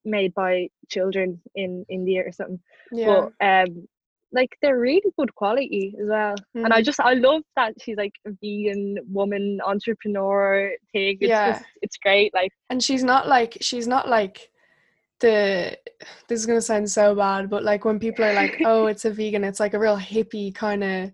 made 0.05 0.33
by 0.33 0.69
children 0.89 1.41
in 1.55 1.85
India 1.89 2.23
or 2.25 2.31
something. 2.31 2.59
Yeah. 2.91 3.05
But 3.05 3.29
um 3.41 3.87
like 4.33 4.49
they're 4.61 4.79
really 4.79 5.11
good 5.17 5.33
quality 5.35 5.95
as 6.01 6.07
well. 6.07 6.35
And 6.55 6.73
I 6.73 6.81
Mhm. 6.81 6.85
just 6.85 6.99
I 6.99 7.13
love 7.13 7.43
that 7.55 7.73
she's 7.81 7.97
like 7.97 8.13
a 8.25 8.31
vegan 8.41 8.97
woman 9.09 9.59
entrepreneur 9.65 10.71
thing. 10.91 11.17
It's 11.21 11.29
Yeah. 11.29 11.51
just 11.53 11.65
it's 11.81 11.97
great. 11.97 12.33
Like 12.33 12.51
and 12.69 12.83
she's 12.83 13.03
not 13.03 13.27
like 13.27 13.57
she's 13.61 13.87
not 13.87 14.07
like 14.09 14.49
the 15.19 15.77
this 16.27 16.39
is 16.39 16.45
gonna 16.45 16.61
sound 16.61 16.89
so 16.91 17.15
bad, 17.15 17.49
but 17.49 17.63
like 17.63 17.85
when 17.85 17.99
people 17.99 18.23
are 18.25 18.33
like, 18.33 18.61
oh, 18.65 18.87
it's 18.87 19.05
a 19.05 19.11
vegan, 19.11 19.43
it's 19.43 19.59
like 19.59 19.73
a 19.73 19.79
real 19.79 19.97
hippie 19.97 20.53
kind 20.53 20.83
of 20.83 21.11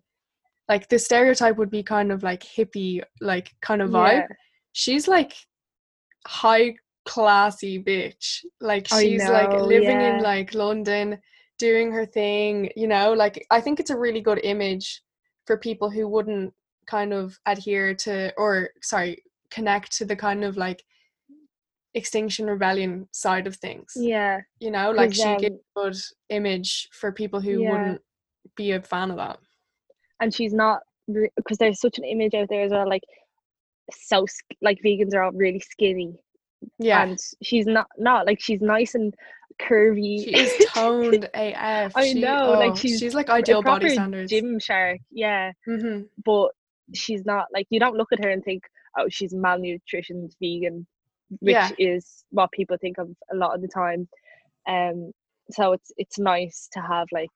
like 0.70 0.88
the 0.90 0.98
stereotype 0.98 1.58
would 1.58 1.70
be 1.70 1.84
kind 1.84 2.12
of 2.12 2.24
like 2.24 2.42
hippie 2.42 3.02
like 3.22 3.52
kind 3.62 3.82
of 3.82 3.92
vibe. 3.92 4.14
yeah, 4.22 4.28
She's 4.72 5.08
like 5.08 5.34
high 6.26 6.76
classy 7.06 7.82
bitch. 7.84 8.44
Like 8.60 8.88
she's 8.88 9.28
like 9.28 9.54
living 9.54 10.02
yeah. 10.02 10.18
in 10.18 10.24
like 10.24 10.54
London, 10.54 11.20
doing 11.68 11.92
her 11.98 12.06
thing, 12.06 12.70
you 12.76 12.88
know, 12.88 13.14
like 13.24 13.36
I 13.58 13.60
think 13.62 13.80
it's 13.80 13.90
a 13.96 13.98
really 14.06 14.22
good 14.30 14.42
image 14.44 14.88
for 15.48 15.56
people 15.58 15.90
who 15.90 16.08
wouldn't 16.08 16.54
kind 16.96 17.14
of 17.14 17.40
adhere 17.46 17.94
to 18.06 18.34
or 18.38 18.70
sorry, 18.82 19.24
connect 19.58 19.88
to 19.98 20.06
the 20.06 20.16
kind 20.28 20.44
of 20.44 20.58
like 20.58 20.84
extinction 21.94 22.48
rebellion 22.48 23.08
side 23.12 23.48
of 23.48 23.56
things. 23.56 23.94
yeah. 23.96 24.42
You 24.60 24.72
know, 24.72 24.92
like 24.92 25.14
she 25.14 25.36
gives 25.38 25.56
um, 25.56 25.60
a 25.78 25.82
good 25.84 25.98
image 26.30 26.90
for 26.92 27.12
people 27.12 27.40
who 27.40 27.62
Yeah. 27.62 27.72
wouldn't 27.72 28.02
be 28.58 28.72
a 28.72 28.82
fan 28.82 29.10
of 29.12 29.18
that. 29.18 29.38
and 30.20 30.34
she's 30.34 30.54
not 30.54 30.80
because 31.38 31.58
there's 31.60 31.80
such 31.86 31.98
an 31.98 32.06
image 32.06 32.34
out 32.40 32.48
there 32.50 32.64
as 32.66 32.72
well 32.72 32.88
like 32.88 33.04
so 33.92 34.26
like 34.62 34.80
vegans 34.86 35.14
are 35.14 35.24
all 35.24 35.32
really 35.44 35.60
skinny 35.74 36.12
Yeah. 36.80 37.04
and 37.04 37.18
she's 37.48 37.66
not 37.78 37.88
not 37.98 38.26
like 38.28 38.40
she's 38.46 38.62
nice 38.62 38.96
and 38.96 39.14
curvy 39.62 40.24
she 40.24 40.32
is 40.36 40.68
toned 40.74 41.30
AF. 41.34 41.92
I 41.96 42.06
She- 42.06 42.22
know, 42.22 42.52
like, 42.52 42.72
oh, 42.72 42.76
she's 42.76 43.00
she's 43.00 43.14
like 43.16 43.30
a 43.30 43.34
ideal 43.34 43.62
body 43.62 43.90
standards. 43.90 44.30
gym 44.32 44.60
shark 44.60 45.00
yeah 45.12 45.52
hmm 45.66 46.02
but 46.26 46.50
she's 46.94 47.26
not 47.26 47.46
like 47.54 47.66
you 47.70 47.80
don't 47.80 47.96
look 47.98 48.12
at 48.12 48.24
her 48.24 48.30
and 48.30 48.44
think 48.44 48.64
oh 48.98 49.08
she's 49.10 49.34
malnutritioned 49.34 50.32
vegan 50.42 50.86
which 51.40 51.54
Yeah. 51.54 51.70
is 51.78 52.26
what 52.30 52.52
people 52.52 52.78
think 52.80 52.98
of 52.98 53.10
a 53.32 53.36
lot 53.36 53.56
of 53.56 53.62
the 53.62 53.68
time 53.68 54.08
um 54.68 55.12
so 55.52 55.72
it's 55.74 55.92
it's 55.98 56.20
nice 56.20 56.70
to 56.74 56.80
have 56.82 57.08
like 57.12 57.30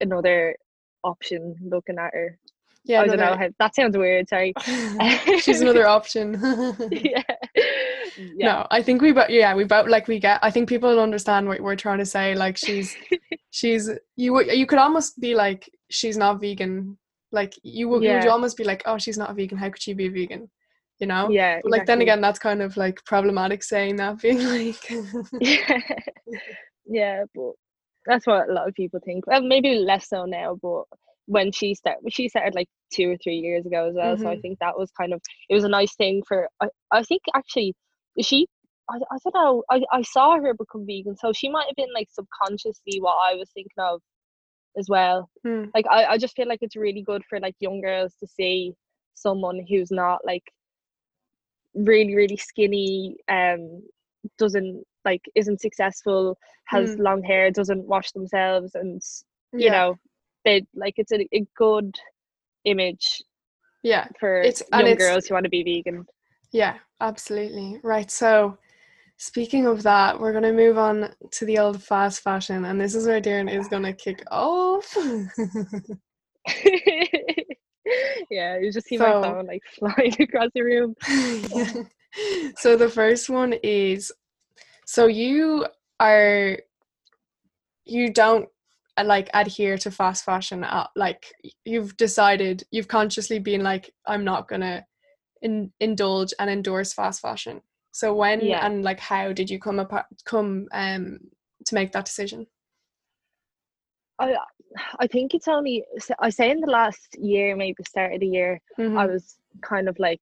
another 0.00 0.56
option 1.04 1.54
looking 1.62 1.98
at 1.98 2.12
her 2.14 2.38
Yeah, 2.84 3.00
I 3.02 3.06
don't 3.06 3.18
know 3.18 3.36
how 3.36 3.48
that 3.58 3.74
sounds 3.74 3.96
weird 3.96 4.28
sorry 4.28 4.52
she's 5.40 5.60
another 5.60 5.86
option. 5.86 6.34
yeah 6.90 7.22
yeah 8.36 8.46
No, 8.46 8.66
I 8.70 8.82
think 8.82 9.02
we 9.02 9.12
both 9.12 9.30
yeah 9.30 9.54
we 9.54 9.64
both 9.64 9.88
like 9.88 10.08
we 10.08 10.18
get. 10.18 10.38
I 10.42 10.50
think 10.50 10.68
people 10.68 10.98
understand 11.00 11.48
what 11.48 11.60
we're 11.60 11.76
trying 11.76 11.98
to 11.98 12.06
say. 12.06 12.34
Like 12.34 12.56
she's 12.56 12.96
she's 13.50 13.90
you 14.16 14.40
you 14.42 14.66
could 14.66 14.78
almost 14.78 15.20
be 15.20 15.34
like 15.34 15.68
she's 15.90 16.16
not 16.16 16.40
vegan. 16.40 16.98
Like 17.32 17.54
you 17.62 17.88
would 17.88 18.02
you 18.02 18.10
would 18.12 18.26
almost 18.28 18.56
be 18.56 18.64
like 18.64 18.82
oh 18.86 18.98
she's 18.98 19.18
not 19.18 19.30
a 19.30 19.34
vegan. 19.34 19.58
How 19.58 19.70
could 19.70 19.82
she 19.82 19.94
be 19.94 20.06
a 20.06 20.10
vegan? 20.10 20.50
You 20.98 21.06
know. 21.06 21.30
yeah 21.30 21.60
But 21.62 21.70
like 21.72 21.86
then 21.86 22.00
again, 22.02 22.20
that's 22.20 22.38
kind 22.38 22.60
of 22.62 22.76
like 22.76 23.02
problematic 23.06 23.62
saying 23.62 23.96
that, 23.96 24.20
being 24.22 24.44
like, 24.44 24.90
yeah 25.40 25.80
yeah 26.86 27.24
but 27.34 27.52
that's 28.06 28.26
what 28.26 28.48
a 28.48 28.52
lot 28.52 28.68
of 28.68 28.74
people 28.74 29.00
think 29.04 29.26
well 29.26 29.42
maybe 29.42 29.76
less 29.76 30.08
so 30.08 30.24
now 30.24 30.58
but 30.62 30.84
when 31.26 31.52
she 31.52 31.74
started 31.74 32.00
she 32.12 32.28
started 32.28 32.54
like 32.54 32.68
two 32.92 33.10
or 33.12 33.16
three 33.22 33.36
years 33.36 33.64
ago 33.66 33.88
as 33.88 33.94
well 33.94 34.16
so 34.18 34.28
i 34.28 34.36
Mhm. 34.36 34.42
think 34.42 34.58
that 34.58 34.76
was 34.76 34.90
kind 34.98 35.12
of 35.12 35.20
it 35.48 35.54
was 35.54 35.64
a 35.64 35.68
nice 35.68 35.94
thing 35.96 36.22
for 36.26 36.48
i, 36.60 36.66
I 36.90 37.02
think 37.04 37.22
actually 37.34 37.74
she 38.20 38.46
I, 38.88 38.96
I 39.10 39.16
don't 39.24 39.34
know 39.34 39.62
I, 39.70 39.82
I 39.92 40.02
saw 40.02 40.36
her 40.40 40.54
become 40.54 40.84
vegan 40.86 41.16
so 41.16 41.32
she 41.32 41.48
might 41.48 41.66
have 41.66 41.76
been 41.76 41.92
like 41.94 42.08
subconsciously 42.10 43.00
what 43.00 43.16
i 43.24 43.34
was 43.34 43.48
thinking 43.54 43.70
of 43.78 44.00
as 44.78 44.88
well. 44.88 45.28
Hmm. 45.44 45.64
like 45.74 45.84
I, 45.90 46.04
I 46.06 46.18
just 46.18 46.36
feel 46.36 46.46
like 46.48 46.60
it's 46.62 46.76
really 46.76 47.02
good 47.02 47.22
for 47.28 47.40
like 47.40 47.56
young 47.60 47.80
girls 47.80 48.14
to 48.20 48.26
see 48.26 48.72
someone 49.14 49.64
who's 49.68 49.90
not 49.90 50.20
like 50.24 50.44
really 51.74 52.14
really 52.16 52.36
skinny 52.36 53.16
um 53.28 53.82
doesn't 54.38 54.84
like 55.04 55.22
isn't 55.34 55.60
successful 55.60 56.36
has 56.66 56.94
Mm. 56.96 57.00
long 57.00 57.22
hair 57.22 57.50
doesn't 57.50 57.86
wash 57.86 58.12
themselves 58.12 58.74
and 58.74 59.00
you 59.52 59.66
yeah, 59.66 59.72
know 59.72 59.96
they 60.44 60.64
like 60.74 60.94
it's 60.98 61.12
a, 61.12 61.26
a 61.34 61.44
good 61.56 61.94
image 62.64 63.22
yeah, 63.82 64.06
for 64.20 64.40
It's- 64.42 64.62
young 64.72 64.82
it's- 64.82 64.98
girls 64.98 65.26
who 65.26 65.32
want 65.34 65.44
to 65.44 65.50
be 65.50 65.62
vegan. 65.64 66.04
Yeah, 66.52 66.76
absolutely. 67.00 67.80
Right. 67.82 68.10
So, 68.10 68.58
speaking 69.16 69.66
of 69.66 69.82
that, 69.82 70.18
we're 70.18 70.32
gonna 70.32 70.52
move 70.52 70.78
on 70.78 71.14
to 71.32 71.44
the 71.44 71.58
old 71.58 71.82
fast 71.82 72.22
fashion, 72.22 72.64
and 72.64 72.80
this 72.80 72.94
is 72.94 73.06
where 73.06 73.20
Doireann 73.20 73.52
is 73.52 73.68
gonna 73.68 73.92
kick 73.92 74.22
off. 74.30 74.96
yeah 78.30 78.58
you 78.58 78.72
just 78.72 78.86
see 78.86 78.98
So- 78.98 79.20
my 79.20 79.28
phone 79.28 79.46
like 79.46 79.62
flying 79.78 80.14
across 80.20 80.50
the 80.54 80.62
room 80.62 80.94
so 82.56 82.76
the 82.76 82.88
first 82.88 83.28
one 83.28 83.54
is 83.62 84.12
so 84.86 85.06
you 85.06 85.66
are 85.98 86.58
you 87.84 88.12
don't 88.12 88.48
uh, 88.96 89.04
like 89.04 89.30
adhere 89.34 89.78
to 89.78 89.90
fast 89.90 90.24
fashion 90.24 90.64
uh, 90.64 90.86
like 90.96 91.32
you've 91.64 91.96
decided 91.96 92.64
you've 92.70 92.88
consciously 92.88 93.38
been 93.38 93.62
like 93.62 93.92
i'm 94.06 94.24
not 94.24 94.48
gonna 94.48 94.84
in, 95.42 95.72
indulge 95.80 96.32
and 96.38 96.50
endorse 96.50 96.92
fast 96.92 97.20
fashion 97.20 97.62
so 97.92 98.14
when 98.14 98.40
Yeah. 98.42 98.66
and 98.66 98.82
like 98.84 99.00
how 99.00 99.32
did 99.32 99.50
you 99.50 99.58
come 99.58 99.78
apart 99.78 100.06
come 100.24 100.68
um 100.72 101.18
to 101.66 101.74
make 101.74 101.92
that 101.92 102.04
decision 102.04 102.46
I 104.18 104.36
I 105.00 105.06
think 105.06 105.34
it's 105.34 105.48
only 105.48 105.84
I 106.20 106.30
say 106.30 106.50
in 106.50 106.60
the 106.60 106.66
last 106.70 107.16
year, 107.18 107.56
maybe 107.56 107.74
the 107.78 107.84
start 107.84 108.14
of 108.14 108.20
the 108.20 108.26
year, 108.26 108.60
I 108.78 109.06
Mhm. 109.06 109.12
was 109.12 109.36
kind 109.62 109.88
of 109.88 109.98
like, 109.98 110.20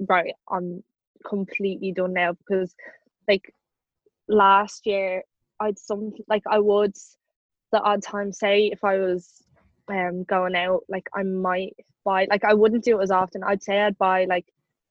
right, 0.00 0.34
I'm 0.50 0.82
completely 1.26 1.92
done 1.92 2.12
now 2.12 2.32
because 2.32 2.74
like 3.28 3.52
last 4.28 4.86
year 4.86 5.22
I'd 5.60 5.78
some 5.78 6.12
like 6.28 6.42
I 6.50 6.58
would 6.58 6.94
the 7.72 7.80
odd 7.82 8.02
time 8.02 8.32
say 8.32 8.66
if 8.66 8.84
I 8.84 8.98
was 8.98 9.42
um 9.88 10.24
going 10.24 10.54
out, 10.56 10.82
like 10.88 11.08
I 11.14 11.22
might 11.22 11.76
buy 12.08 12.26
like 12.30 12.44
I 12.44 12.54
wouldn't 12.54 12.84
do 12.84 12.98
it 13.00 13.02
as 13.04 13.10
often. 13.10 13.42
I'd 13.44 13.62
say 13.62 13.80
I'd 13.80 13.98
buy 13.98 14.24
like 14.26 14.46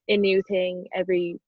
a 0.08 0.16
new 0.16 0.42
thing 0.48 0.86
every 0.94 1.38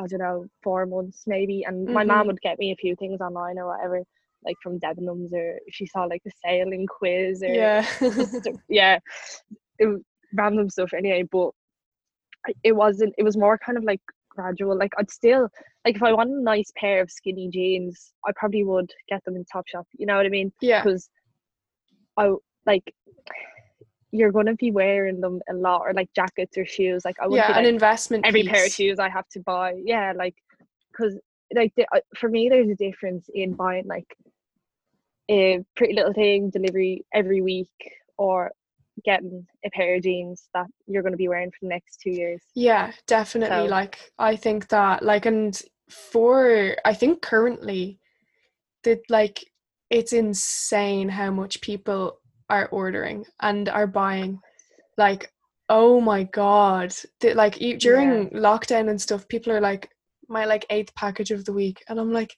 I 0.00 0.06
don't 0.06 0.20
know, 0.20 0.46
four 0.62 0.86
months 0.86 1.24
maybe. 1.26 1.64
And 1.66 1.90
my 1.92 2.04
Mhm. 2.04 2.08
mom 2.12 2.26
would 2.28 2.40
get 2.40 2.58
me 2.58 2.72
a 2.72 2.76
few 2.84 2.96
things 2.96 3.20
online 3.20 3.58
or 3.58 3.66
whatever, 3.66 4.02
like 4.46 4.56
from 4.62 4.80
Debenhams 4.80 5.32
or 5.34 5.58
she 5.70 5.86
saw 5.86 6.04
like 6.04 6.22
the 6.24 6.32
sale 6.44 6.72
in 6.72 6.86
quiz 6.98 7.42
or 7.42 7.54
yeah 7.54 7.82
just, 8.18 8.48
yeah, 8.68 8.98
it 9.78 9.88
random 10.34 10.68
stuff 10.70 10.92
anyway. 10.94 11.24
But 11.30 11.50
it 12.64 12.72
wasn't. 12.72 13.14
It 13.18 13.24
was 13.24 13.36
more 13.36 13.58
kind 13.58 13.78
of 13.78 13.84
like 13.84 14.00
gradual. 14.30 14.76
Like 14.78 14.92
I'd 14.98 15.10
still 15.10 15.48
like 15.84 15.96
if 15.96 16.02
I 16.02 16.12
wanted 16.12 16.36
a 16.38 16.42
nice 16.42 16.72
pair 16.76 17.02
of 17.02 17.10
skinny 17.10 17.48
jeans, 17.52 18.12
I 18.26 18.32
probably 18.36 18.64
would 18.64 18.90
get 19.08 19.24
them 19.24 19.36
in 19.36 19.44
Topshop. 19.44 19.84
You 19.98 20.06
know 20.06 20.16
what 20.16 20.26
I 20.26 20.30
mean? 20.30 20.52
yeah 20.60 20.82
Because 20.82 21.10
I 22.16 22.32
like 22.66 22.94
you're 24.12 24.32
gonna 24.32 24.54
be 24.56 24.70
wearing 24.70 25.20
them 25.20 25.40
a 25.48 25.54
lot, 25.54 25.82
or 25.82 25.92
like 25.94 26.10
jackets 26.14 26.56
or 26.58 26.64
shoes. 26.66 27.04
Like 27.04 27.16
I 27.20 27.26
would 27.26 27.36
yeah 27.36 27.48
be 27.48 27.58
an 27.58 27.64
like, 27.64 27.72
investment 27.74 28.26
every 28.26 28.42
pair 28.44 28.66
of 28.66 28.72
shoes 28.72 28.98
I 28.98 29.08
have 29.08 29.28
to 29.30 29.40
buy. 29.40 29.74
Yeah, 29.84 30.12
like 30.16 30.34
because 30.92 31.18
like 31.54 31.72
the, 31.76 31.84
uh, 31.94 32.00
for 32.16 32.28
me, 32.28 32.48
there's 32.48 32.68
a 32.68 32.74
difference 32.76 33.28
in 33.34 33.54
buying 33.54 33.86
like 33.86 34.06
a 35.30 35.60
pretty 35.76 35.94
little 35.94 36.12
thing 36.12 36.50
delivery 36.50 37.04
every 37.14 37.40
week 37.40 37.68
or 38.18 38.50
getting 39.04 39.46
a 39.64 39.70
pair 39.70 39.94
of 39.96 40.02
jeans 40.02 40.48
that 40.54 40.66
you're 40.86 41.02
going 41.02 41.12
to 41.12 41.16
be 41.16 41.28
wearing 41.28 41.50
for 41.50 41.58
the 41.62 41.68
next 41.68 42.00
two 42.02 42.10
years. 42.10 42.42
Yeah, 42.54 42.92
definitely. 43.06 43.66
So- 43.68 43.70
Like 43.70 44.12
I 44.18 44.36
think 44.36 44.68
that 44.68 45.02
like 45.02 45.26
and 45.26 45.60
for 45.88 46.76
I 46.84 46.94
think 46.94 47.22
currently 47.22 47.98
that 48.84 49.00
like 49.08 49.44
it's 49.90 50.12
insane 50.12 51.08
how 51.08 51.30
much 51.30 51.60
people 51.60 52.19
are 52.50 52.68
ordering 52.68 53.24
and 53.40 53.68
are 53.68 53.86
buying. 53.86 54.40
Like 54.98 55.32
oh 55.68 56.00
my 56.00 56.24
god. 56.24 56.92
Like 57.22 57.54
during 57.78 58.28
lockdown 58.30 58.90
and 58.90 59.00
stuff 59.00 59.26
people 59.28 59.52
are 59.52 59.60
like 59.60 59.88
my 60.28 60.44
like 60.44 60.66
eighth 60.70 60.94
package 60.94 61.30
of 61.30 61.44
the 61.44 61.52
week 61.52 61.82
and 61.88 61.98
I'm 62.00 62.12
like 62.12 62.36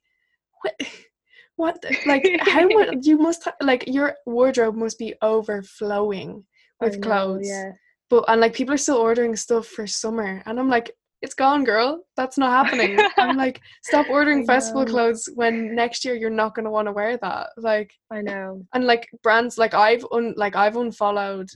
what 0.62 0.74
what 1.56 1.82
the- 1.82 1.96
like 2.06 2.24
how 2.40 2.66
much 2.68 2.94
you 3.02 3.18
must 3.18 3.44
ha- 3.44 3.54
like 3.60 3.84
your 3.86 4.14
wardrobe 4.26 4.74
must 4.74 4.98
be 4.98 5.14
overflowing 5.22 6.44
with 6.80 6.96
know, 6.98 7.06
clothes 7.06 7.48
Yeah. 7.48 7.72
but 8.10 8.24
and 8.28 8.40
like 8.40 8.54
people 8.54 8.74
are 8.74 8.78
still 8.78 8.96
ordering 8.96 9.36
stuff 9.36 9.66
for 9.66 9.86
summer 9.86 10.42
and 10.46 10.58
i'm 10.58 10.68
like 10.70 10.90
it's 11.22 11.34
gone 11.34 11.64
girl 11.64 12.02
that's 12.16 12.36
not 12.36 12.50
happening 12.50 12.98
i'm 13.18 13.36
like 13.44 13.60
stop 13.82 14.08
ordering 14.10 14.44
festival 14.44 14.84
clothes 14.84 15.28
when 15.34 15.74
next 15.74 16.04
year 16.04 16.14
you're 16.14 16.28
not 16.30 16.54
going 16.54 16.64
to 16.64 16.70
want 16.70 16.86
to 16.86 16.92
wear 16.92 17.16
that 17.16 17.48
like 17.56 17.92
I 18.10 18.20
know. 18.22 18.66
and 18.74 18.84
like 18.84 19.08
brands 19.22 19.56
like 19.56 19.72
i've 19.72 20.04
un 20.12 20.34
like 20.36 20.56
i've 20.56 20.76
unfollowed 20.76 21.48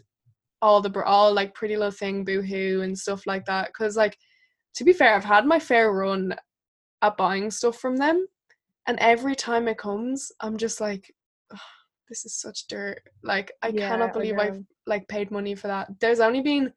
all 0.62 0.80
the 0.80 1.04
all 1.04 1.32
like 1.32 1.54
Pretty 1.54 1.76
Little 1.76 1.90
Thing, 1.90 2.24
Boohoo, 2.24 2.82
and 2.82 2.98
stuff 2.98 3.26
like 3.26 3.44
that. 3.46 3.68
Because 3.68 3.96
like, 3.96 4.18
to 4.74 4.84
be 4.84 4.92
fair, 4.92 5.14
I've 5.14 5.24
had 5.24 5.46
my 5.46 5.58
fair 5.58 5.92
run 5.92 6.34
at 7.02 7.16
buying 7.16 7.50
stuff 7.50 7.78
from 7.78 7.96
them, 7.96 8.26
and 8.86 8.98
every 9.00 9.34
time 9.36 9.68
it 9.68 9.78
comes, 9.78 10.32
I'm 10.40 10.56
just 10.56 10.80
like, 10.80 11.12
this 12.08 12.24
is 12.24 12.34
such 12.34 12.66
dirt. 12.68 13.00
Like, 13.22 13.52
I 13.62 13.68
Yeah, 13.68 13.88
cannot 13.88 14.12
believe 14.12 14.38
I've 14.38 14.62
like 14.86 15.06
paid 15.08 15.30
money 15.30 15.54
for 15.54 15.68
that. 15.68 15.88
There's 16.00 16.20
only 16.20 16.40
been 16.40 16.72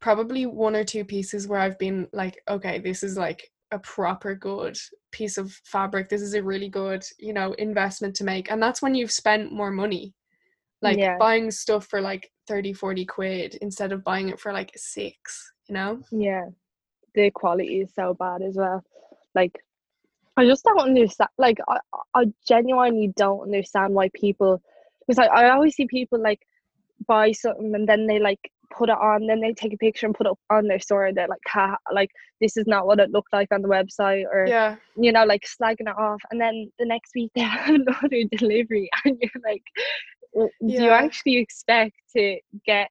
probably 0.00 0.46
one 0.46 0.76
or 0.76 0.84
two 0.84 1.04
pieces 1.04 1.48
where 1.48 1.60
I've 1.60 1.78
been 1.78 2.08
like, 2.12 2.40
okay, 2.48 2.78
this 2.78 3.02
is 3.02 3.16
like 3.16 3.50
a 3.72 3.78
proper 3.78 4.34
good 4.34 4.78
piece 5.10 5.38
of 5.38 5.52
fabric. 5.64 6.08
This 6.08 6.22
is 6.22 6.34
a 6.34 6.42
really 6.42 6.68
good, 6.68 7.04
you 7.18 7.32
know, 7.32 7.52
investment 7.54 8.14
to 8.16 8.24
make. 8.24 8.50
And 8.50 8.62
that's 8.62 8.82
when 8.82 8.94
you've 8.94 9.12
spent 9.12 9.52
more 9.52 9.70
money. 9.70 10.14
Like 10.82 10.98
Yeah. 10.98 11.18
buying 11.18 11.50
stuff 11.50 11.86
for 11.86 12.00
like 12.00 12.30
30, 12.46 12.74
40 12.74 13.06
quid 13.06 13.58
instead 13.62 13.92
of 13.92 14.04
buying 14.04 14.28
it 14.28 14.38
for 14.38 14.52
like 14.52 14.72
six, 14.76 15.52
you 15.68 15.74
know? 15.74 16.00
Yeah, 16.10 16.46
the 17.14 17.30
quality 17.30 17.80
is 17.80 17.94
so 17.94 18.14
bad 18.14 18.42
as 18.42 18.56
well. 18.56 18.84
Like, 19.34 19.52
I 20.36 20.44
just 20.44 20.64
don't 20.64 20.78
understand. 20.78 21.30
Like, 21.38 21.58
I, 21.68 21.78
I 22.14 22.24
genuinely 22.46 23.12
don't 23.16 23.40
understand 23.42 23.94
why 23.94 24.10
people, 24.14 24.62
because 25.06 25.18
I, 25.18 25.26
I 25.26 25.50
always 25.50 25.74
see 25.74 25.86
people 25.86 26.20
like 26.22 26.46
buy 27.06 27.32
something 27.32 27.74
and 27.74 27.88
then 27.88 28.06
they 28.06 28.18
like 28.18 28.50
put 28.70 28.88
it 28.88 28.96
on, 28.98 29.26
then 29.26 29.40
they 29.40 29.52
take 29.52 29.72
a 29.72 29.76
picture 29.78 30.06
and 30.06 30.14
put 30.14 30.26
it 30.26 30.30
up 30.30 30.38
on 30.50 30.66
their 30.66 30.80
store. 30.80 31.10
They're 31.12 31.28
like, 31.28 31.40
ha, 31.46 31.76
like 31.92 32.10
this 32.40 32.56
is 32.56 32.66
not 32.66 32.86
what 32.86 33.00
it 33.00 33.10
looked 33.10 33.32
like 33.32 33.48
on 33.52 33.62
the 33.62 33.68
website, 33.68 34.24
or 34.24 34.46
Yeah. 34.46 34.76
you 34.96 35.12
know, 35.12 35.24
like 35.24 35.44
slagging 35.44 35.88
it 35.88 35.98
off. 35.98 36.20
And 36.30 36.40
then 36.40 36.70
the 36.78 36.86
next 36.86 37.12
week 37.14 37.30
they 37.34 37.42
have 37.42 37.74
another 37.74 38.24
delivery, 38.36 38.88
and 39.04 39.16
you're 39.20 39.42
like, 39.44 39.62
"W- 40.34 40.50
do 40.60 40.82
you 40.84 40.90
actually 40.90 41.36
expect 41.36 41.94
to 42.16 42.38
get 42.66 42.90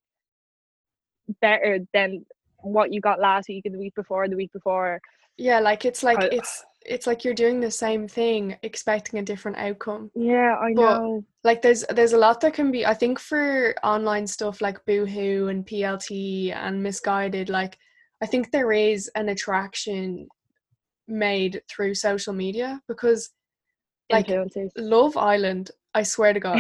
better 1.42 1.80
than 1.94 2.26
what 2.62 2.92
you 2.94 3.02
got 3.02 3.20
last 3.20 3.48
week 3.50 3.66
and 3.66 3.74
the 3.76 3.80
week 3.80 3.96
before, 3.96 4.28
the 4.28 4.36
week 4.36 4.52
before? 4.54 5.00
Yeah, 5.38 5.60
like 5.60 5.86
it's 5.86 6.04
like 6.04 6.20
I- 6.20 6.30
it's 6.32 6.64
it's 6.88 7.08
like 7.08 7.24
you're 7.24 7.34
doing 7.34 7.60
the 7.60 7.72
same 7.72 8.08
thing 8.08 8.58
expecting 8.62 9.18
a 9.20 9.24
different 9.24 9.58
outcome. 9.58 10.12
Yeah, 10.16 10.56
I 10.62 10.72
But- 10.76 11.00
know. 11.00 11.26
like 11.44 11.62
there's 11.64 11.84
there's 11.90 12.14
a 12.14 12.18
lot 12.18 12.42
that 12.42 12.54
can 12.54 12.72
be 12.72 12.86
i 12.86 12.94
think 12.94 13.20
for 13.20 13.76
online 13.84 14.26
stuff 14.28 14.62
like 14.62 14.84
boohoo 14.86 15.48
and 15.48 15.66
plt 15.66 16.52
and 16.54 16.84
Missguided 16.84 17.50
like 17.50 17.78
i 18.22 18.26
think 18.26 18.50
there 18.52 18.72
is 18.72 19.10
an 19.16 19.30
attraction 19.30 20.28
made 21.08 21.62
through 21.70 21.94
social 21.94 22.34
media 22.34 22.82
because 22.88 23.30
like 24.12 24.28
love 24.76 25.16
island 25.18 25.70
i 25.94 26.02
swear 26.04 26.34
to 26.34 26.40
god 26.40 26.58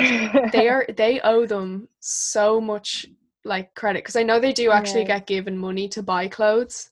they 0.51 0.67
are 0.73 0.85
they 0.95 1.19
owe 1.21 1.45
them 1.47 1.87
so 1.99 2.61
much 2.61 3.07
like 3.43 3.73
credit 3.75 4.03
because 4.03 4.15
i 4.15 4.23
know 4.23 4.39
they 4.39 4.53
do 4.53 4.69
actually 4.71 5.01
Yeah. 5.01 5.17
get 5.19 5.27
given 5.27 5.57
money 5.57 5.87
to 5.89 6.03
buy 6.03 6.27
clothes 6.27 6.91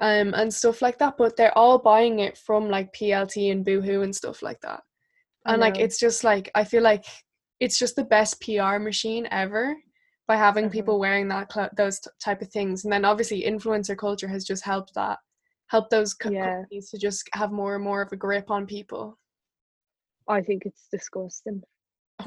um 0.00 0.32
and 0.34 0.52
stuff 0.52 0.80
like 0.82 0.98
that 0.98 1.14
but 1.18 1.36
they're 1.36 1.56
all 1.56 1.78
buying 1.78 2.20
it 2.20 2.36
from 2.38 2.68
like 2.68 2.92
plt 2.92 3.50
and 3.50 3.64
boohoo 3.64 4.02
and 4.02 4.14
stuff 4.14 4.42
like 4.42 4.60
that 4.60 4.80
and 5.46 5.60
like 5.60 5.78
it's 5.78 5.98
just 5.98 6.24
like 6.24 6.50
i 6.54 6.62
feel 6.64 6.82
like 6.82 7.04
it's 7.60 7.78
just 7.78 7.96
the 7.96 8.04
best 8.04 8.40
pr 8.40 8.78
machine 8.78 9.26
ever 9.30 9.74
by 10.28 10.36
having 10.36 10.66
Uh-huh. 10.66 10.72
people 10.72 10.98
wearing 11.00 11.26
that 11.28 11.50
cl- 11.52 11.70
those 11.76 11.98
t- 12.00 12.10
type 12.22 12.42
of 12.42 12.48
things 12.48 12.84
and 12.84 12.92
then 12.92 13.04
obviously 13.04 13.42
influencer 13.42 13.96
culture 13.96 14.28
has 14.28 14.44
just 14.44 14.64
helped 14.64 14.92
that 14.94 15.18
help 15.68 15.88
those 15.90 16.14
co- 16.14 16.30
Yeah. 16.30 16.54
companies 16.56 16.90
to 16.90 16.98
just 16.98 17.28
have 17.32 17.50
more 17.50 17.74
and 17.74 17.84
more 17.84 18.02
of 18.02 18.12
a 18.12 18.16
grip 18.16 18.50
on 18.50 18.66
people 18.66 19.18
I 20.28 20.42
think 20.42 20.66
it's 20.66 20.88
disgusting. 20.92 21.62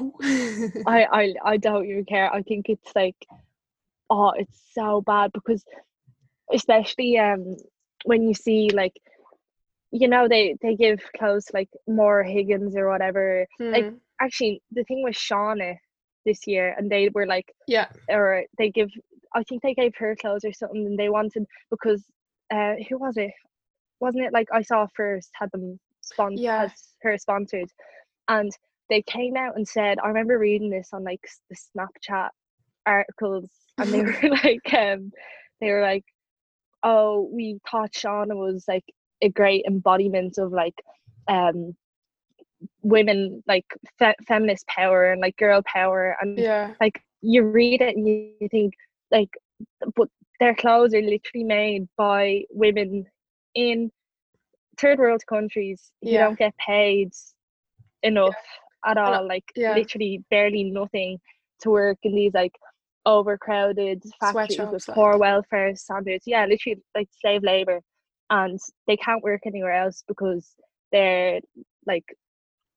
oh. 0.00 0.12
I, 0.86 1.04
I 1.12 1.34
I 1.44 1.56
don't 1.56 1.86
even 1.86 2.04
care. 2.04 2.32
I 2.34 2.42
think 2.42 2.68
it's 2.68 2.90
like 2.96 3.14
oh, 4.10 4.30
it's 4.36 4.60
so 4.74 5.00
bad 5.02 5.30
because 5.32 5.64
especially 6.52 7.18
um 7.18 7.56
when 8.04 8.22
you 8.26 8.34
see 8.34 8.70
like 8.72 8.94
you 9.90 10.08
know 10.08 10.26
they 10.28 10.56
they 10.62 10.74
give 10.74 11.00
clothes 11.16 11.46
like 11.52 11.68
Maura 11.86 12.28
Higgins 12.28 12.76
or 12.76 12.88
whatever. 12.88 13.46
like, 13.72 13.86
Hmm. 13.86 13.96
Actually, 14.20 14.62
the 14.70 14.84
thing 14.84 15.02
with 15.02 15.16
Shaughna 15.16 15.76
this 16.24 16.46
year, 16.46 16.74
and 16.76 16.88
they 16.90 17.08
were 17.08 17.26
like, 17.26 17.52
yeah 17.66 17.88
or 18.08 18.44
they 18.58 18.70
give. 18.70 18.90
I 19.34 19.42
think 19.44 19.62
they 19.62 19.74
gave 19.74 19.94
her 19.96 20.14
clothes 20.16 20.44
or 20.44 20.52
something, 20.52 20.86
and 20.86 20.98
they 20.98 21.08
wanted 21.08 21.44
because 21.70 22.04
uh 22.52 22.74
who 22.88 22.98
was 22.98 23.16
it? 23.16 23.32
Wasn't 24.00 24.24
it 24.24 24.32
like 24.32 24.48
I 24.52 24.62
saw 24.62 24.86
first 24.94 25.30
had 25.34 25.50
them 25.52 25.78
spon 26.00 26.36
Yeah. 26.36 26.68
her 27.02 27.18
sponsored, 27.18 27.68
and 28.28 28.50
they 28.88 29.02
came 29.02 29.36
out 29.36 29.56
and 29.56 29.66
said 29.66 29.98
I 29.98 30.08
remember 30.08 30.38
reading 30.38 30.70
this 30.70 30.90
on 30.92 31.04
like 31.04 31.24
the 31.50 31.56
Snapchat 31.56 32.30
articles, 32.86 33.50
and 33.78 33.92
they 33.92 34.02
were 34.02 34.36
like 34.44 34.74
um 34.74 35.12
they 35.60 35.70
were 35.70 35.82
like 35.82 36.04
oh 36.82 37.28
we 37.32 37.58
thought 37.70 37.92
Shaughna 37.92 38.36
was 38.36 38.64
like 38.68 38.84
a 39.22 39.28
great 39.28 39.64
embodiment 39.66 40.38
of 40.38 40.52
like 40.52 40.74
um 41.28 41.74
women 42.82 43.42
like 43.46 43.64
fe- 43.98 44.14
feminist 44.26 44.66
power 44.66 45.12
and 45.12 45.20
like 45.20 45.36
girl 45.36 45.62
power 45.66 46.16
and 46.20 46.38
yeah 46.38 46.74
like 46.80 47.02
you 47.22 47.44
read 47.44 47.80
it 47.80 47.96
and 47.96 48.06
you, 48.06 48.30
you 48.40 48.48
think 48.48 48.74
like 49.10 49.30
but 49.96 50.08
their 50.40 50.54
clothes 50.54 50.94
are 50.94 51.02
literally 51.02 51.44
made 51.44 51.86
by 51.96 52.42
women 52.50 53.04
in 53.54 53.90
third 54.78 54.98
world 54.98 55.22
countries 55.28 55.92
Yeah. 56.02 56.24
don't 56.26 56.38
get 56.38 56.54
paid 56.58 57.12
enough 58.02 58.34
at 58.84 58.96
uh, 58.96 59.00
all 59.00 59.26
like 59.28 59.44
yeah. 59.54 59.74
literally 59.74 60.24
barely 60.30 60.64
nothing 60.64 61.18
to 61.60 61.70
work 61.70 61.98
in 62.02 62.14
these 62.14 62.34
like 62.34 62.52
overcrowded 63.06 64.02
factories 64.20 64.58
with 64.70 64.82
Sweatshops, 64.82 64.88
like. 64.88 64.94
poor 64.94 65.18
welfare 65.18 65.74
standards 65.74 66.24
yeah 66.26 66.46
literally 66.46 66.80
like 66.94 67.08
slave 67.20 67.42
labor 67.42 67.80
and 68.30 68.58
they 68.86 68.96
can't 68.96 69.22
work 69.22 69.40
anywhere 69.46 69.72
else 69.72 70.04
because 70.06 70.54
their 70.92 71.40
like 71.86 72.04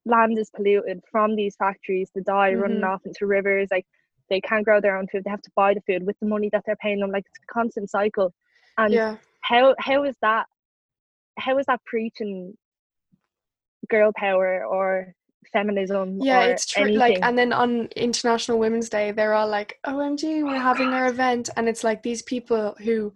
land 0.05 0.37
is 0.37 0.49
polluted 0.55 0.99
from 1.11 1.35
these 1.35 1.55
factories 1.57 2.09
the 2.15 2.21
dye 2.21 2.53
running 2.53 2.81
Mhm. 2.81 2.93
off 2.93 3.05
into 3.05 3.25
rivers 3.25 3.67
like 3.71 3.85
they 4.29 4.41
can't 4.41 4.65
grow 4.65 4.81
their 4.81 4.97
own 4.97 5.07
food 5.07 5.23
they 5.23 5.29
have 5.29 5.41
to 5.41 5.51
buy 5.55 5.73
the 5.73 5.81
food 5.81 6.05
with 6.05 6.17
the 6.19 6.27
money 6.27 6.49
that 6.51 6.63
they're 6.65 6.75
paying 6.77 6.99
them 6.99 7.11
like 7.11 7.25
it's 7.27 7.39
a 7.49 7.53
constant 7.53 7.89
cycle 7.89 8.33
and 8.77 8.93
yeah 8.93 9.15
how 9.41 9.75
how 9.79 10.03
is 10.03 10.15
that 10.21 10.47
how 11.37 11.57
is 11.57 11.65
that 11.67 11.83
preaching 11.85 12.55
girl 13.89 14.11
power 14.15 14.65
or 14.65 15.13
feminism 15.51 16.19
yeah 16.21 16.41
it's 16.43 16.65
true 16.65 16.91
like 16.91 17.19
and 17.21 17.37
then 17.37 17.53
on 17.53 17.87
international 17.95 18.59
women's 18.59 18.89
day 18.89 19.11
they're 19.11 19.33
all 19.33 19.47
like 19.47 19.79
omg 19.85 20.23
we're 20.23 20.55
Oh, 20.55 20.59
having 20.59 20.93
our 20.93 21.07
event 21.07 21.49
and 21.57 21.67
it's 21.67 21.83
like 21.83 22.03
these 22.03 22.21
people 22.21 22.75
who 22.83 23.13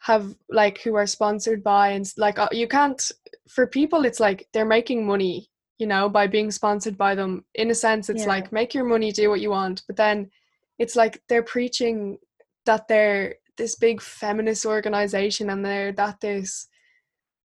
have 0.00 0.34
like 0.50 0.80
who 0.82 0.94
are 0.96 1.06
sponsored 1.06 1.62
by 1.62 1.90
and 1.90 2.12
like 2.16 2.38
uh, 2.38 2.48
you 2.50 2.66
can't 2.66 3.10
for 3.48 3.66
people 3.66 4.04
it's 4.04 4.20
like 4.20 4.48
they're 4.52 4.64
making 4.64 5.06
money 5.06 5.48
you 5.78 5.86
know 5.86 6.08
by 6.08 6.26
being 6.26 6.50
sponsored 6.50 6.98
by 6.98 7.14
them 7.14 7.44
in 7.54 7.70
a 7.70 7.74
sense 7.74 8.08
it's 8.08 8.22
Yeah. 8.22 8.28
like 8.28 8.52
make 8.52 8.74
your 8.74 8.84
money 8.84 9.12
do 9.12 9.28
what 9.30 9.40
you 9.40 9.50
want 9.50 9.82
but 9.86 9.96
then 9.96 10.30
it's 10.78 10.96
like 10.96 11.22
they're 11.28 11.42
preaching 11.44 12.18
that 12.66 12.88
they're 12.88 13.36
this 13.56 13.76
big 13.76 14.00
feminist 14.00 14.66
organization 14.66 15.50
and 15.50 15.64
they're 15.64 15.92
that 15.92 16.20
this 16.20 16.68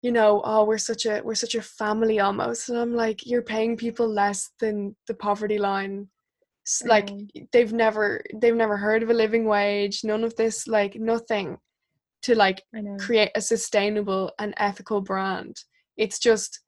you 0.08 0.14
know 0.14 0.42
oh 0.46 0.64
we're 0.64 0.78
such 0.78 1.06
a 1.06 1.22
we're 1.26 1.36
such 1.36 1.54
a 1.56 1.62
family 1.62 2.18
almost 2.22 2.70
and 2.70 2.78
i'm 2.78 2.96
like 2.96 3.26
you're 3.26 3.42
paying 3.56 3.76
people 3.76 4.08
less 4.08 4.52
than 4.62 4.96
the 5.08 5.14
poverty 5.14 5.58
line. 5.58 6.08
Like 6.86 7.10
know. 7.10 7.28
they've 7.52 7.74
never 7.74 8.22
they've 8.42 8.62
never 8.64 8.78
heard 8.78 9.04
of 9.04 9.10
a 9.10 9.14
living 9.14 9.46
wage 9.46 10.06
none 10.06 10.24
of 10.24 10.34
this 10.38 10.66
like 10.66 10.96
nothing 10.96 11.58
to 12.22 12.36
like 12.36 12.64
create 13.00 13.32
a 13.36 13.42
sustainable 13.42 14.32
and 14.40 14.54
ethical 14.58 15.02
brand. 15.02 15.56
It's 15.98 16.20
just 16.20 16.62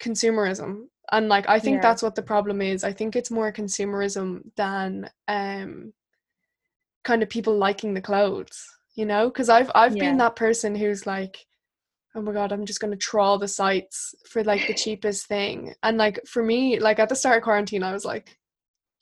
consumerism 0.00 0.70
and 1.12 1.28
like 1.28 1.48
i 1.48 1.60
think 1.60 1.76
Yeah. 1.76 1.82
that's 1.86 2.02
what 2.02 2.16
the 2.16 2.28
problem 2.32 2.60
is. 2.60 2.82
I 2.82 2.92
think 2.92 3.14
it's 3.14 3.30
more 3.38 3.52
consumerism 3.52 4.28
than 4.56 5.08
um 5.28 5.92
kind 7.04 7.22
of 7.22 7.28
people 7.28 7.56
liking 7.56 7.94
the 7.94 8.08
clothes 8.10 8.56
you 8.94 9.06
know? 9.06 9.24
Because 9.30 9.48
i've 9.48 9.70
i've 9.76 9.98
been 9.98 10.18
that 10.18 10.36
person 10.36 10.74
who's 10.74 11.06
like 11.06 11.36
oh 12.14 12.22
my 12.22 12.32
god 12.32 12.52
i'm 12.52 12.66
just 12.66 12.80
going 12.80 12.90
to 12.90 12.96
trawl 12.96 13.38
the 13.38 13.48
sites 13.48 14.14
for 14.28 14.44
like 14.44 14.66
the 14.66 14.74
cheapest 14.74 15.26
thing. 15.26 15.74
And 15.82 15.96
like 15.96 16.20
for 16.26 16.42
me 16.42 16.78
like 16.78 16.98
at 16.98 17.08
the 17.08 17.16
start 17.16 17.38
of 17.38 17.42
quarantine 17.44 17.82
i 17.82 17.92
was 17.92 18.04
like 18.04 18.38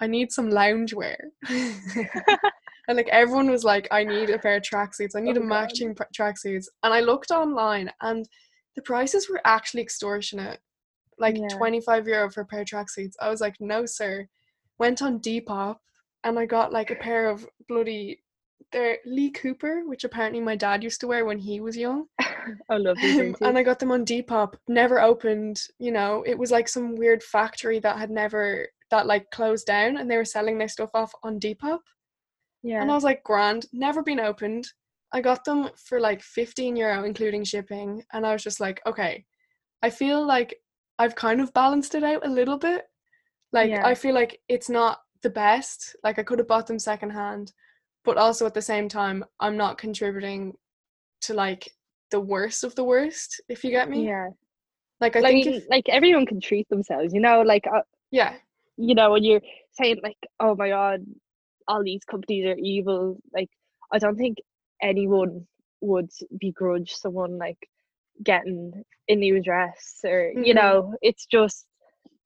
i 0.01 0.07
need 0.07 0.33
some 0.33 0.51
loungewear. 0.51 1.17
And 2.89 2.97
like 2.97 3.09
everyone 3.09 3.49
was 3.51 3.63
like 3.63 3.87
i 3.93 4.03
need 4.03 4.31
a 4.31 4.39
pair 4.39 4.57
of 4.57 4.63
tracksuits. 4.65 5.15
I 5.15 5.21
need 5.21 5.37
Oh 5.39 5.43
a 5.43 5.45
matching 5.45 5.95
pr- 5.95 6.05
tracksuits. 6.17 6.67
And 6.83 6.93
i 6.93 7.01
looked 7.01 7.31
online 7.31 7.91
and 8.01 8.29
the 8.75 8.83
prices 8.83 9.29
were 9.29 9.41
actually 9.45 9.83
extortionate. 9.83 10.59
Like 11.19 11.37
Yeah. 11.37 11.49
25 11.57 12.09
euro 12.09 12.31
for 12.31 12.41
a 12.41 12.47
pair 12.47 12.63
of 12.63 12.67
tracksuits. 12.67 13.15
I 13.21 13.29
was 13.29 13.41
like 13.41 13.57
no 13.61 13.87
sir. 13.87 14.27
Went 14.79 15.03
on 15.03 15.21
depop 15.21 15.77
and 16.25 16.39
i 16.39 16.47
got 16.47 16.73
like 16.73 16.91
a 16.91 16.97
pair 16.97 17.29
of 17.31 17.47
bloody 17.69 18.23
they're 18.73 18.99
lee 19.05 19.31
cooper 19.31 19.83
which 19.87 20.05
apparently 20.05 20.41
my 20.41 20.55
dad 20.55 20.83
used 20.83 21.01
to 21.01 21.07
wear 21.07 21.25
when 21.25 21.39
he 21.39 21.61
was 21.61 21.77
young 21.77 22.07
I 22.71 22.77
love 22.77 22.97
these 22.99 23.19
um, 23.19 23.37
and 23.43 23.59
I 23.59 23.63
got 23.63 23.79
them 23.79 23.93
on 23.93 24.05
Depop. 24.05 24.55
Never 24.69 25.01
opened. 25.01 25.61
You 25.79 25.93
know, 25.93 26.23
it 26.27 26.39
was 26.39 26.51
like 26.51 26.69
some 26.69 26.97
weird 26.97 27.23
factory 27.23 27.79
that 27.81 27.99
had 27.99 28.11
never 28.11 28.67
that 28.91 29.07
like 29.07 29.31
closed 29.31 29.67
down, 29.67 29.97
and 29.97 30.11
they 30.11 30.17
were 30.17 30.25
selling 30.25 30.59
their 30.59 30.69
stuff 30.69 30.91
off 30.95 31.13
on 31.23 31.39
Depop. 31.39 31.81
Yeah. 32.63 32.83
And 32.83 32.91
I 32.91 32.95
was 32.95 33.05
like, 33.05 33.23
grand, 33.25 33.67
never 33.73 34.03
been 34.03 34.21
opened. 34.21 34.67
I 35.13 35.21
got 35.21 35.45
them 35.45 35.71
for 35.77 35.99
like 35.99 36.23
15 36.23 36.77
euro, 36.77 37.05
including 37.05 37.45
shipping. 37.45 38.03
And 38.13 38.27
I 38.27 38.33
was 38.33 38.43
just 38.43 38.61
like, 38.61 38.81
okay, 38.87 39.25
I 39.83 39.91
feel 39.91 40.25
like 40.25 40.55
I've 40.99 41.17
kind 41.17 41.41
of 41.41 41.55
balanced 41.55 41.95
it 41.95 42.05
out 42.05 42.27
a 42.27 42.31
little 42.31 42.59
bit. 42.59 42.83
Like, 43.53 43.71
Yeah. 43.71 43.85
I 43.85 43.95
feel 43.95 44.15
like 44.15 44.41
it's 44.49 44.69
not 44.69 45.01
the 45.23 45.31
best. 45.31 45.97
Like, 46.05 46.19
I 46.19 46.23
could 46.23 46.39
have 46.39 46.49
bought 46.49 46.67
them 46.67 46.79
secondhand, 46.79 47.53
but 48.05 48.17
also 48.17 48.47
at 48.47 48.55
the 48.55 48.63
same 48.63 48.89
time, 48.89 49.25
I'm 49.41 49.57
not 49.57 49.79
contributing 49.79 50.55
to 51.23 51.35
like 51.35 51.71
the 52.11 52.21
worst 52.21 52.65
of 52.65 52.75
the 52.75 52.85
worst, 52.85 53.41
if 53.49 53.65
you 53.65 53.71
get 53.71 53.91
me. 53.91 54.07
yeah. 54.07 54.29
Like, 55.01 55.17
I 55.17 55.21
like, 55.21 55.45
think 55.45 55.57
if, 55.57 55.65
like 55.71 55.89
everyone 55.89 56.27
can 56.27 56.41
treat 56.41 56.69
themselves, 56.69 57.15
you 57.15 57.21
know, 57.21 57.43
like 57.43 57.67
uh, 57.67 57.83
yeah, 58.11 58.35
you 58.77 58.95
know, 58.95 59.13
when 59.13 59.25
you're 59.25 59.41
saying 59.73 60.01
like, 60.03 60.17
oh 60.41 60.55
my 60.55 60.69
god, 60.69 61.05
all 61.69 61.83
these 61.83 62.05
companies 62.05 62.47
are 62.47 62.57
evil, 62.59 63.19
like 63.33 63.49
I 63.93 63.99
don't 63.99 64.17
think 64.17 64.39
anyone 64.83 65.47
would 65.81 66.11
begrudge 66.39 66.93
someone 66.93 67.39
like 67.39 67.59
getting 68.23 68.83
a 69.09 69.15
new 69.15 69.43
dress 69.43 70.01
or 70.05 70.33
you 70.35 70.53
Mhm. 70.53 70.57
know, 70.57 70.95
it's 71.03 71.27
just 71.27 71.67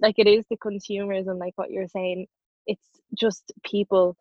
like 0.01 0.17
it 0.19 0.27
is 0.27 0.45
the 0.51 0.57
consumers 0.57 1.27
and 1.29 1.39
like 1.39 1.53
what 1.57 1.71
you're 1.71 1.89
saying, 1.89 2.27
it's 2.67 2.87
just 3.17 3.53
people 3.65 4.17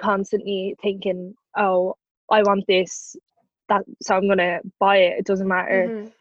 constantly 0.00 0.76
thinking, 0.82 1.34
Oh, 1.56 1.94
I 2.30 2.42
want 2.42 2.64
this 2.66 3.16
that 3.68 3.82
so 4.02 4.16
I'm 4.16 4.28
gonna 4.28 4.60
buy 4.78 4.98
it. 4.98 5.18
It 5.20 5.26
doesn't 5.26 5.48
matter 5.48 5.90
mhm, 5.90 6.12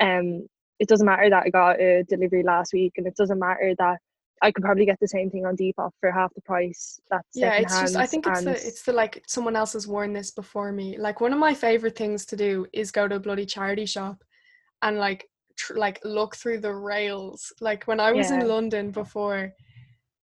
um 0.00 0.46
it 0.78 0.88
doesn't 0.88 1.06
matter 1.06 1.28
that 1.30 1.44
I 1.46 1.50
got 1.50 1.80
a 1.80 2.02
delivery 2.04 2.42
last 2.42 2.72
week 2.72 2.94
and 2.96 3.06
it 3.06 3.16
doesn't 3.16 3.38
matter 3.38 3.74
that 3.78 3.98
I 4.42 4.50
could 4.52 4.64
probably 4.64 4.86
get 4.86 4.98
the 5.00 5.08
same 5.08 5.30
thing 5.30 5.46
on 5.46 5.56
Depop 5.56 5.90
for 6.00 6.10
half 6.10 6.34
the 6.34 6.42
price 6.42 7.00
that's 7.10 7.24
yeah, 7.34 7.56
it's 7.56 7.78
just 7.78 7.96
I 7.96 8.06
think 8.06 8.26
it's 8.26 8.42
the 8.42 8.66
it's 8.66 8.82
the 8.82 8.92
like 8.92 9.22
someone 9.26 9.56
else 9.56 9.72
has 9.74 9.86
worn 9.86 10.12
this 10.12 10.30
before 10.30 10.72
me. 10.72 10.98
Like 10.98 11.20
one 11.20 11.32
of 11.32 11.38
my 11.38 11.54
favorite 11.54 11.96
things 11.96 12.24
to 12.26 12.36
do 12.36 12.66
is 12.72 12.90
go 12.90 13.08
to 13.08 13.16
a 13.16 13.20
bloody 13.20 13.46
charity 13.46 13.86
shop 13.86 14.22
and 14.82 14.98
like 14.98 15.28
tr- 15.56 15.76
like 15.76 16.00
look 16.04 16.36
through 16.36 16.60
the 16.60 16.74
rails. 16.74 17.52
Like 17.60 17.84
when 17.84 18.00
I 18.00 18.12
was 18.12 18.30
Yeah. 18.30 18.40
in 18.40 18.48
London 18.48 18.90
before, 18.90 19.52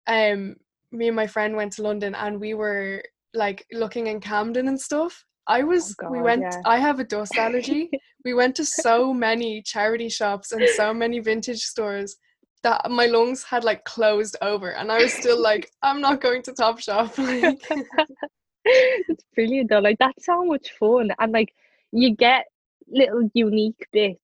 um, 0.06 0.56
me 0.92 1.08
and 1.08 1.16
my 1.16 1.26
friend 1.26 1.56
went 1.56 1.72
to 1.74 1.82
London 1.82 2.14
and 2.14 2.40
we 2.40 2.54
were 2.54 3.02
like 3.34 3.66
looking 3.72 4.06
in 4.06 4.20
Camden 4.20 4.68
and 4.68 4.80
stuff. 4.80 5.24
I 5.46 5.62
was 5.62 5.94
oh 6.02 6.10
we 6.10 6.18
God, 6.18 6.24
went 6.24 6.42
yeah. 6.42 6.60
I 6.66 6.78
have 6.78 7.00
a 7.00 7.04
dust 7.04 7.36
allergy. 7.36 7.90
we 8.24 8.34
went 8.34 8.54
to 8.56 8.64
so 8.64 9.12
many 9.14 9.62
charity 9.62 10.08
shops 10.08 10.52
and 10.52 10.68
so 10.70 10.92
many 10.92 11.20
vintage 11.20 11.60
stores 11.60 12.16
that 12.62 12.90
my 12.90 13.06
lungs 13.06 13.44
had 13.44 13.64
like 13.64 13.84
closed 13.84 14.36
over 14.42 14.70
and 14.72 14.90
I 14.90 14.98
was 14.98 15.12
still 15.12 15.40
like, 15.40 15.70
I'm 15.82 16.00
not 16.00 16.20
going 16.20 16.42
to 16.42 16.52
Topshop. 16.52 17.16
Like 18.68 19.06
it's 19.08 19.24
brilliant 19.34 19.70
though 19.70 19.78
like 19.78 19.96
that's 19.98 20.26
so 20.26 20.44
much 20.44 20.72
fun 20.78 21.10
and 21.18 21.32
like 21.32 21.54
you 21.92 22.14
get 22.14 22.44
little 22.88 23.30
unique 23.34 23.86
bits 23.92 24.20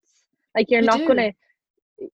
like 0.55 0.71
you're 0.71 0.81
You 0.81 0.87
not 0.87 0.99
do. 0.99 1.09
gonna 1.09 1.33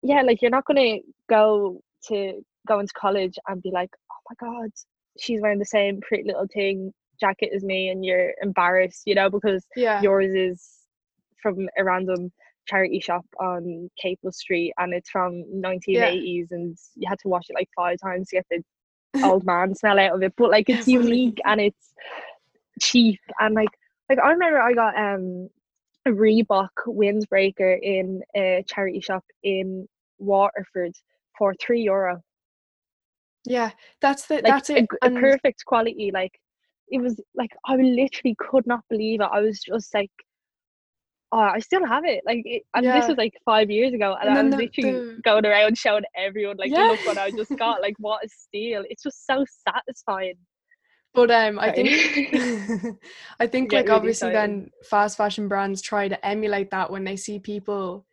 yeah 0.02 0.22
like 0.22 0.40
you're 0.42 0.50
not 0.50 0.64
gonna 0.64 0.98
go 1.28 1.82
to 2.08 2.44
go 2.68 2.78
into 2.78 2.92
college 2.94 3.36
and 3.48 3.62
be 3.62 3.70
like 3.72 3.90
oh 4.09 4.09
my 4.30 4.46
god 4.46 4.70
she's 5.18 5.40
wearing 5.40 5.58
the 5.58 5.64
same 5.64 6.00
pretty 6.00 6.24
little 6.24 6.46
thing 6.52 6.92
jacket 7.18 7.50
as 7.54 7.62
me 7.62 7.88
and 7.88 8.04
you're 8.04 8.32
embarrassed 8.42 9.02
you 9.04 9.14
know 9.14 9.28
because 9.28 9.66
yeah. 9.76 10.00
yours 10.00 10.32
is 10.34 10.66
from 11.42 11.68
a 11.76 11.84
random 11.84 12.30
charity 12.66 13.00
shop 13.00 13.24
on 13.40 13.90
Capel 14.00 14.32
Street 14.32 14.72
and 14.78 14.94
it's 14.94 15.10
from 15.10 15.44
1980s 15.52 16.48
and 16.50 16.76
you 16.94 17.08
had 17.08 17.18
to 17.20 17.28
wash 17.28 17.44
it 17.48 17.54
like 17.54 17.68
five 17.74 17.98
times 18.02 18.28
to 18.28 18.36
get 18.36 18.46
the 18.50 18.62
old 19.24 19.44
man 19.44 19.74
smell 19.74 19.98
out 19.98 20.14
of 20.14 20.22
it 20.22 20.32
but 20.36 20.50
like 20.50 20.68
it's 20.68 20.86
unique 20.86 21.38
and 21.44 21.60
it's 21.60 21.92
cheap 22.80 23.18
and 23.40 23.54
like 23.54 23.68
like 24.08 24.18
I 24.18 24.30
remember 24.30 24.60
I 24.60 24.72
got 24.72 24.96
um 24.96 25.48
a 26.06 26.10
Reebok 26.10 26.68
windbreaker 26.86 27.78
in 27.82 28.22
a 28.34 28.64
charity 28.66 29.00
shop 29.00 29.24
in 29.42 29.86
Waterford 30.18 30.92
for 31.36 31.54
three 31.54 31.82
euro 31.82 32.22
Yeah. 33.44 33.70
That's 34.00 34.26
the 34.26 34.34
like 34.36 34.44
that's 34.44 34.70
a, 34.70 34.86
a 35.02 35.10
perfect 35.10 35.64
quality 35.64 36.10
like 36.12 36.32
it 36.88 37.00
was 37.00 37.20
like 37.34 37.50
I 37.64 37.76
literally 37.76 38.36
could 38.38 38.66
not 38.66 38.80
believe 38.90 39.20
it 39.20 39.28
I 39.32 39.40
was 39.40 39.60
just 39.60 39.94
like 39.94 40.10
oh 41.32 41.38
I 41.38 41.58
still 41.60 41.86
have 41.86 42.04
it 42.04 42.22
like 42.26 42.42
it, 42.44 42.62
and 42.74 42.84
this 42.86 43.06
was 43.08 43.16
like 43.16 43.34
five 43.44 43.70
years 43.70 43.92
ago 43.94 44.16
and, 44.20 44.28
And 44.28 44.38
I 44.38 44.42
was 44.42 44.50
the- 44.52 44.56
literally 44.64 44.92
the- 45.16 45.22
going 45.22 45.46
around 45.46 45.78
showing 45.78 46.02
everyone 46.16 46.56
like 46.56 46.70
Yeah. 46.72 46.88
look 46.88 47.06
what 47.06 47.18
I 47.18 47.30
just 47.30 47.56
got 47.58 47.80
like 47.80 47.94
what 47.98 48.24
a 48.24 48.28
steal 48.28 48.84
it's 48.90 49.02
just 49.02 49.26
so 49.26 49.44
satisfying 49.68 50.34
but 51.14 51.30
um 51.30 51.58
I 51.58 51.70
think 51.70 51.88
I 53.40 53.46
think 53.46 53.72
like 53.72 53.86
really 53.86 53.96
obviously 53.96 54.28
excited. 54.28 54.50
then 54.50 54.70
fast 54.84 55.16
fashion 55.16 55.48
brands 55.48 55.80
try 55.80 56.08
to 56.08 56.26
emulate 56.26 56.70
that 56.72 56.90
when 56.90 57.04
they 57.04 57.16
see 57.16 57.38
people 57.38 58.06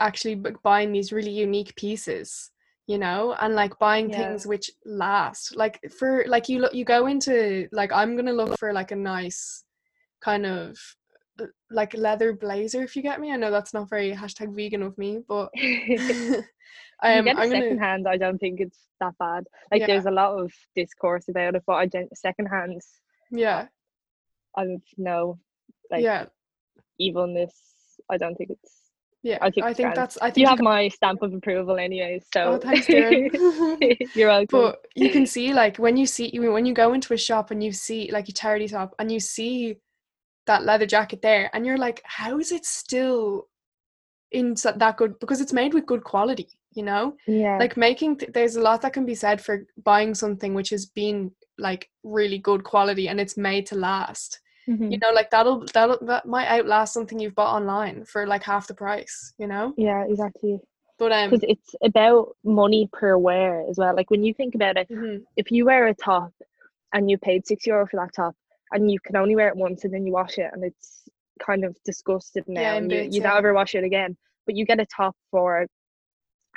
actually 0.00 0.36
buying 0.62 0.92
these 0.92 1.10
really 1.12 1.30
unique 1.32 1.74
pieces 1.74 2.50
you 2.88 2.98
know 2.98 3.36
and 3.40 3.54
like 3.54 3.78
buying 3.78 4.08
Yeah. 4.10 4.16
things 4.18 4.46
which 4.46 4.70
last. 4.84 5.54
Like 5.54 5.78
for 5.98 6.24
like 6.26 6.48
you 6.48 6.58
look 6.60 6.74
you 6.74 6.84
go 6.84 7.06
into 7.06 7.68
like 7.70 7.92
i'm 7.92 8.16
gonna 8.16 8.32
look 8.32 8.58
for 8.58 8.72
like 8.72 8.90
a 8.92 8.96
nice 8.96 9.62
kind 10.20 10.46
of 10.46 10.76
uh, 11.40 11.44
like 11.70 11.92
leather 11.94 12.32
blazer 12.32 12.82
if 12.82 12.96
you 12.96 13.02
get 13.02 13.20
me. 13.20 13.30
I 13.30 13.36
know 13.36 13.50
that's 13.50 13.74
not 13.74 13.90
very 13.90 14.12
hashtag 14.12 14.56
vegan 14.56 14.82
of 14.82 14.96
me 14.96 15.20
but 15.28 15.50
you 15.54 16.42
um 17.02 17.24
get 17.24 17.36
a 17.36 17.40
i'm 17.40 17.50
gonna 17.50 17.60
secondhand 17.62 18.08
I 18.08 18.16
don't 18.16 18.38
think 18.38 18.58
it's 18.60 18.80
that 19.00 19.14
bad. 19.18 19.44
Like 19.70 19.80
Yeah. 19.82 19.86
there's 19.88 20.06
a 20.06 20.10
lot 20.10 20.38
of 20.40 20.50
discourse 20.74 21.28
about 21.28 21.54
it 21.56 21.62
but 21.66 21.74
I 21.74 21.86
don't 21.86 22.10
secondhands 22.26 22.86
yeah. 23.30 23.66
I 24.56 24.62
have 24.62 24.80
no 24.96 25.38
like 25.90 26.02
yeah. 26.02 26.24
evilness 26.98 27.54
I 28.10 28.16
don't 28.16 28.34
think 28.34 28.50
it's 28.50 28.74
yeah 29.22 29.38
I 29.40 29.50
think 29.50 29.66
i 29.66 29.74
think 29.74 29.94
that's 29.94 30.16
i 30.18 30.26
think 30.30 30.38
you 30.38 30.42
you 30.42 30.48
have 30.48 30.60
my 30.60 30.88
stamp 30.88 31.22
of 31.22 31.34
approval 31.34 31.76
anyway 31.76 32.20
so 32.32 32.40
oh 32.44 32.58
thanks 32.58 32.88
you're 34.14 34.28
welcome. 34.28 34.46
But 34.50 34.86
you 34.94 35.10
can 35.10 35.26
see 35.26 35.52
like 35.52 35.76
when 35.78 35.96
you 35.96 36.06
see 36.06 36.30
when 36.38 36.66
you 36.66 36.74
go 36.74 36.92
into 36.92 37.14
a 37.14 37.18
shop 37.18 37.50
and 37.50 37.62
you 37.62 37.72
see 37.72 38.10
like 38.12 38.28
a 38.28 38.32
charity 38.32 38.68
shop 38.68 38.94
and 38.98 39.10
you 39.10 39.20
see 39.20 39.76
that 40.46 40.64
leather 40.64 40.86
jacket 40.86 41.20
there 41.20 41.50
and 41.52 41.66
you're 41.66 41.78
like 41.78 42.00
how 42.04 42.38
is 42.38 42.52
it 42.52 42.64
still 42.64 43.48
in 44.30 44.54
that 44.76 44.96
good? 44.98 45.18
Because 45.20 45.40
it's 45.40 45.52
made 45.52 45.74
with 45.74 45.86
good 45.86 46.04
quality 46.04 46.48
you 46.74 46.84
know? 46.84 47.16
Yeah. 47.26 47.58
Like 47.58 47.76
making 47.76 48.18
th- 48.18 48.32
there's 48.32 48.56
a 48.56 48.60
lot 48.60 48.82
that 48.82 48.92
can 48.92 49.04
be 49.04 49.14
said 49.14 49.40
for 49.40 49.66
buying 49.82 50.14
something 50.14 50.54
which 50.54 50.70
has 50.70 50.86
been 50.86 51.32
like 51.58 51.90
really 52.04 52.38
good 52.38 52.62
quality 52.62 53.08
and 53.08 53.20
it's 53.20 53.36
made 53.36 53.66
to 53.66 53.74
last 53.74 54.40
Mhm. 54.68 54.92
you 54.92 54.98
know 54.98 55.10
like 55.14 55.30
that'll 55.30 55.64
that'll 55.72 55.98
that 56.02 56.26
might 56.26 56.46
outlast 56.48 56.92
something 56.92 57.18
you've 57.18 57.34
bought 57.34 57.54
online 57.56 58.04
for 58.04 58.26
like 58.26 58.42
half 58.44 58.66
the 58.66 58.74
price 58.74 59.32
you 59.38 59.46
know? 59.46 59.72
Yeah 59.76 60.04
exactly. 60.08 60.60
But 60.98 61.12
um 61.12 61.30
because 61.30 61.44
it's 61.48 61.74
about 61.82 62.36
money 62.44 62.88
per 62.92 63.16
wear 63.16 63.64
as 63.68 63.76
well. 63.78 63.94
Like 63.94 64.10
when 64.10 64.24
you 64.24 64.34
think 64.34 64.54
about 64.54 64.76
it 64.76 64.88
mhm, 64.90 65.22
if 65.36 65.50
you 65.50 65.64
wear 65.66 65.86
a 65.86 65.94
top 65.94 66.32
and 66.92 67.10
you 67.10 67.18
paid 67.18 67.46
six 67.46 67.66
euro 67.66 67.86
for 67.86 67.96
that 67.98 68.12
top 68.14 68.34
and 68.72 68.90
you 68.90 68.98
can 69.00 69.16
only 69.16 69.36
wear 69.36 69.48
it 69.48 69.56
once 69.56 69.84
and 69.84 69.92
then 69.94 70.06
you 70.06 70.12
wash 70.12 70.38
it 70.38 70.50
and 70.52 70.64
it's 70.64 71.04
kind 71.40 71.64
of 71.64 71.76
disgusted 71.84 72.44
now 72.48 72.60
Yeah, 72.62 72.74
and 72.74 72.90
you, 72.90 72.98
bits, 73.02 73.14
you 73.14 73.22
don't 73.22 73.32
yeah. 73.32 73.38
ever 73.38 73.54
wash 73.54 73.74
it 73.74 73.84
again 73.84 74.16
but 74.46 74.56
you 74.56 74.64
get 74.66 74.80
a 74.80 74.86
top 74.86 75.14
for 75.30 75.66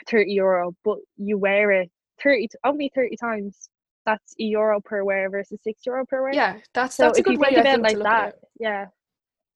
30 0.09 0.31
euro 0.31 0.73
but 0.83 0.97
you 1.17 1.37
wear 1.37 1.71
it 1.71 1.89
30 2.23 2.47
only 2.63 2.91
30 2.95 3.15
times 3.17 3.69
that's 4.05 4.33
a 4.39 4.43
euro 4.43 4.81
per 4.81 5.03
wear 5.03 5.29
versus 5.29 5.59
six 5.63 5.85
euro 5.85 6.05
per 6.05 6.21
wear. 6.21 6.33
Yeah 6.33 6.57
that's 6.73 6.95
so 6.95 7.03
that's 7.03 7.17
a 7.17 7.21
if 7.21 7.27
you 7.27 7.33
good 7.33 7.39
way 7.39 7.53
think 7.53 7.59
about 7.59 7.75
it 7.75 7.81
like 7.81 7.97
that. 8.03 8.27
at 8.27 8.35
yeah. 8.59 8.85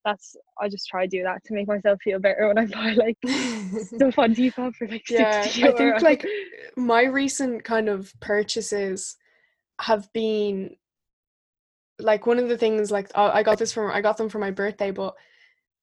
That's 0.03 0.35
i 0.61 0.69
just 0.69 0.87
try 0.87 1.07
to 1.07 1.09
do 1.09 1.23
that 1.23 1.43
to 1.45 1.53
make 1.55 1.67
myself 1.67 1.99
feel 2.03 2.19
better 2.19 2.47
when 2.47 2.59
i 2.59 2.65
buy 2.67 2.93
like 2.93 3.17
it 3.23 3.87
stuff 3.87 4.19
on 4.19 4.35
Depop 4.35 4.75
for 4.75 4.87
like 4.87 5.09
Yeah, 5.09 5.41
60 5.41 5.63
I 5.67 5.71
think 5.71 6.01
like 6.03 6.25
my 6.75 7.05
recent 7.05 7.63
kind 7.63 7.89
of 7.89 8.13
purchases 8.19 9.17
have 9.81 10.07
been 10.13 10.75
like 11.99 12.27
one 12.27 12.39
of 12.39 12.49
the 12.49 12.57
things 12.57 12.91
like 12.91 13.09
oh, 13.15 13.29
I 13.33 13.41
got 13.41 13.57
this 13.57 13.73
from 13.73 13.91
I 13.91 14.01
got 14.01 14.17
them 14.17 14.29
for 14.29 14.39
my 14.39 14.51
birthday, 14.51 14.91
but 14.91 15.15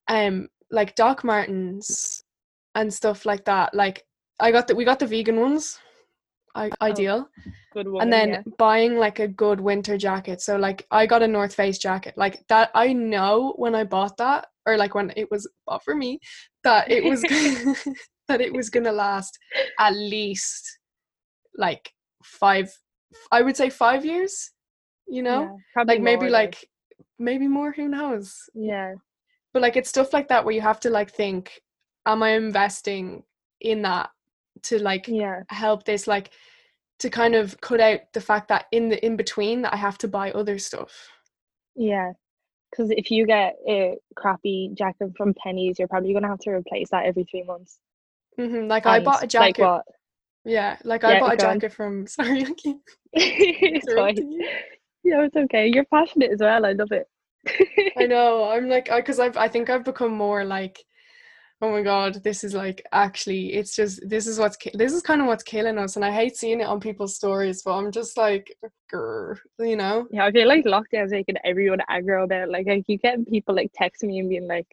um 0.07 0.47
like 0.71 0.95
Doc 0.95 1.23
Martens 1.23 2.23
and 2.75 2.93
stuff 2.93 3.25
like 3.25 3.45
that. 3.45 3.73
Like 3.73 4.05
I 4.39 4.51
got 4.51 4.67
that 4.67 4.75
we 4.75 4.85
got 4.85 4.99
the 4.99 5.07
vegan 5.07 5.39
ones, 5.39 5.79
I, 6.55 6.69
ideal, 6.81 7.27
good 7.43 7.53
woman, 7.75 8.01
and 8.01 8.13
then 8.13 8.29
yeah. 8.29 8.41
buying 8.57 8.95
like 8.97 9.19
a 9.19 9.27
good 9.27 9.59
winter 9.59 9.97
jacket. 9.97 10.41
So 10.41 10.57
like 10.57 10.85
I 10.91 11.05
got 11.05 11.23
a 11.23 11.27
North 11.27 11.53
Face 11.55 11.77
jacket, 11.77 12.13
like 12.17 12.45
that. 12.49 12.71
I 12.73 12.93
know 12.93 13.53
when 13.57 13.75
I 13.75 13.83
bought 13.83 14.17
that, 14.17 14.47
or 14.65 14.77
like 14.77 14.95
when 14.95 15.11
it 15.15 15.29
was 15.31 15.49
bought 15.65 15.83
for 15.83 15.95
me, 15.95 16.19
that 16.63 16.89
it 16.89 17.03
was 17.03 17.21
that 18.27 18.41
it 18.41 18.53
was 18.53 18.69
gonna 18.69 18.91
last 18.91 19.37
at 19.79 19.93
least 19.93 20.79
like 21.57 21.91
five. 22.23 22.71
I 23.31 23.41
would 23.41 23.57
say 23.57 23.69
five 23.69 24.05
years. 24.05 24.51
You 25.07 25.21
know, 25.21 25.59
Yeah, 25.75 25.83
like 25.83 26.01
maybe 26.01 26.29
like 26.29 26.65
maybe 27.19 27.47
more. 27.47 27.71
Who 27.71 27.87
knows? 27.87 28.33
yeah, 28.53 28.93
But 29.53 29.61
like 29.61 29.75
it's 29.75 29.89
stuff 29.89 30.13
like 30.13 30.29
that 30.29 30.45
where 30.45 30.55
you 30.55 30.61
have 30.61 30.79
to 30.81 30.89
like 30.89 31.11
think, 31.11 31.61
am 32.05 32.23
I 32.23 32.31
investing 32.31 33.23
in 33.59 33.81
that 33.83 34.09
to 34.63 34.79
like 34.79 35.07
yeah, 35.07 35.41
help 35.49 35.83
this 35.83 36.07
like 36.07 36.31
to 37.03 37.09
kind 37.09 37.35
of 37.35 37.59
cut 37.61 37.81
out 37.81 37.99
the 38.13 38.21
fact 38.21 38.47
that 38.47 38.65
in 38.71 38.89
the 38.89 39.05
in 39.05 39.17
between 39.17 39.61
that 39.63 39.73
I 39.73 39.77
have 39.77 39.97
to 39.99 40.07
buy 40.07 40.31
other 40.31 40.57
stuff. 40.57 41.09
Yeah. 41.75 42.13
Because 42.71 42.91
if 42.91 43.11
you 43.11 43.27
get 43.27 43.55
a 43.67 43.97
crappy 44.15 44.71
jacket 44.73 45.11
from 45.17 45.33
Pennies, 45.35 45.77
you're 45.79 45.87
probably 45.87 46.13
gonna 46.13 46.29
have 46.29 46.39
to 46.39 46.51
replace 46.51 46.89
that 46.91 47.05
every 47.05 47.25
three 47.25 47.43
months. 47.43 47.79
hmm 48.37 48.67
Like 48.67 48.85
I 48.85 48.99
bought 48.99 49.23
a 49.23 49.27
jacket. 49.27 49.39
like 49.39 49.57
jacket. 49.57 49.61
what? 49.61 49.85
yeah, 50.45 50.77
like 50.83 51.03
I 51.03 51.19
bought 51.19 51.33
a 51.35 51.37
go 51.37 51.43
on. 51.47 51.59
jacket 51.59 51.73
from. 51.73 52.07
Sorry, 52.07 52.45
I 52.45 52.51
keep. 52.53 52.77
Yeah, 55.05 55.23
it's 55.25 55.35
okay. 55.35 55.67
You're 55.67 55.85
passionate 55.85 56.31
as 56.31 56.39
well. 56.39 56.65
I 56.65 56.71
love 56.71 56.91
it. 56.93 57.07
I 57.97 58.05
know. 58.07 58.49
I'm 58.49 58.69
like, 58.69 58.89
because 58.89 59.19
I've, 59.19 59.37
I 59.37 59.47
think 59.47 59.69
I've 59.69 59.83
become 59.83 60.13
more 60.13 60.45
like, 60.45 60.83
oh 61.63 61.71
my 61.71 61.81
god, 61.81 62.21
this 62.23 62.43
is 62.43 62.53
like 62.53 62.85
actually, 62.91 63.53
it's 63.53 63.73
just 63.73 64.01
this 64.07 64.27
is 64.27 64.37
what's 64.37 64.57
this 64.73 64.91
is 64.91 65.01
kind 65.01 65.21
of 65.21 65.27
what's 65.27 65.43
killing 65.43 65.77
us, 65.77 65.95
and 65.95 66.03
I 66.03 66.11
hate 66.11 66.35
seeing 66.35 66.59
it 66.59 66.65
on 66.65 66.81
people's 66.81 67.15
stories, 67.15 67.61
but 67.63 67.77
I'm 67.77 67.89
just 67.89 68.17
like, 68.17 68.53
grr, 68.93 69.37
you 69.59 69.77
know. 69.77 70.05
Yeah, 70.11 70.25
I 70.25 70.31
feel 70.31 70.47
like 70.47 70.65
lockdown's 70.65 71.11
making 71.11 71.37
everyone 71.45 71.79
aggro 71.89 72.25
about. 72.25 72.49
Like 72.49 72.67
I 72.67 72.81
keep 72.81 73.01
getting 73.01 73.23
people 73.23 73.55
like 73.55 73.71
texting 73.79 74.09
me 74.09 74.19
and 74.19 74.29
being 74.29 74.45
like, 74.47 74.67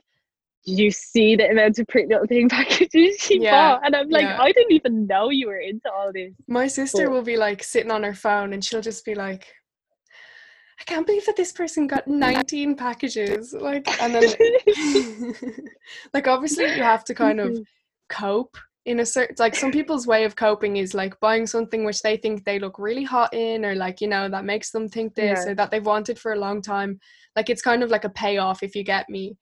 Did 0.67 0.79
you 0.81 0.91
see 0.91 1.37
the 1.37 1.49
amount 1.49 1.79
of 1.79 1.87
pretty 1.87 2.09
little 2.09 2.27
thing 2.27 2.49
packages 2.49 3.17
she 3.21 3.41
Yeah, 3.41 3.53
bought? 3.77 3.87
And 3.87 3.95
I'm 3.95 4.11
like, 4.11 4.23
yeah. 4.23 4.43
I 4.43 4.51
didn't 4.51 4.73
even 4.73 5.07
know 5.07 5.31
you 5.31 5.47
were 5.47 5.59
into 5.61 5.89
all 5.93 6.13
this. 6.13 6.33
My 6.49 6.67
sister 6.67 7.05
But- 7.07 7.13
will 7.13 7.23
be 7.23 7.37
like 7.37 7.63
sitting 7.63 7.93
on 7.93 8.03
her 8.03 8.15
phone, 8.15 8.53
and 8.53 8.65
she'll 8.65 8.81
just 8.83 9.05
be 9.05 9.15
like. 9.15 9.47
I 10.81 10.85
can't 10.85 11.07
believe 11.07 11.27
that 11.27 11.37
this 11.37 11.53
person 11.53 11.87
got 11.87 12.09
19 12.09 12.75
packages. 12.75 13.53
Like, 13.53 13.87
and 14.01 14.15
then, 14.15 15.35
like, 16.15 16.27
obviously, 16.27 16.65
you 16.75 16.83
have 16.83 17.05
to 17.05 17.15
kind 17.15 17.39
of 17.39 17.59
cope 18.09 18.57
in 18.87 19.01
a 19.01 19.07
certain 19.07 19.37
like 19.39 19.55
some 19.55 19.71
people's 19.71 20.07
way 20.07 20.25
of 20.25 20.35
coping 20.35 20.79
is 20.79 20.95
like 20.95 21.19
buying 21.21 21.47
something 21.47 21.85
which 21.85 22.01
they 22.01 22.17
think 22.17 22.45
they 22.45 22.59
look 22.59 22.79
really 22.79 23.05
hot 23.05 23.33
in 23.35 23.63
or 23.65 23.75
like 23.75 24.01
you 24.01 24.09
know 24.09 24.27
that 24.29 24.45
makes 24.47 24.71
them 24.71 24.89
think 24.89 25.15
this 25.15 25.45
Yeah. 25.45 25.53
or 25.53 25.55
that 25.55 25.71
they've 25.71 25.85
wanted 25.85 26.19
for 26.19 26.33
a 26.33 26.39
long 26.39 26.63
time. 26.63 26.99
Like 27.37 27.51
it's 27.51 27.61
kind 27.63 27.83
of 27.83 27.91
like 27.91 28.05
a 28.05 28.09
payoff 28.11 28.63
if 28.63 28.75
you 28.75 28.83
get 28.83 29.09
me. 29.09 29.37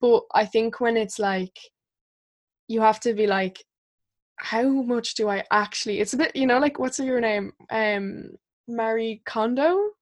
But 0.00 0.24
i 0.34 0.44
think 0.44 0.80
when 0.80 0.96
it's 0.96 1.18
like 1.18 1.58
you 2.68 2.80
have 2.82 3.00
to 3.00 3.14
be 3.14 3.26
like 3.26 3.64
how 4.36 4.68
much 4.68 5.14
do 5.14 5.28
i 5.28 5.44
actually 5.52 6.00
it's 6.00 6.12
a 6.12 6.16
bit 6.16 6.34
you 6.34 6.46
know 6.46 6.58
like 6.58 6.78
what's 6.78 6.98
your 6.98 7.20
name? 7.20 7.52
Um 7.70 8.32
marie 8.68 9.22
kondo? 9.24 9.70
Mer- 9.74 10.01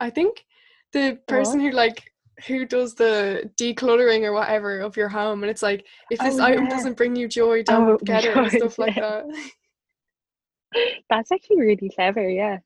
i 0.00 0.10
think 0.10 0.44
the 0.92 1.18
person 1.28 1.60
who 1.60 1.70
like 1.70 2.12
who 2.46 2.64
does 2.66 2.94
the 2.94 3.48
decluttering 3.56 4.22
or 4.24 4.32
whatever 4.32 4.80
of 4.80 4.96
your 4.96 5.08
home 5.08 5.42
and 5.42 5.50
it's 5.50 5.62
like 5.62 5.86
if 6.10 6.18
this 6.18 6.38
Oh, 6.38 6.44
item 6.44 6.64
yeah. 6.64 6.70
doesn't 6.70 6.96
bring 6.96 7.14
you 7.14 7.28
joy 7.28 7.62
don't 7.62 7.88
Oh, 7.90 7.96
get 8.04 8.24
it 8.24 8.36
and 8.36 8.50
stuff 8.50 8.78
like 8.78 8.96
that 8.96 9.24
That's 11.08 11.30
actually 11.30 11.60
really 11.60 11.88
clever, 11.94 12.28
yeah. 12.28 12.58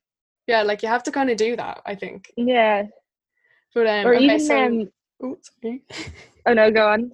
yeah 0.47 0.63
like 0.63 0.81
you 0.81 0.89
have 0.89 1.03
to 1.03 1.11
kind 1.11 1.29
of 1.29 1.37
do 1.37 1.55
that 1.55 1.81
i 1.85 1.93
think 1.93 2.31
Yeah. 2.35 2.83
but 3.75 3.85
um 3.87 4.07
or 4.07 4.15
okay, 4.15 4.23
even 4.25 4.39
so, 4.39 4.65
um 4.65 4.89
oh, 5.23 5.37
sorry. 5.61 5.83
oh 6.47 6.53
no, 6.53 6.71
go 6.71 6.87
on. 6.89 7.11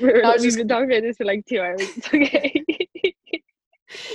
We're, 0.00 0.20
No, 0.20 0.32
we've 0.32 0.42
just- 0.42 0.58
been 0.58 0.68
talking 0.68 0.90
about 0.90 1.02
this 1.02 1.16
for 1.16 1.24
like 1.24 1.46
two 1.46 1.60
hours. 1.60 1.80
Okay. 2.12 2.62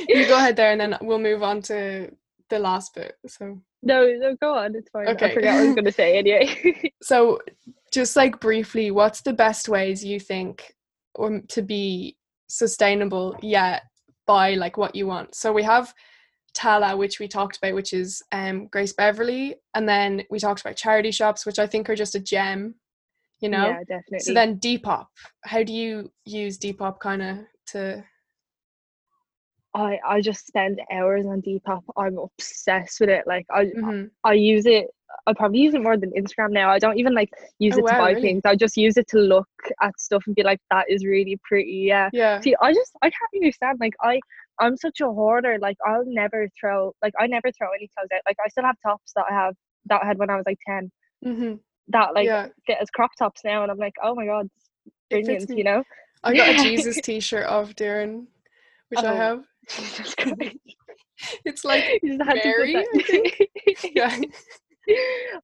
you 0.08 0.28
go 0.28 0.36
ahead 0.38 0.56
there 0.56 0.72
and 0.72 0.80
then 0.82 0.97
we'll 1.02 1.18
move 1.18 1.41
on 1.41 1.62
to 1.64 2.12
the 2.49 2.60
last 2.60 2.93
bit 2.93 3.16
so 3.26 3.60
no, 3.84 4.07
no, 4.17 4.36
go 4.39 4.53
on, 4.55 4.75
it's 4.75 4.89
fine. 4.89 5.07
Okay. 5.07 5.32
I 5.32 5.34
forgot 5.34 5.53
what 5.55 5.61
I 5.61 5.65
was 5.65 5.75
gonna 5.75 5.91
say 5.91 6.17
anyway. 6.17 6.91
so 7.01 7.39
just 7.91 8.15
like 8.15 8.39
briefly 8.39 8.89
what's 8.89 9.21
the 9.21 9.34
best 9.34 9.67
ways 9.69 10.03
you 10.03 10.19
think 10.19 10.73
or 11.15 11.41
to 11.49 11.61
be 11.61 12.15
sustainable 12.47 13.38
yet 13.41 13.84
buy 14.25 14.53
like 14.53 14.77
what 14.77 14.95
you 14.95 15.05
want 15.07 15.36
so 15.36 15.51
we 15.51 15.63
have 15.63 15.93
Tala 16.53 16.95
which 16.97 17.19
we 17.19 17.27
talked 17.27 17.57
about 17.57 17.73
which 17.75 17.93
is 17.93 18.21
um 18.32 18.67
Grace 18.67 18.93
Beverley 18.93 19.55
and 19.73 19.88
then 19.88 20.23
we 20.29 20.39
talked 20.39 20.61
about 20.61 20.75
charity 20.75 21.11
shops 21.11 21.45
which 21.45 21.59
I 21.59 21.67
think 21.67 21.89
are 21.89 21.95
just 21.95 22.15
a 22.15 22.19
gem 22.19 22.75
you 23.39 23.49
know 23.49 23.67
Yeah, 23.67 23.79
definitely. 23.88 24.19
so 24.19 24.34
then 24.34 24.57
Depop 24.59 25.07
how 25.43 25.63
do 25.63 25.73
you 25.73 26.11
use 26.25 26.57
Depop 26.57 26.99
kind 26.99 27.21
of 27.21 27.38
to 27.67 28.03
I 29.74 29.99
I 30.05 30.22
just 30.22 30.45
spend 30.47 30.82
hours 30.91 31.26
on 31.26 31.41
Depop. 31.41 31.84
I'm 31.97 32.17
obsessed 32.17 32.99
with 32.99 33.09
it. 33.09 33.26
Like 33.28 33.45
I 33.51 33.65
Mhm. 33.76 34.09
I 34.24 34.34
use 34.34 34.65
it. 34.65 34.88
I 35.28 35.34
probably 35.34 35.59
use 35.59 35.74
it 35.74 35.82
more 35.82 35.97
than 35.97 36.11
Instagram 36.11 36.51
now. 36.51 36.69
I 36.69 36.80
don't 36.80 36.97
even 36.97 37.13
like 37.13 37.30
use 37.59 37.76
Oh, 37.76 37.80
it 37.80 37.88
to 37.88 37.95
buy 37.95 38.13
really? 38.13 38.22
things. 38.22 38.41
I 38.45 38.55
just 38.55 38.78
use 38.78 38.97
it 38.97 39.07
to 39.09 39.19
look 39.19 39.47
at 39.82 39.99
stuff 39.99 40.24
and 40.26 40.36
be 40.36 40.43
like, 40.43 40.59
that 40.72 40.89
is 40.89 41.05
really 41.05 41.38
pretty. 41.47 41.86
Yeah. 41.88 42.09
yeah 42.13 42.39
See, 42.41 42.55
I 42.61 42.74
just 42.74 42.91
I 43.01 43.09
can't 43.09 43.43
understand. 43.43 43.78
Like 43.80 43.93
I 44.01 44.19
I'm 44.59 44.76
such 44.78 44.99
a 45.01 45.05
hoarder. 45.07 45.57
Like 45.59 45.78
I'll 45.86 46.03
never 46.05 46.47
throw 46.59 46.93
like 47.01 47.13
I 47.19 47.28
never 47.28 47.51
throw 47.51 47.69
any 47.74 47.89
clothes 47.97 48.09
out. 48.13 48.22
Like 48.26 48.38
I 48.43 48.49
still 48.49 48.63
have 48.65 48.76
tops 48.86 49.13
that 49.15 49.26
I 49.30 49.34
have 49.34 49.55
that 49.86 50.01
I 50.03 50.05
had 50.07 50.17
when 50.17 50.30
I 50.30 50.36
was 50.36 50.45
like 50.45 50.59
ten. 50.67 50.91
hmm 51.24 51.55
That 51.89 52.13
like 52.13 52.26
yeah 52.28 52.47
get 52.67 52.82
as 52.82 52.89
crop 52.89 53.11
tops 53.17 53.41
now, 53.45 53.63
and 53.63 53.72
I'm 53.72 53.78
like, 53.78 53.93
oh 54.03 54.15
my 54.15 54.26
god, 54.26 54.47
brilliant. 55.09 55.49
You 55.49 55.63
know. 55.63 55.84
I 56.24 56.34
got 56.36 56.49
a 56.49 56.53
Jesus 56.63 57.01
t-shirt 57.01 57.45
of 57.45 57.76
Doireann 57.76 58.28
which 58.89 59.03
I 59.03 59.13
Oh. 59.13 59.15
have 59.15 59.43
Jesus 59.78 60.15
Christ. 60.19 60.57
it's 61.45 61.63
like 61.65 61.84
You 62.03 62.17
just 62.17 62.30
had 62.30 62.39
Mary, 62.43 62.86
yeah. 63.95 64.19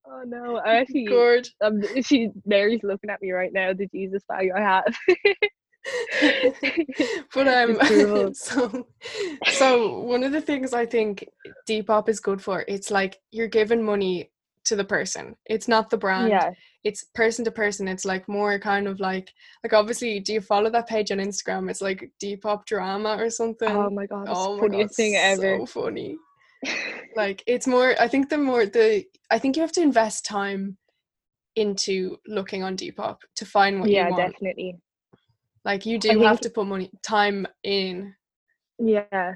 Oh 0.07 0.23
no, 0.25 0.57
I 0.57 0.78
actually 0.78 1.05
good. 1.05 1.47
um 1.61 1.82
she 2.03 2.30
Mary's 2.45 2.82
looking 2.84 3.09
at 3.09 3.21
me 3.21 3.32
right 3.32 3.53
now, 3.53 3.73
the 3.73 3.88
Jesus 3.88 4.23
bag 4.28 4.49
I 4.55 4.59
have. 4.59 4.84
but 7.34 7.47
um 7.47 8.34
so 8.34 8.86
so 9.51 9.99
one 9.99 10.21
of 10.21 10.34
the 10.34 10.41
things 10.41 10.73
i 10.73 10.86
think 10.86 11.25
depop 11.69 12.09
is 12.09 12.19
good 12.19 12.41
for 12.41 12.65
it's 12.67 12.91
like 12.91 13.17
you're 13.32 13.47
giving 13.47 13.82
money 13.82 14.30
to 14.68 14.76
the 14.76 14.84
person 14.84 15.36
it's 15.45 15.68
not 15.68 15.89
the 15.89 15.97
brand 15.97 16.30
yeah. 16.30 16.51
it's 16.84 17.03
person 17.15 17.43
to 17.45 17.51
person 17.51 17.88
it's 17.88 18.05
like 18.05 18.28
more 18.28 18.59
kind 18.59 18.88
of 18.88 18.99
like 18.99 19.32
like 19.63 19.74
obviously 19.74 20.20
do 20.20 20.34
you 20.34 20.41
follow 20.41 20.70
that 20.70 20.88
page 20.88 21.11
on 21.11 21.18
instagram 21.20 21.70
it's 21.70 21.82
like 21.82 22.09
depop 22.24 22.65
drama 22.65 23.15
or 23.18 23.30
something 23.30 23.70
Oh 23.70 23.89
my 23.89 24.05
god, 24.05 24.24
it's 24.30 24.32
Oh 24.34 24.55
my 24.55 24.61
funniest 24.61 24.95
thing 24.95 25.13
God, 25.13 25.20
ever. 25.43 25.57
so 25.59 25.65
funny 25.65 26.18
like 27.15 27.43
it's 27.47 27.68
more 27.68 27.95
i 27.99 28.07
think 28.07 28.30
the 28.30 28.38
more 28.38 28.65
the 28.65 29.05
i 29.32 29.39
think 29.39 29.55
you 29.55 29.61
have 29.61 29.72
to 29.74 29.82
invest 29.82 30.26
time 30.26 30.78
into 31.55 32.18
looking 32.28 32.63
on 32.63 32.76
depop 32.78 33.18
to 33.36 33.45
find 33.45 33.80
what 33.80 33.89
yeah, 33.89 34.05
you 34.05 34.11
want 34.11 34.20
Yeah, 34.22 34.28
definitely. 34.30 34.80
like 35.65 35.86
you 35.86 35.95
I 35.95 35.99
do 35.99 36.20
have 36.22 36.38
think- 36.38 36.41
to 36.41 36.49
put 36.51 36.68
money 36.68 36.91
time 37.03 37.47
in 37.63 38.13
Yeah. 38.80 39.36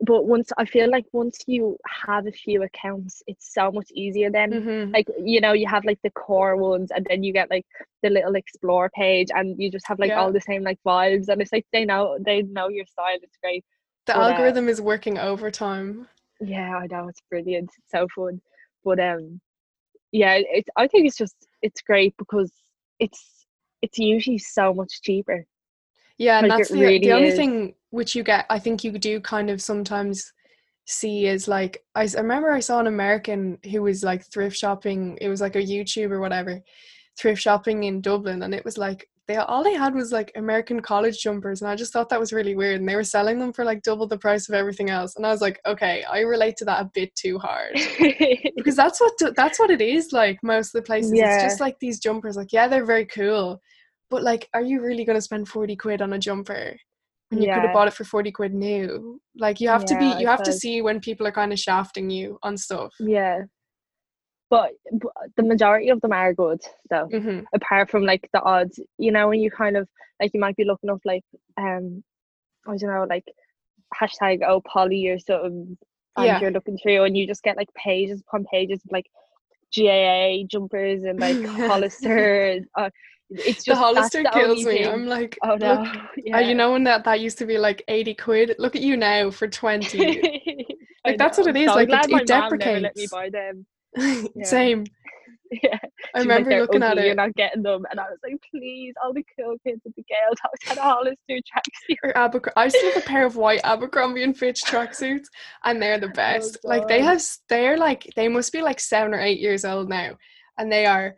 But 0.00 0.26
once 0.26 0.50
I 0.58 0.66
feel 0.66 0.90
like 0.90 1.06
once 1.12 1.38
you 1.46 1.78
have 2.06 2.26
a 2.26 2.32
few 2.32 2.62
accounts, 2.62 3.22
it's 3.26 3.52
so 3.54 3.72
much 3.72 3.90
easier 3.92 4.30
then. 4.30 4.50
Mhm. 4.52 4.92
Like, 4.92 5.06
you 5.24 5.40
know, 5.40 5.52
you 5.54 5.66
have 5.66 5.84
like 5.84 5.98
the 6.02 6.10
core 6.10 6.56
ones 6.56 6.90
and 6.94 7.06
then 7.08 7.22
you 7.22 7.32
get 7.32 7.50
like 7.50 7.64
the 8.02 8.10
little 8.10 8.34
explore 8.36 8.90
page 8.90 9.28
and 9.34 9.60
you 9.60 9.70
just 9.70 9.86
have 9.86 9.98
like 9.98 10.10
Yeah. 10.10 10.20
all 10.20 10.32
the 10.32 10.40
same 10.40 10.62
like 10.62 10.78
vibes 10.84 11.28
and 11.28 11.40
it's 11.40 11.52
like 11.52 11.66
they 11.72 11.84
know 11.86 12.18
they 12.20 12.42
know 12.42 12.68
your 12.68 12.86
style. 12.86 13.18
It's 13.22 13.38
great. 13.42 13.64
the 14.06 14.12
but, 14.12 14.20
uh, 14.20 14.22
algorithm 14.22 14.68
is 14.68 14.80
working 14.80 15.18
overtime 15.18 16.08
Yeah, 16.40 16.76
I 16.76 16.86
know 16.86 17.08
it's 17.08 17.22
brilliant. 17.30 17.70
It's 17.78 17.90
so 17.90 18.06
fun. 18.14 18.40
But 18.84 19.00
um 19.00 19.40
yeah, 20.12 20.36
it's 20.40 20.68
I 20.76 20.86
think 20.88 21.06
it's 21.06 21.16
just 21.16 21.36
it's 21.62 21.82
great 21.82 22.14
because 22.18 22.52
it's 23.00 23.46
it's 23.82 23.98
usually 23.98 24.38
so 24.38 24.74
much 24.74 25.02
cheaper. 25.02 25.44
Yeah 26.18 26.38
and 26.38 26.48
Like, 26.48 26.58
that's 26.58 26.70
the, 26.70 26.80
really 26.80 26.98
the 26.98 27.12
only 27.12 27.28
is. 27.28 27.36
thing 27.36 27.74
which 27.90 28.14
you 28.14 28.22
get 28.22 28.46
i 28.50 28.58
think 28.58 28.84
you 28.84 28.92
do 28.92 29.20
kind 29.20 29.50
of 29.50 29.60
sometimes 29.60 30.32
see 30.88 31.26
is 31.26 31.48
like 31.48 31.84
I 31.94 32.06
remember 32.16 32.50
i 32.52 32.60
saw 32.60 32.78
an 32.78 32.86
american 32.86 33.58
who 33.70 33.82
was 33.82 34.04
like 34.04 34.24
thrift 34.24 34.56
shopping 34.56 35.18
it 35.20 35.28
was 35.28 35.40
like 35.40 35.56
a 35.56 35.62
youtube 35.62 36.10
or 36.10 36.20
whatever 36.20 36.60
thrift 37.18 37.42
shopping 37.42 37.84
in 37.84 38.00
dublin 38.00 38.42
and 38.42 38.54
it 38.54 38.64
was 38.64 38.78
like 38.78 39.08
they 39.26 39.36
all 39.36 39.64
they 39.64 39.74
had 39.74 39.94
was 39.94 40.12
like 40.12 40.30
american 40.36 40.80
college 40.80 41.20
jumpers 41.20 41.60
and 41.60 41.70
i 41.70 41.74
just 41.74 41.92
thought 41.92 42.08
that 42.08 42.20
was 42.20 42.32
really 42.32 42.54
weird 42.54 42.78
and 42.78 42.88
they 42.88 42.94
were 42.94 43.02
selling 43.02 43.38
them 43.38 43.52
for 43.52 43.64
like 43.64 43.82
double 43.82 44.06
the 44.06 44.18
price 44.18 44.48
of 44.48 44.54
everything 44.54 44.90
else 44.90 45.16
and 45.16 45.26
i 45.26 45.30
was 45.30 45.40
like 45.40 45.60
okay 45.66 46.04
i 46.04 46.20
relate 46.20 46.56
to 46.56 46.64
that 46.64 46.80
a 46.80 46.90
bit 46.94 47.14
too 47.16 47.38
hard 47.38 47.72
because 48.56 48.76
that's 48.76 49.00
what 49.00 49.12
that's 49.34 49.58
what 49.58 49.70
it 49.70 49.80
is 49.80 50.12
like 50.12 50.38
most 50.42 50.74
of 50.74 50.80
the 50.80 50.86
places 50.86 51.12
it's 51.12 51.42
just 51.42 51.60
like 51.60 51.78
these 51.80 51.98
jumpers 51.98 52.36
like 52.36 52.52
yeah 52.52 52.68
they're 52.68 52.86
very 52.86 53.06
cool 53.06 53.60
but 54.10 54.22
like 54.22 54.48
are 54.54 54.62
you 54.62 54.80
really 54.80 55.04
going 55.04 55.16
to 55.16 55.22
spend 55.22 55.48
40 55.48 55.76
quid 55.76 56.02
on 56.02 56.12
a 56.12 56.18
jumper 56.18 56.76
when 57.30 57.42
you 57.42 57.52
could 57.52 57.64
have 57.64 57.72
bought 57.72 57.88
it 57.88 57.94
for 57.94 58.04
40 58.04 58.30
quid 58.32 58.54
new 58.54 59.20
like 59.36 59.60
you 59.60 59.68
have 59.68 59.84
to 59.86 59.94
be 59.96 60.04
Yeah, 60.06 60.14
I 60.16 60.20
you 60.20 60.26
have 60.28 60.42
to 60.44 60.52
see 60.52 60.80
when 60.82 61.00
people 61.00 61.26
are 61.26 61.32
kind 61.32 61.52
of 61.52 61.58
shafting 61.58 62.10
you 62.10 62.38
on 62.42 62.56
stuff 62.56 62.92
yeah. 63.00 63.42
But, 64.48 64.70
but 64.92 65.10
the 65.36 65.42
majority 65.42 65.88
of 65.88 66.00
them 66.00 66.12
are 66.12 66.32
good 66.32 66.60
though. 66.88 67.08
hmm 67.08 67.40
Apart 67.54 67.90
from 67.90 68.04
like 68.04 68.28
the 68.32 68.40
odds, 68.42 68.78
you 68.96 69.10
know, 69.10 69.28
when 69.28 69.40
you 69.40 69.50
kind 69.50 69.76
of 69.76 69.88
like 70.20 70.30
you 70.34 70.40
might 70.40 70.56
be 70.56 70.64
looking 70.64 70.90
up 70.90 71.00
like 71.04 71.24
um 71.56 72.02
I 72.66 72.76
don't 72.76 72.90
know, 72.90 73.06
like 73.08 73.24
hashtag 74.00 74.40
oh 74.46 74.60
Polly 74.60 75.08
or 75.08 75.18
something 75.18 75.76
and 76.16 76.26
Yeah. 76.26 76.40
you're 76.40 76.50
looking 76.52 76.78
through 76.78 77.04
and 77.04 77.16
you 77.16 77.26
just 77.26 77.42
get 77.42 77.56
like 77.56 77.72
pages 77.74 78.20
upon 78.20 78.44
pages 78.44 78.80
of 78.84 78.92
like 78.92 79.06
GAA 79.76 80.44
jumpers 80.48 81.02
and 81.02 81.18
like 81.18 81.36
Yeah. 81.58 81.66
Hollister. 81.68 82.60
Uh, 82.76 82.90
it's 83.30 83.64
the 83.64 83.72
just 83.72 83.80
hollister 83.80 84.22
the 84.22 84.30
kills 84.30 84.64
me 84.64 84.78
thing. 84.84 84.88
i'm 84.88 85.06
like 85.06 85.36
oh 85.42 85.56
no, 85.56 85.82
look 85.82 85.96
yeah. 86.18 86.36
uh, 86.36 86.40
you 86.40 86.54
know 86.54 86.72
when 86.72 86.84
that 86.84 87.04
that 87.04 87.20
used 87.20 87.38
to 87.38 87.46
be 87.46 87.58
like 87.58 87.82
80 87.88 88.14
quid 88.14 88.54
look 88.58 88.76
at 88.76 88.82
you 88.82 88.96
now 88.96 89.30
for 89.30 89.48
20 89.48 90.66
Like, 91.04 91.18
that's 91.18 91.38
what 91.38 91.46
it 91.46 91.56
is, 91.56 91.68
so 91.68 91.76
like, 91.76 91.84
it- 91.84 91.88
glad 91.88 92.04
it 92.10 92.28
never 92.28 92.58
let 92.80 92.96
me 92.96 93.06
buy 93.10 93.30
them. 93.30 93.64
Yeah. 94.34 94.44
same 94.44 94.84
Yeah. 95.62 95.78
I 96.14 96.18
like, 96.18 96.22
remember 96.28 96.50
"They're 96.50 96.60
looking 96.62 96.82
at 96.82 96.98
it. 96.98 97.06
You're 97.06 97.14
not 97.14 97.34
getting 97.36 97.62
them, 97.62 97.84
and 97.90 98.00
I 98.00 98.04
was 98.04 98.18
like, 98.24 98.34
please, 98.50 98.92
all 99.02 99.12
the 99.12 99.24
cool 99.38 99.56
kids 99.64 99.80
at 99.86 99.94
the 99.94 100.02
Gales 100.02 100.38
House 100.42 100.52
had 100.64 100.78
a 100.78 100.82
Hollister 100.82 101.16
tracksuit. 101.28 101.96
or 102.02 102.16
Abercrombie. 102.16 102.56
I 102.56 102.66
still 102.68 102.92
have 102.92 103.02
a 103.02 103.06
pair 103.06 103.24
of 103.24 103.36
white 103.36 103.60
Abercrombie 103.62 104.24
and 104.24 104.36
Fitch 104.36 104.60
tracksuits, 104.66 105.26
and 105.64 105.80
they're 105.80 105.98
the 106.00 106.08
best. 106.08 106.58
like 106.64 106.88
they 106.88 107.00
Oh 107.00 107.04
have, 107.04 107.22
they're 107.48 107.76
like 107.78 108.08
they 108.16 108.26
must 108.28 108.52
be 108.52 108.60
like 108.62 108.80
seven 108.80 109.14
or 109.14 109.20
eight 109.20 109.38
years 109.38 109.64
old 109.64 109.88
now, 109.88 110.16
and 110.58 110.70
they 110.72 110.84
are 110.86 111.14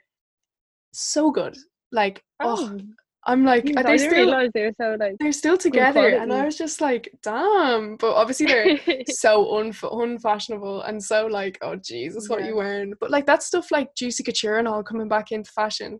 so 0.92 1.30
good. 1.30 1.56
Like 1.92 2.22
oh, 2.40 2.78
I'm 3.26 3.44
like 3.44 3.64
jeez, 3.64 3.82
they 3.84 3.98
still 3.98 4.10
realize 4.12 4.50
they 4.54 4.64
were 4.66 4.72
so 4.80 4.96
like. 4.98 5.16
they're 5.18 5.32
still 5.32 5.56
together, 5.58 6.08
and 6.08 6.32
I 6.32 6.44
was 6.44 6.56
just 6.56 6.80
like 6.80 7.10
damn. 7.22 7.96
But 7.96 8.14
obviously 8.14 8.46
they're 8.46 8.78
so 9.10 9.44
unf- 9.46 10.02
unfashionable 10.02 10.82
and 10.82 11.02
so 11.02 11.26
like 11.26 11.58
oh 11.62 11.76
Jesus, 11.76 12.28
what 12.28 12.40
Yeah. 12.40 12.48
you 12.48 12.56
wearing? 12.56 12.94
But 13.00 13.10
like 13.10 13.26
that 13.26 13.42
stuff 13.42 13.70
like 13.70 13.94
Juicy 13.94 14.22
Couture 14.22 14.58
and 14.58 14.68
all 14.68 14.82
coming 14.82 15.08
back 15.08 15.32
into 15.32 15.50
fashion. 15.50 15.98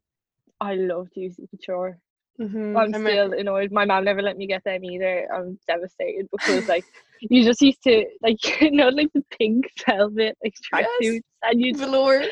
I 0.61 0.75
love 0.75 1.09
Juicy 1.15 1.47
Couture. 1.51 1.99
Mm-hmm. 2.41 2.77
I'm 2.77 2.93
still 2.95 3.33
annoyed. 3.33 3.73
My 3.73 3.85
mom 3.85 4.05
never 4.05 4.23
let 4.23 4.37
me 4.37 4.47
get 4.47 4.63
them 4.65 4.85
either. 4.85 5.27
I'm 5.35 5.59
devastated 5.67 6.29
because 6.33 6.69
like 6.69 6.85
you 7.21 7.43
just 7.45 7.61
used 7.61 7.83
to 7.83 8.05
like 8.23 8.39
you 8.61 8.71
know 8.71 8.89
like 8.91 9.09
the 9.15 9.25
pink 9.37 9.67
velvet 9.87 10.37
like 10.45 10.55
Yes. 10.73 10.87
tracksuits 11.03 11.21
and 11.43 11.61
you 11.61 11.75
velour. 11.75 12.23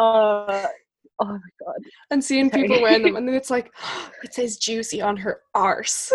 uh 0.00 0.66
oh 1.20 1.26
my 1.26 1.38
god. 1.64 1.82
and 2.10 2.22
seeing 2.22 2.50
Sorry. 2.50 2.62
people 2.62 2.82
wearing 2.82 3.02
them, 3.02 3.16
and 3.16 3.26
then 3.26 3.34
it's 3.40 3.50
like, 3.50 3.72
it 4.22 4.34
says 4.34 4.56
juicy 4.56 5.00
on 5.00 5.16
her 5.16 5.40
arse, 5.54 6.12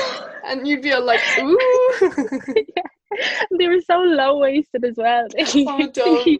and 0.46 0.66
you'd 0.66 0.82
be 0.82 0.94
like, 0.94 1.20
ooh, 1.40 2.00
they 3.58 3.68
were 3.68 3.80
so 3.80 3.98
low 3.98 4.38
waisted 4.38 4.84
as 4.84 4.96
well. 4.96 5.26
oh 5.38 5.90
dumb. 5.90 6.38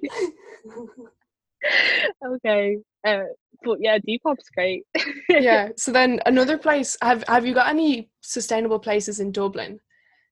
okay. 2.27 2.79
Uh, 3.07 3.25
but 3.63 3.79
yeah, 3.81 3.99
Depop's 3.99 4.51
great. 4.51 4.85
yeah. 5.29 5.71
So 5.77 5.93
then 5.93 6.21
another 6.27 6.59
place. 6.59 6.97
Have 7.03 7.25
Have 7.29 7.47
you 7.47 7.55
got 7.55 7.69
any 7.69 8.11
sustainable 8.21 8.79
places 8.79 9.21
in 9.21 9.33
Dublin, 9.33 9.81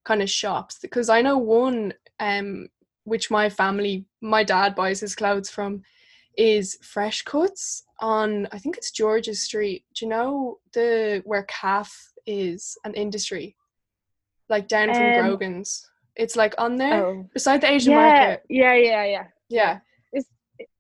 kind 0.05 0.22
of 0.22 0.30
shops? 0.30 0.78
Because 0.80 1.09
I 1.09 1.22
know 1.22 1.39
one, 1.39 1.95
um, 2.20 2.68
which 3.05 3.30
my 3.30 3.49
family, 3.49 4.05
my 4.20 4.45
dad 4.45 4.74
buys 4.74 5.01
his 5.01 5.14
clothes 5.14 5.51
from, 5.51 5.83
is 6.37 6.78
Fresh 6.83 7.22
Cuts 7.22 7.85
on. 8.01 8.47
I 8.53 8.59
think 8.59 8.76
it's 8.76 8.91
George's 8.91 9.43
Street. 9.45 9.85
Do 9.95 10.05
you 10.07 10.11
know 10.11 10.59
the 10.72 11.22
where 11.24 11.45
Calf 11.45 11.93
is 12.26 12.76
an 12.85 12.95
industry, 12.95 13.57
like 14.49 14.68
down 14.68 14.93
from 14.95 15.07
Um, 15.07 15.12
Grogan's. 15.12 15.89
It's 16.16 16.37
like 16.37 16.55
on 16.59 16.76
there 16.76 17.07
Oh. 17.07 17.28
beside 17.33 17.61
the 17.62 17.70
Asian 17.72 17.93
Yeah, 17.93 17.99
market. 17.99 18.45
yeah, 18.49 18.74
yeah, 18.74 19.05
yeah. 19.05 19.26
Yeah. 19.49 19.78
Is 20.12 20.26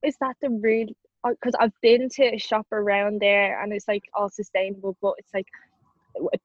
is 0.02 0.16
that 0.20 0.36
the 0.42 0.50
real? 0.50 0.88
Because 1.24 1.54
I've 1.60 1.72
been 1.82 2.08
to 2.08 2.34
a 2.34 2.38
shop 2.38 2.66
around 2.72 3.20
there, 3.20 3.62
and 3.62 3.72
it's 3.72 3.86
like 3.88 4.02
all 4.14 4.28
sustainable, 4.28 4.96
but 5.00 5.14
it's 5.18 5.32
like 5.32 5.46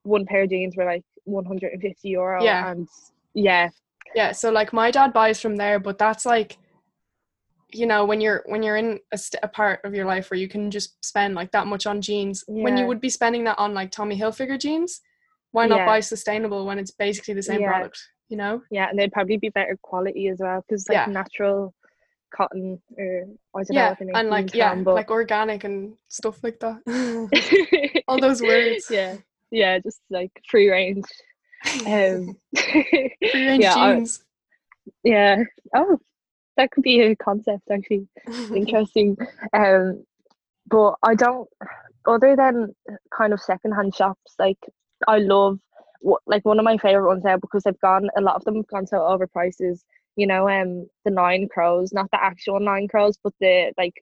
one 0.04 0.24
pair 0.24 0.42
of 0.44 0.50
jeans 0.50 0.76
were 0.76 0.84
like 0.84 1.04
150 1.24 2.08
euro. 2.08 2.42
Yeah. 2.42 2.70
and 2.70 2.88
yeah, 3.34 3.68
Yeah, 4.14 4.32
so 4.32 4.50
like 4.50 4.72
my 4.72 4.90
dad 4.90 5.12
buys 5.12 5.40
from 5.40 5.56
there, 5.56 5.78
but 5.78 5.98
that's 5.98 6.24
like 6.24 6.56
you 7.70 7.86
know, 7.86 8.04
when 8.04 8.20
you're 8.20 8.42
when 8.46 8.62
you're 8.62 8.76
in 8.76 8.98
a, 9.12 9.18
st- 9.18 9.40
a 9.42 9.48
part 9.48 9.80
of 9.84 9.94
your 9.94 10.06
life 10.06 10.30
where 10.30 10.38
you 10.40 10.48
can 10.48 10.70
just 10.70 11.04
spend 11.04 11.34
like 11.34 11.50
that 11.52 11.66
much 11.66 11.86
on 11.86 12.00
jeans, 12.00 12.44
when 12.46 12.76
you 12.76 12.86
would 12.86 13.00
be 13.00 13.10
spending 13.10 13.44
that 13.44 13.58
on 13.58 13.74
like 13.74 13.90
Tommy 13.90 14.18
Hilfiger 14.18 14.58
jeans, 14.58 15.00
why 15.52 15.66
not 15.66 15.78
Yeah. 15.78 15.86
buy 15.86 16.00
sustainable 16.00 16.64
when 16.66 16.78
it's 16.78 16.90
basically 16.90 17.34
the 17.34 17.42
same 17.42 17.60
Yeah. 17.60 17.68
product, 17.72 17.98
you 18.28 18.36
know? 18.36 18.62
yeah, 18.70 18.88
and 18.88 18.98
they'd 18.98 19.12
probably 19.12 19.36
be 19.36 19.50
better 19.50 19.78
quality 19.82 20.28
as 20.28 20.38
well 20.40 20.62
because 20.66 20.88
like 20.88 20.96
Yeah. 20.96 21.06
natural 21.06 21.74
cotton 22.34 22.80
or 22.98 23.24
I 23.54 23.62
don't 23.62 23.70
know 23.70 23.80
Yeah, 23.82 23.88
what 23.90 23.98
they 23.98 24.12
and 24.14 24.30
like 24.30 24.54
yeah, 24.54 24.70
from, 24.74 24.84
but 24.84 24.94
like 24.94 25.10
organic 25.10 25.64
and 25.64 25.94
stuff 26.08 26.42
like 26.42 26.60
that. 26.60 26.78
all 28.08 28.20
those 28.20 28.42
words. 28.42 28.86
yeah, 28.90 29.16
yeah, 29.50 29.78
just 29.78 30.00
like 30.10 30.32
free 30.50 30.70
range. 30.70 31.04
Um, 31.86 32.36
Free 32.56 33.46
range 33.46 33.62
yeah, 33.64 33.74
I- 33.74 33.94
jeans. 33.96 34.22
yeah. 35.02 35.42
Oh, 35.74 35.98
that 36.58 36.72
could 36.72 36.82
be 36.82 37.00
a 37.00 37.16
concept 37.16 37.70
actually. 37.72 38.06
interesting. 38.54 39.16
Um, 39.54 40.04
but 40.66 40.96
I 41.02 41.14
don't. 41.14 41.48
Other 42.06 42.36
than 42.36 42.74
kind 43.16 43.32
of 43.32 43.40
secondhand 43.40 43.94
shops, 43.94 44.34
like 44.38 44.58
I 45.06 45.18
love 45.18 45.58
what 46.00 46.20
like 46.26 46.44
one 46.44 46.58
of 46.58 46.64
my 46.64 46.76
favorite 46.76 47.06
ones 47.06 47.24
now 47.24 47.38
because 47.38 47.62
they've 47.62 47.80
gone. 47.80 48.08
A 48.16 48.20
lot 48.20 48.36
of 48.36 48.44
them 48.44 48.56
have 48.56 48.68
gone 48.68 48.86
so 48.86 48.98
overpriced. 48.98 49.60
Is 49.60 49.84
you 50.16 50.26
know 50.26 50.48
um 50.48 50.86
the 51.04 51.10
Nine 51.10 51.48
Crows, 51.48 51.92
not 51.92 52.10
the 52.10 52.22
actual 52.22 52.60
Nine 52.60 52.88
Crows, 52.88 53.16
but 53.22 53.32
the 53.40 53.72
like 53.78 53.94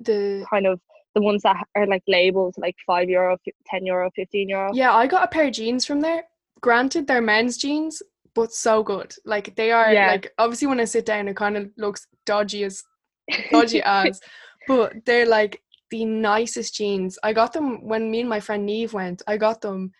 the 0.00 0.46
kind 0.48 0.66
of 0.66 0.80
the 1.14 1.22
ones 1.22 1.42
that 1.42 1.56
are 1.74 1.86
like 1.86 2.02
labeled 2.06 2.54
like 2.58 2.76
five 2.86 3.08
euro, 3.08 3.36
ten 3.66 3.84
euro, 3.84 4.10
fifteen 4.14 4.48
euro. 4.48 4.72
Yeah, 4.72 4.94
I 4.94 5.06
got 5.06 5.24
a 5.24 5.28
pair 5.28 5.48
of 5.48 5.52
jeans 5.52 5.84
from 5.84 6.00
there. 6.00 6.24
Granted, 6.60 7.06
they're 7.06 7.20
men's 7.20 7.56
jeans, 7.56 8.02
but 8.36 8.52
so 8.52 8.82
good. 8.84 9.12
Like 9.24 9.56
they 9.56 9.72
are 9.72 9.92
Yeah. 9.92 10.08
like 10.12 10.32
obviously 10.38 10.68
when 10.68 10.78
I 10.80 10.84
sit 10.84 11.06
down, 11.06 11.26
it 11.26 11.36
kind 11.36 11.56
of 11.56 11.70
looks 11.76 12.06
dodgy 12.24 12.62
as 12.64 12.84
dodgy 13.50 13.82
as, 13.82 14.20
but 14.68 14.92
they're 15.06 15.26
like 15.26 15.60
the 15.90 16.04
nicest 16.04 16.74
jeans. 16.76 17.18
I 17.24 17.32
got 17.32 17.52
them 17.52 17.84
when 17.88 18.10
me 18.10 18.20
and 18.20 18.28
my 18.28 18.40
friend 18.40 18.64
Neve 18.64 18.92
went. 18.92 19.22
I 19.26 19.36
got 19.38 19.60
them. 19.60 19.90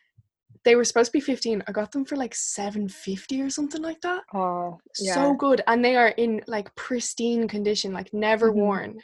They 0.64 0.76
were 0.76 0.84
supposed 0.84 1.11
to 1.12 1.18
be 1.18 1.20
fifteen. 1.20 1.62
I 1.66 1.72
got 1.72 1.91
them 1.93 2.05
for 2.05 2.16
like 2.16 2.34
seven 2.34 2.89
fifty 2.89 3.41
or 3.43 3.51
something 3.51 3.82
like 3.82 4.01
that. 4.03 4.22
Oh, 4.34 4.78
yeah. 5.01 5.14
So 5.14 5.34
good, 5.34 5.62
and 5.66 5.84
they 5.84 5.97
are 5.97 6.09
in 6.09 6.43
like 6.47 6.74
pristine 6.74 7.49
condition, 7.49 7.93
like 7.93 8.12
never 8.12 8.51
Mhm. 8.53 8.55
worn. 8.55 9.01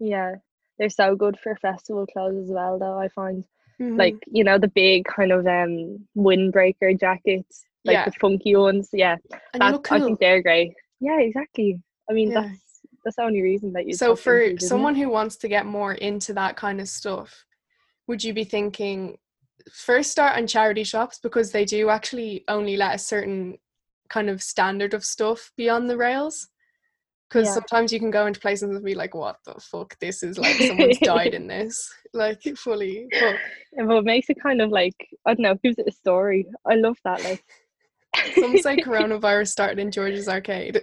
yeah. 0.00 0.34
They're 0.78 0.90
so 0.90 1.16
good 1.16 1.36
for 1.42 1.56
festival 1.56 2.06
clothes 2.06 2.44
as 2.44 2.50
well, 2.50 2.78
though. 2.78 2.98
I 2.98 3.08
find. 3.08 3.44
Mhm. 3.80 3.96
like 3.96 4.16
you 4.26 4.42
know 4.44 4.58
the 4.58 4.72
big 4.74 5.04
kind 5.04 5.30
of 5.32 5.46
um 5.46 6.06
windbreaker 6.16 6.98
jackets 6.98 7.64
like 7.84 7.94
Yeah. 7.94 8.04
the 8.04 8.12
funky 8.20 8.54
ones 8.56 8.88
yeah 8.92 9.16
and 9.54 9.62
you 9.62 9.70
that's, 9.70 9.72
look 9.72 9.92
i 9.92 10.00
think 10.00 10.18
they're 10.18 10.42
great 10.42 10.72
yeah 11.00 11.18
exactly 11.20 11.80
i 12.10 12.12
mean 12.12 12.30
Yeah. 12.30 12.42
that's 12.42 12.80
that's 13.04 13.16
the 13.16 13.22
only 13.22 13.40
reason 13.42 13.72
that 13.72 13.86
you 13.86 13.94
So 13.94 14.16
for 14.16 14.58
someone 14.58 14.94
who 14.94 15.08
wants 15.08 15.36
to 15.38 15.48
get 15.48 15.64
more 15.66 15.94
into 15.94 16.32
that 16.34 16.56
kind 16.56 16.80
of 16.80 16.88
stuff, 16.88 17.44
would 18.08 18.22
you 18.24 18.34
be 18.34 18.44
thinking 18.44 19.18
first 19.72 20.10
start 20.10 20.36
on 20.36 20.46
charity 20.46 20.82
shops 20.84 21.18
because 21.22 21.52
they 21.52 21.64
do 21.64 21.90
actually 21.90 22.44
only 22.48 22.76
let 22.76 22.96
a 22.96 22.98
certain 22.98 23.58
kind 24.08 24.28
of 24.28 24.42
standard 24.42 24.94
of 24.94 25.04
stuff 25.04 25.52
be 25.56 25.70
on 25.70 25.86
the 25.86 25.96
rails? 25.96 26.48
Because 27.28 27.46
Yeah. 27.46 27.54
sometimes 27.54 27.92
you 27.92 28.00
can 28.00 28.10
go 28.10 28.26
into 28.26 28.40
places 28.40 28.68
and 28.74 28.84
be 28.84 28.94
like, 28.94 29.14
"What 29.14 29.36
the 29.44 29.54
fuck? 29.60 29.96
This 30.00 30.22
is 30.22 30.36
like 30.38 30.56
someone's 30.56 30.98
died 30.98 31.34
in 31.34 31.46
this." 31.54 31.90
Like 32.14 32.42
fully. 32.56 33.06
But 33.20 33.36
but 33.86 33.96
it 33.98 34.04
makes 34.04 34.28
it 34.28 34.42
kind 34.42 34.60
of 34.60 34.70
like 34.70 34.96
i 35.26 35.34
don't 35.34 35.42
know 35.42 35.54
gives 35.62 35.78
it 35.78 35.86
a 35.88 35.92
story 35.92 36.46
i 36.66 36.74
love 36.74 36.96
that 37.04 37.22
like 37.22 37.44
some 38.34 38.58
say 38.58 38.76
coronavirus 38.76 39.48
started 39.48 39.78
in 39.78 39.90
George's 39.90 40.28
arcade. 40.28 40.80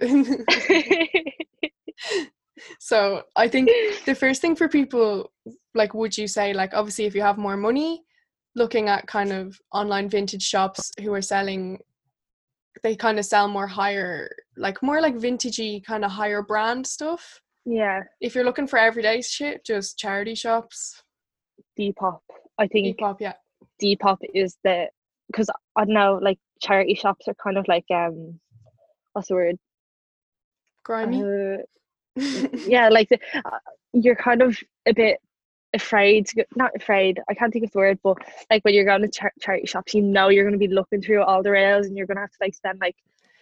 so 2.80 3.22
I 3.34 3.48
think 3.48 3.70
the 4.04 4.14
first 4.14 4.40
thing 4.40 4.56
for 4.56 4.68
people 4.68 5.32
like 5.74 5.94
would 5.94 6.16
you 6.16 6.26
say 6.26 6.52
like 6.52 6.74
obviously 6.74 7.04
if 7.04 7.14
you 7.14 7.22
have 7.22 7.38
more 7.38 7.56
money 7.56 8.02
looking 8.54 8.88
at 8.88 9.06
kind 9.06 9.32
of 9.32 9.58
online 9.72 10.08
vintage 10.08 10.42
shops 10.42 10.90
who 11.00 11.12
are 11.12 11.22
selling 11.22 11.78
they 12.82 12.96
kind 12.96 13.18
of 13.18 13.24
sell 13.24 13.48
more 13.48 13.66
higher 13.66 14.28
like 14.56 14.82
more 14.82 15.00
like 15.00 15.14
vintagey 15.14 15.84
kind 15.84 16.04
of 16.04 16.10
higher 16.10 16.42
brand 16.42 16.86
stuff? 16.86 17.40
Yeah. 17.64 18.02
If 18.20 18.34
you're 18.34 18.44
looking 18.44 18.66
for 18.66 18.78
everyday 18.78 19.22
shit 19.22 19.64
just 19.64 19.98
charity 19.98 20.34
shops. 20.34 21.02
Depop 21.78 22.20
i 22.58 22.66
think. 22.66 22.98
Depop 22.98 23.16
yeah. 23.20 23.34
Depop 23.82 24.18
is 24.34 24.56
the 24.64 24.86
because 25.26 25.50
i 25.76 25.84
don't 25.84 25.94
know 25.94 26.18
like 26.22 26.38
charity 26.60 26.94
shops 26.94 27.28
are 27.28 27.34
kind 27.34 27.58
of 27.58 27.66
like 27.68 27.84
um 27.90 28.38
what's 29.12 29.28
the 29.28 29.34
word? 29.34 29.56
Grimy? 30.84 31.22
Uh, 31.22 31.58
yeah 32.66 32.88
like 32.88 33.08
the, 33.10 33.18
uh, 33.44 33.58
you're 33.92 34.16
kind 34.16 34.40
of 34.40 34.56
a 34.86 34.94
bit 34.94 35.18
afraid 35.74 36.26
go, 36.34 36.42
not 36.54 36.70
afraid 36.74 37.20
i 37.28 37.34
can't 37.34 37.52
think 37.52 37.64
of 37.64 37.70
the 37.72 37.78
word 37.78 37.98
but 38.02 38.16
like 38.50 38.64
when 38.64 38.72
you're 38.72 38.86
going 38.86 39.02
to 39.02 39.08
char- 39.08 39.32
charity 39.40 39.66
shops 39.66 39.92
you 39.92 40.00
know 40.00 40.30
you're 40.30 40.44
going 40.44 40.58
to 40.58 40.66
be 40.66 40.72
looking 40.72 41.02
through 41.02 41.22
all 41.22 41.42
the 41.42 41.50
rails 41.50 41.86
and 41.86 41.96
you're 41.96 42.06
going 42.06 42.16
to 42.16 42.22
have 42.22 42.30
to 42.30 42.36
like 42.40 42.54
spend 42.54 42.78
like 42.80 42.96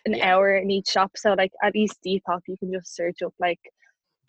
an 0.07 0.15
Yeah. 0.15 0.35
hour 0.35 0.57
in 0.57 0.71
each 0.71 0.89
shop 0.89 1.13
so 1.15 1.35
like 1.35 1.53
at 1.63 1.75
least 1.75 1.99
depop 2.05 2.41
you 2.49 2.57
can 2.59 2.73
just 2.73 2.95
search 2.97 3.23
up 3.23 3.33
like 3.39 3.61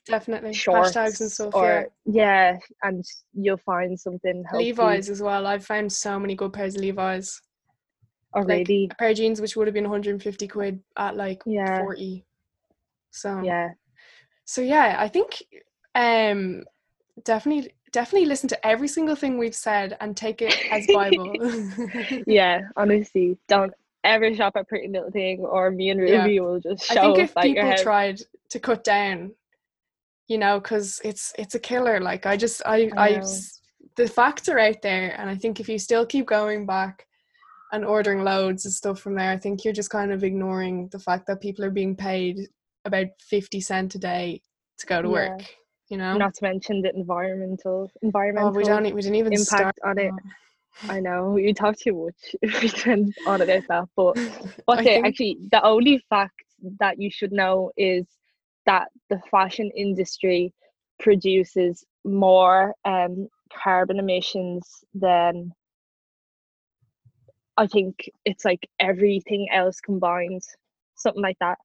definitely. 0.05 0.53
shorts 0.53 0.91
hashtags 0.91 1.21
and 1.21 1.31
stuff 1.31 1.55
or 1.55 1.87
yeah. 2.05 2.57
and 2.83 3.03
you'll 3.33 3.57
find 3.57 3.99
something 3.99 4.43
yeah 4.53 4.57
levi's 4.57 5.09
as 5.09 5.21
well. 5.21 5.47
I've 5.47 5.65
found 5.65 5.91
so 5.91 6.19
many 6.19 6.35
good 6.35 6.53
pairs 6.53 6.75
of 6.75 6.81
levi's 6.81 7.41
already. 8.35 8.89
a 8.91 8.95
pair 8.95 9.09
of 9.11 9.17
jeans 9.17 9.39
which 9.41 9.55
would 9.55 9.67
have 9.67 9.73
been 9.73 9.83
150 9.85 10.47
quid 10.47 10.81
at 10.97 11.15
like 11.15 11.41
Yeah. 11.45 11.79
40 11.79 12.25
so 13.11 13.41
yeah. 13.41 13.69
so 14.45 14.61
yeah 14.61 14.95
i 14.99 15.07
think 15.07 15.43
um 15.95 16.63
definitely 17.23 17.71
definitely 17.91 18.27
listen 18.27 18.49
to 18.49 18.67
every 18.67 18.87
single 18.89 19.15
thing 19.15 19.37
we've 19.37 19.55
said 19.55 19.95
and 20.01 20.17
take 20.17 20.41
it 20.41 20.53
as 20.71 20.85
bible. 20.93 21.37
Yeah 22.27 22.59
honestly 22.75 23.37
don't 23.47 23.73
ever 24.03 24.33
shop 24.35 24.53
at 24.55 24.67
pretty 24.67 24.87
little 24.89 25.11
thing 25.11 25.39
or 25.39 25.71
me 25.71 25.89
and 25.89 25.99
Yeah. 26.01 26.23
ruby 26.23 26.39
will 26.39 26.59
just 26.59 26.91
i 26.91 26.95
think 26.95 27.17
if 27.17 27.33
people 27.35 27.73
tried 27.77 28.21
to 28.49 28.59
cut 28.59 28.83
down 28.83 29.31
you 30.27 30.37
know 30.37 30.59
because 30.59 30.99
it's 31.03 31.33
it's 31.37 31.55
a 31.55 31.59
killer 31.59 31.99
like 31.99 32.25
i 32.25 32.35
just 32.35 32.61
i 32.65 32.91
I 32.97 33.09
i, 33.15 33.21
the 33.95 34.07
facts 34.07 34.49
are 34.49 34.59
out 34.59 34.81
there 34.81 35.15
and 35.19 35.29
i 35.29 35.35
think 35.35 35.59
if 35.59 35.69
you 35.69 35.79
still 35.79 36.05
keep 36.05 36.25
going 36.27 36.65
back 36.65 37.07
and 37.71 37.83
ordering 37.85 38.23
loads 38.23 38.65
of 38.65 38.71
stuff 38.71 38.99
from 38.99 39.15
there 39.15 39.31
i 39.31 39.37
think 39.37 39.63
you're 39.63 39.73
just 39.73 39.89
kind 39.89 40.11
of 40.11 40.23
ignoring 40.23 40.87
the 40.91 40.99
fact 40.99 41.25
that 41.27 41.41
people 41.41 41.63
are 41.65 41.71
being 41.71 41.95
paid 41.95 42.47
about 42.85 43.07
50 43.19 43.59
cent 43.61 43.95
a 43.95 43.99
day 43.99 44.41
to 44.77 44.85
go 44.85 45.01
to 45.01 45.07
Yeah. 45.09 45.13
work 45.13 45.41
you 45.89 45.97
know 45.97 46.17
Not 46.17 46.33
to 46.35 46.43
mention 46.43 46.81
the 46.81 46.93
environmental 46.95 47.91
oh 47.93 47.99
environmental 48.01 48.51
we 48.51 48.63
don't 48.63 48.93
we 48.95 49.01
didn't 49.01 49.15
even 49.15 49.37
start 49.37 49.61
impact 49.61 49.79
on 49.85 49.97
it. 49.99 50.13
I 50.89 50.99
know 50.99 51.37
you 51.37 51.53
talk 51.53 51.77
too 51.77 51.93
much 52.05 52.35
if 52.41 52.61
we 52.61 52.67
spend 52.67 53.15
on 53.25 53.41
about 53.41 53.63
that, 53.69 53.85
but. 53.95 54.17
What's 54.65 54.81
it? 54.81 54.85
think- 54.85 55.05
Actually, 55.07 55.37
the 55.51 55.63
only 55.63 56.03
fact 56.09 56.43
that 56.79 56.99
you 56.99 57.09
should 57.09 57.31
know 57.31 57.71
is 57.77 58.05
that 58.65 58.89
the 59.09 59.19
fashion 59.31 59.71
industry 59.75 60.53
produces 60.99 61.85
more 62.03 62.73
um, 62.83 63.27
carbon 63.53 63.99
emissions 63.99 64.83
than 64.93 65.51
I 67.57 67.67
think 67.67 67.95
it's 68.25 68.43
like 68.45 68.67
everything 68.79 69.47
else 69.53 69.79
combined, 69.79 70.41
something 70.95 71.21
like 71.21 71.37
that. 71.39 71.57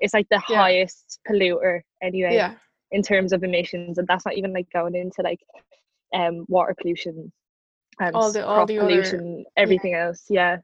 It's 0.00 0.14
like 0.14 0.28
the 0.30 0.42
Yeah. 0.48 0.56
highest 0.56 1.20
polluter 1.28 1.80
anyway 2.02 2.34
yeah 2.36 2.54
in 2.94 3.02
terms 3.02 3.32
of 3.32 3.42
emissions, 3.42 3.96
and 3.98 4.06
that's 4.06 4.26
not 4.26 4.36
even 4.36 4.52
like 4.52 4.66
going 4.72 4.94
into 4.94 5.22
like 5.22 5.40
um 6.14 6.44
water 6.48 6.74
pollution 6.80 7.32
and 8.00 8.14
All 8.14 8.30
the- 8.32 8.46
all 8.46 8.66
the 8.66 8.78
other- 8.78 8.86
pollution, 8.86 9.44
everything 9.56 9.94
else. 9.94 10.24
Yeah, 10.28 10.58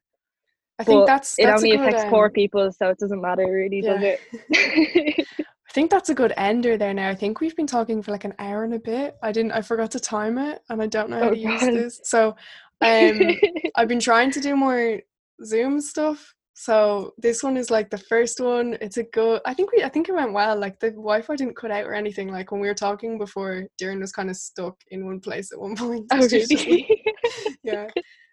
i 0.79 0.85
think 0.85 1.01
but 1.01 1.07
that's 1.07 1.39
it 1.39 1.47
only 1.47 1.71
good, 1.71 1.81
affects 1.81 2.05
poor 2.11 2.27
um, 2.27 2.33
people, 2.33 2.71
so 2.71 2.91
it 2.91 2.99
doesn't 2.99 3.21
matter 3.23 3.47
really, 3.51 3.81
does 3.81 4.03
it? 4.03 4.21
I 5.71 5.73
think 5.73 5.91
that's 5.91 6.09
a 6.11 6.15
good 6.15 6.33
ender 6.37 6.77
there 6.77 6.95
now. 6.95 7.09
I 7.11 7.15
think 7.15 7.41
we've 7.41 7.55
been 7.57 7.67
talking 7.67 8.03
for 8.03 8.11
like 8.11 8.25
an 8.25 8.35
hour 8.39 8.65
and 8.65 8.75
a 8.75 8.79
bit. 8.79 9.17
I 9.23 9.33
didn't 9.33 9.53
I 9.53 9.61
forgot 9.63 9.91
to 9.93 10.01
time 10.01 10.39
it 10.39 10.61
and 10.71 10.83
I 10.83 10.87
don't 10.87 11.11
know 11.11 11.19
how 11.19 11.29
Oh, 11.29 11.31
to 11.35 11.39
use 11.39 11.61
God. 11.61 11.75
this. 11.75 12.01
So 12.05 12.37
um 12.81 13.21
I've 13.77 13.89
been 13.89 14.01
trying 14.01 14.31
to 14.33 14.41
do 14.41 14.57
more 14.57 15.01
Zoom 15.45 15.81
stuff. 15.81 16.35
So 16.55 17.13
this 17.19 17.45
one 17.45 17.57
is 17.57 17.71
like 17.71 17.89
the 17.89 17.99
first 17.99 18.41
one. 18.41 18.77
It's 18.81 18.97
a 18.97 19.05
good 19.05 19.41
I 19.47 19.55
think 19.55 19.71
we 19.73 19.85
I 19.85 19.89
think 19.89 20.09
it 20.09 20.15
went 20.15 20.33
well. 20.33 20.59
Like 20.59 20.81
the 20.81 20.91
Wi-Fi 20.91 21.37
didn't 21.37 21.57
cut 21.57 21.71
out 21.71 21.85
or 21.85 21.95
anything. 21.95 22.29
Like 22.33 22.51
when 22.51 22.61
we 22.61 22.67
were 22.69 22.75
talking 22.75 23.17
before, 23.19 23.65
Doireann 23.81 24.01
was 24.01 24.13
kind 24.13 24.29
of 24.31 24.37
stuck 24.37 24.77
in 24.89 25.07
one 25.07 25.21
place 25.21 25.53
at 25.53 25.61
one 25.61 25.77
point. 25.83 26.07
oh, 26.11 26.17
She 26.29 26.39
was 26.39 26.49
just 26.49 26.53
like- 26.53 26.67
really? 26.67 27.05
yeah. 27.63 27.87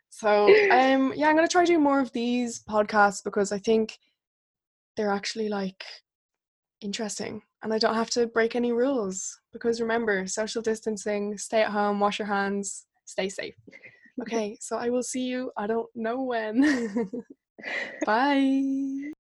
So 0.09 0.45
um 0.71 1.13
yeah, 1.15 1.27
I'm 1.27 1.35
gonna 1.35 1.47
try 1.47 1.65
to 1.65 1.71
do 1.73 1.79
more 1.79 1.99
of 1.99 2.11
these 2.13 2.63
podcasts 2.63 3.23
because 3.23 3.51
I 3.51 3.59
think 3.59 3.97
they're 4.97 5.11
actually 5.11 5.49
like 5.49 5.83
interesting 6.81 7.41
and 7.63 7.73
I 7.73 7.77
don't 7.77 7.95
have 7.95 8.09
to 8.11 8.27
break 8.27 8.55
any 8.55 8.71
rules 8.71 9.39
because 9.53 9.81
remember 9.81 10.25
social 10.27 10.61
distancing, 10.61 11.37
stay 11.37 11.61
at 11.63 11.71
home, 11.71 11.99
wash 11.99 12.17
your 12.19 12.27
hands, 12.27 12.85
stay 13.05 13.27
safe. 13.29 13.55
Okay, 14.21 14.57
so 14.61 14.77
I 14.77 14.89
will 14.89 15.03
see 15.03 15.23
you 15.25 15.51
I 15.57 15.67
don't 15.67 15.89
know 15.95 16.23
when. 16.23 16.63
Bye. 18.05 19.14